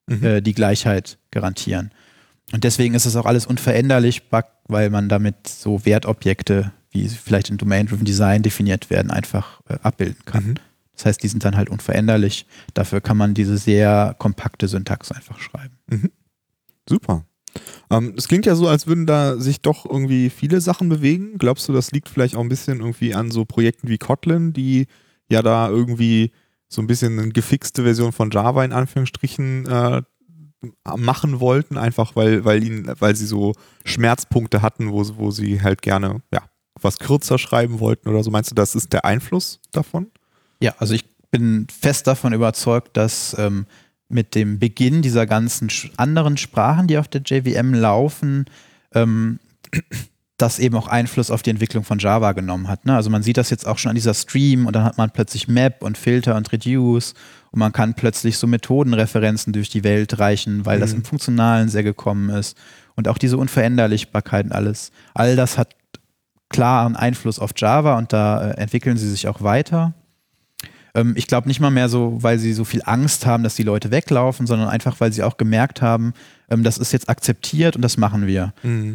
Mhm. 0.10 0.24
äh, 0.24 0.42
die 0.42 0.54
Gleichheit 0.54 1.18
garantieren. 1.32 1.92
Und 2.52 2.64
deswegen 2.64 2.96
ist 2.96 3.06
es 3.06 3.16
auch 3.16 3.26
alles 3.26 3.46
unveränderlich, 3.46 4.24
weil 4.68 4.90
man 4.90 5.10
damit 5.10 5.48
so 5.48 5.86
Wertobjekte, 5.86 6.72
wie 6.92 7.08
sie 7.08 7.16
vielleicht 7.16 7.50
in 7.50 7.58
Domain-Driven 7.58 8.06
Design 8.06 8.42
definiert 8.42 8.90
werden, 8.90 9.12
einfach 9.12 9.62
äh, 9.70 9.78
abbilden 9.84 10.26
kann. 10.26 10.46
Mhm. 10.46 10.56
Das 10.94 11.06
heißt, 11.06 11.24
die 11.24 11.28
sind 11.28 11.46
dann 11.46 11.56
halt 11.56 11.70
unveränderlich. 11.70 12.46
Dafür 12.74 13.00
kann 13.00 13.16
man 13.16 13.34
diese 13.34 13.58
sehr 13.58 14.16
kompakte 14.20 14.68
Syntax 14.68 15.12
einfach 15.12 15.40
schreiben. 15.40 15.78
Super. 16.90 17.24
Ähm, 17.90 18.16
es 18.18 18.28
klingt 18.28 18.46
ja 18.46 18.56
so, 18.56 18.68
als 18.68 18.86
würden 18.88 19.06
da 19.06 19.38
sich 19.38 19.62
doch 19.62 19.86
irgendwie 19.86 20.30
viele 20.30 20.60
Sachen 20.60 20.90
bewegen. 20.90 21.38
Glaubst 21.38 21.68
du, 21.68 21.74
das 21.74 21.92
liegt 21.92 22.10
vielleicht 22.10 22.36
auch 22.36 22.42
ein 22.42 22.50
bisschen 22.50 22.80
irgendwie 22.80 23.16
an 23.16 23.32
so 23.32 23.46
Projekten 23.46 23.88
wie 23.88 23.98
Kotlin, 23.98 24.54
die 24.54 24.88
ja 25.30 25.42
da 25.42 25.70
irgendwie 25.70 26.32
so 26.68 26.82
ein 26.82 26.88
bisschen 26.88 27.18
eine 27.18 27.30
gefixte 27.30 27.84
Version 27.84 28.12
von 28.12 28.30
Java 28.32 28.64
in 28.64 28.74
Anführungsstrichen 28.74 29.66
äh, 29.68 30.02
machen 30.98 31.40
wollten, 31.40 31.78
einfach 31.78 32.16
weil, 32.16 32.44
weil 32.46 32.64
ihnen, 32.64 32.94
weil 33.00 33.16
sie 33.16 33.26
so 33.26 33.54
Schmerzpunkte 33.86 34.62
hatten, 34.62 34.92
wo, 34.92 35.06
wo 35.18 35.32
sie 35.32 35.62
halt 35.62 35.82
gerne, 35.82 36.22
ja, 36.34 36.44
was 36.82 37.00
kürzer 37.00 37.38
schreiben 37.38 37.80
wollten 37.80 38.10
oder 38.10 38.24
so. 38.24 38.32
Meinst 38.32 38.52
du, 38.52 38.56
das 38.56 38.76
ist 38.76 38.94
der 38.94 39.06
Einfluss 39.06 39.60
davon? 39.72 40.08
Ja, 40.62 40.76
also 40.78 40.94
ich 40.94 41.06
bin 41.32 41.68
fest 41.70 42.08
davon 42.08 42.34
überzeugt, 42.34 42.98
dass 42.98 43.36
ähm, 43.38 43.66
mit 44.10 44.36
dem 44.36 44.60
Beginn 44.60 45.02
dieser 45.02 45.26
ganzen 45.26 45.70
anderen 45.98 46.38
Sprachen, 46.38 46.88
die 46.88 46.98
auf 46.98 47.08
der 47.08 47.22
JVM 47.22 47.74
laufen, 47.74 48.46
ähm, 48.94 49.40
das 50.42 50.58
eben 50.60 50.76
auch 50.76 50.88
Einfluss 50.88 51.30
auf 51.32 51.42
die 51.44 51.50
Entwicklung 51.52 51.84
von 51.84 52.00
Java 52.00 52.32
genommen 52.32 52.68
hat. 52.68 52.86
Ne? 52.86 52.96
Also 52.96 53.10
man 53.10 53.22
sieht 53.24 53.38
das 53.38 53.50
jetzt 53.50 53.68
auch 53.68 53.78
schon 53.78 53.90
an 53.90 53.96
dieser 53.96 54.14
Stream 54.14 54.66
und 54.66 54.76
dann 54.76 54.84
hat 54.84 54.98
man 54.98 55.12
plötzlich 55.12 55.48
Map 55.48 55.84
und 55.84 55.98
Filter 55.98 56.36
und 56.36 56.52
Reduce 56.52 57.14
und 57.52 57.60
man 57.60 57.72
kann 57.74 57.94
plötzlich 57.94 58.38
so 58.38 58.48
Methodenreferenzen 58.48 59.54
durch 59.54 59.70
die 59.70 59.84
Welt 59.84 60.18
reichen, 60.20 60.66
weil 60.66 60.80
das 60.80 60.92
Mhm. 60.92 60.98
im 61.00 61.04
Funktionalen 61.06 61.70
sehr 61.70 61.84
gekommen 61.84 62.30
ist. 62.30 62.58
Und 62.96 63.08
auch 63.08 63.18
diese 63.18 63.38
Unveränderlichkeit 63.38 64.46
und 64.46 64.52
alles. 64.52 64.92
All 65.14 65.36
das 65.36 65.58
hat 65.58 65.76
klaren 66.50 66.96
Einfluss 66.96 67.38
auf 67.40 67.52
Java 67.56 67.98
und 67.98 68.12
da 68.12 68.50
äh, 68.52 68.58
entwickeln 68.58 68.98
sie 68.98 69.10
sich 69.10 69.28
auch 69.28 69.42
weiter. 69.42 69.94
Ähm, 70.96 71.14
ich 71.16 71.28
glaube 71.28 71.48
nicht 71.48 71.60
mal 71.60 71.70
mehr 71.70 71.90
so, 71.90 72.18
weil 72.22 72.40
sie 72.40 72.54
so 72.54 72.64
viel 72.66 72.82
Angst 72.86 73.26
haben, 73.26 73.44
dass 73.44 73.56
die 73.56 73.64
Leute 73.64 73.92
weglaufen, 73.92 74.48
sondern 74.48 74.68
einfach, 74.70 75.00
weil 75.00 75.14
sie 75.14 75.24
auch 75.24 75.38
gemerkt 75.38 75.82
haben, 75.82 76.14
ähm, 76.50 76.64
das 76.64 76.78
ist 76.78 76.92
jetzt 76.92 77.08
akzeptiert 77.10 77.76
und 77.76 77.82
das 77.84 77.98
machen 77.98 78.26
wir. 78.26 78.54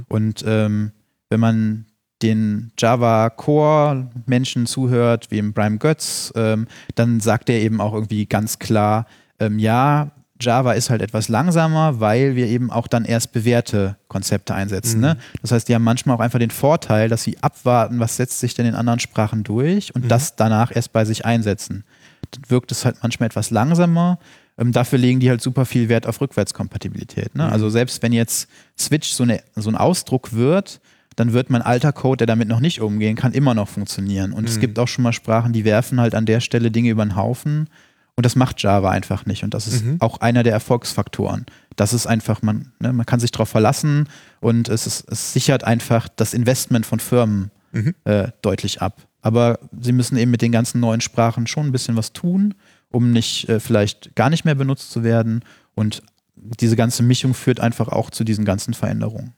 Und 0.08 0.44
ähm, 0.46 0.90
wenn 1.30 1.40
man 1.40 1.86
den 2.22 2.72
Java 2.78 3.28
Core 3.30 4.08
Menschen 4.26 4.66
zuhört, 4.66 5.30
wie 5.30 5.38
im 5.38 5.52
Brian 5.52 5.78
Götz, 5.78 6.32
ähm, 6.36 6.66
dann 6.94 7.20
sagt 7.20 7.50
er 7.50 7.60
eben 7.60 7.80
auch 7.80 7.92
irgendwie 7.92 8.26
ganz 8.26 8.58
klar, 8.58 9.06
ähm, 9.38 9.58
ja, 9.58 10.10
Java 10.40 10.72
ist 10.72 10.90
halt 10.90 11.00
etwas 11.00 11.28
langsamer, 11.28 12.00
weil 12.00 12.34
wir 12.34 12.46
eben 12.46 12.70
auch 12.70 12.86
dann 12.88 13.04
erst 13.04 13.32
bewährte 13.32 13.96
Konzepte 14.08 14.54
einsetzen. 14.54 14.96
Mhm. 14.96 15.02
Ne? 15.02 15.16
Das 15.42 15.52
heißt, 15.52 15.68
die 15.68 15.74
haben 15.74 15.84
manchmal 15.84 16.16
auch 16.16 16.20
einfach 16.20 16.38
den 16.38 16.50
Vorteil, 16.50 17.08
dass 17.08 17.22
sie 17.22 17.38
abwarten, 17.42 18.00
was 18.00 18.16
setzt 18.16 18.40
sich 18.40 18.54
denn 18.54 18.66
in 18.66 18.74
anderen 18.74 19.00
Sprachen 19.00 19.44
durch 19.44 19.94
und 19.94 20.04
Mhm. 20.04 20.08
das 20.08 20.34
danach 20.36 20.74
erst 20.74 20.92
bei 20.92 21.04
sich 21.04 21.24
einsetzen. 21.24 21.84
Dann 22.32 22.42
wirkt 22.48 22.72
es 22.72 22.84
halt 22.84 22.96
manchmal 23.02 23.28
etwas 23.28 23.50
langsamer. 23.50 24.18
Ähm, 24.58 24.72
dafür 24.72 24.98
legen 24.98 25.20
die 25.20 25.30
halt 25.30 25.40
super 25.40 25.64
viel 25.66 25.88
Wert 25.88 26.06
auf 26.06 26.20
Rückwärtskompatibilität. 26.20 27.34
Ne? 27.34 27.46
Mhm. 27.46 27.52
Also 27.52 27.70
selbst 27.70 28.02
wenn 28.02 28.12
jetzt 28.12 28.48
Switch 28.78 29.12
so, 29.12 29.22
eine, 29.22 29.40
so 29.56 29.70
ein 29.70 29.76
Ausdruck 29.76 30.32
wird, 30.32 30.80
dann 31.16 31.32
wird 31.32 31.50
mein 31.50 31.62
alter 31.62 31.92
Code, 31.92 32.18
der 32.18 32.26
damit 32.26 32.48
noch 32.48 32.60
nicht 32.60 32.80
umgehen 32.80 33.16
kann, 33.16 33.32
immer 33.32 33.54
noch 33.54 33.68
funktionieren. 33.68 34.32
Und 34.32 34.48
es 34.48 34.56
Mhm. 34.56 34.60
gibt 34.60 34.78
auch 34.78 34.88
schon 34.88 35.02
mal 35.04 35.12
Sprachen, 35.12 35.52
die 35.52 35.64
werfen 35.64 36.00
halt 36.00 36.14
an 36.14 36.26
der 36.26 36.40
Stelle 36.40 36.70
Dinge 36.70 36.90
über 36.90 37.04
den 37.04 37.16
Haufen. 37.16 37.68
Und 38.16 38.24
das 38.26 38.36
macht 38.36 38.62
Java 38.62 38.90
einfach 38.90 39.26
nicht. 39.26 39.42
Und 39.44 39.54
das 39.54 39.66
ist 39.66 39.84
Mhm. 39.84 39.96
auch 40.00 40.20
einer 40.20 40.42
der 40.44 40.52
Erfolgsfaktoren. 40.52 41.46
Das 41.76 41.92
ist 41.92 42.06
einfach, 42.06 42.42
man, 42.42 42.72
ne, 42.78 42.92
man 42.92 43.06
kann 43.06 43.18
sich 43.20 43.32
darauf 43.32 43.48
verlassen 43.48 44.08
und 44.40 44.68
es, 44.68 44.86
ist, 44.86 45.04
es 45.10 45.32
sichert 45.32 45.64
einfach 45.64 46.08
das 46.08 46.32
Investment 46.34 46.86
von 46.86 47.00
Firmen 47.00 47.50
Mhm. 47.72 47.94
äh, 48.04 48.28
deutlich 48.42 48.82
ab. 48.82 49.08
Aber 49.20 49.58
sie 49.80 49.90
müssen 49.92 50.16
eben 50.16 50.30
mit 50.30 50.42
den 50.42 50.52
ganzen 50.52 50.78
neuen 50.80 51.00
Sprachen 51.00 51.46
schon 51.48 51.66
ein 51.66 51.72
bisschen 51.72 51.96
was 51.96 52.12
tun, 52.12 52.54
um 52.90 53.10
nicht 53.10 53.48
äh, 53.48 53.58
vielleicht 53.58 54.14
gar 54.14 54.30
nicht 54.30 54.44
mehr 54.44 54.54
benutzt 54.54 54.92
zu 54.92 55.02
werden. 55.02 55.42
Und 55.74 56.02
diese 56.36 56.76
ganze 56.76 57.02
Mischung 57.02 57.34
führt 57.34 57.58
einfach 57.58 57.88
auch 57.88 58.10
zu 58.10 58.22
diesen 58.22 58.44
ganzen 58.44 58.74
Veränderungen. 58.74 59.32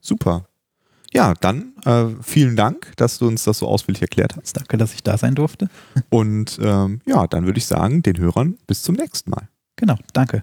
Super. 0.00 0.46
Ja, 1.14 1.34
dann 1.40 1.72
äh, 1.84 2.06
vielen 2.22 2.56
Dank, 2.56 2.92
dass 2.96 3.18
du 3.18 3.28
uns 3.28 3.44
das 3.44 3.58
so 3.58 3.68
ausführlich 3.68 4.02
erklärt 4.02 4.36
hast. 4.36 4.56
Danke, 4.56 4.76
dass 4.76 4.94
ich 4.94 5.02
da 5.02 5.16
sein 5.16 5.36
durfte. 5.36 5.68
Und 6.10 6.58
ähm, 6.60 7.00
ja, 7.06 7.26
dann 7.28 7.46
würde 7.46 7.58
ich 7.58 7.66
sagen, 7.66 8.02
den 8.02 8.18
Hörern 8.18 8.58
bis 8.66 8.82
zum 8.82 8.96
nächsten 8.96 9.30
Mal. 9.30 9.48
Genau, 9.76 9.96
danke. 10.12 10.42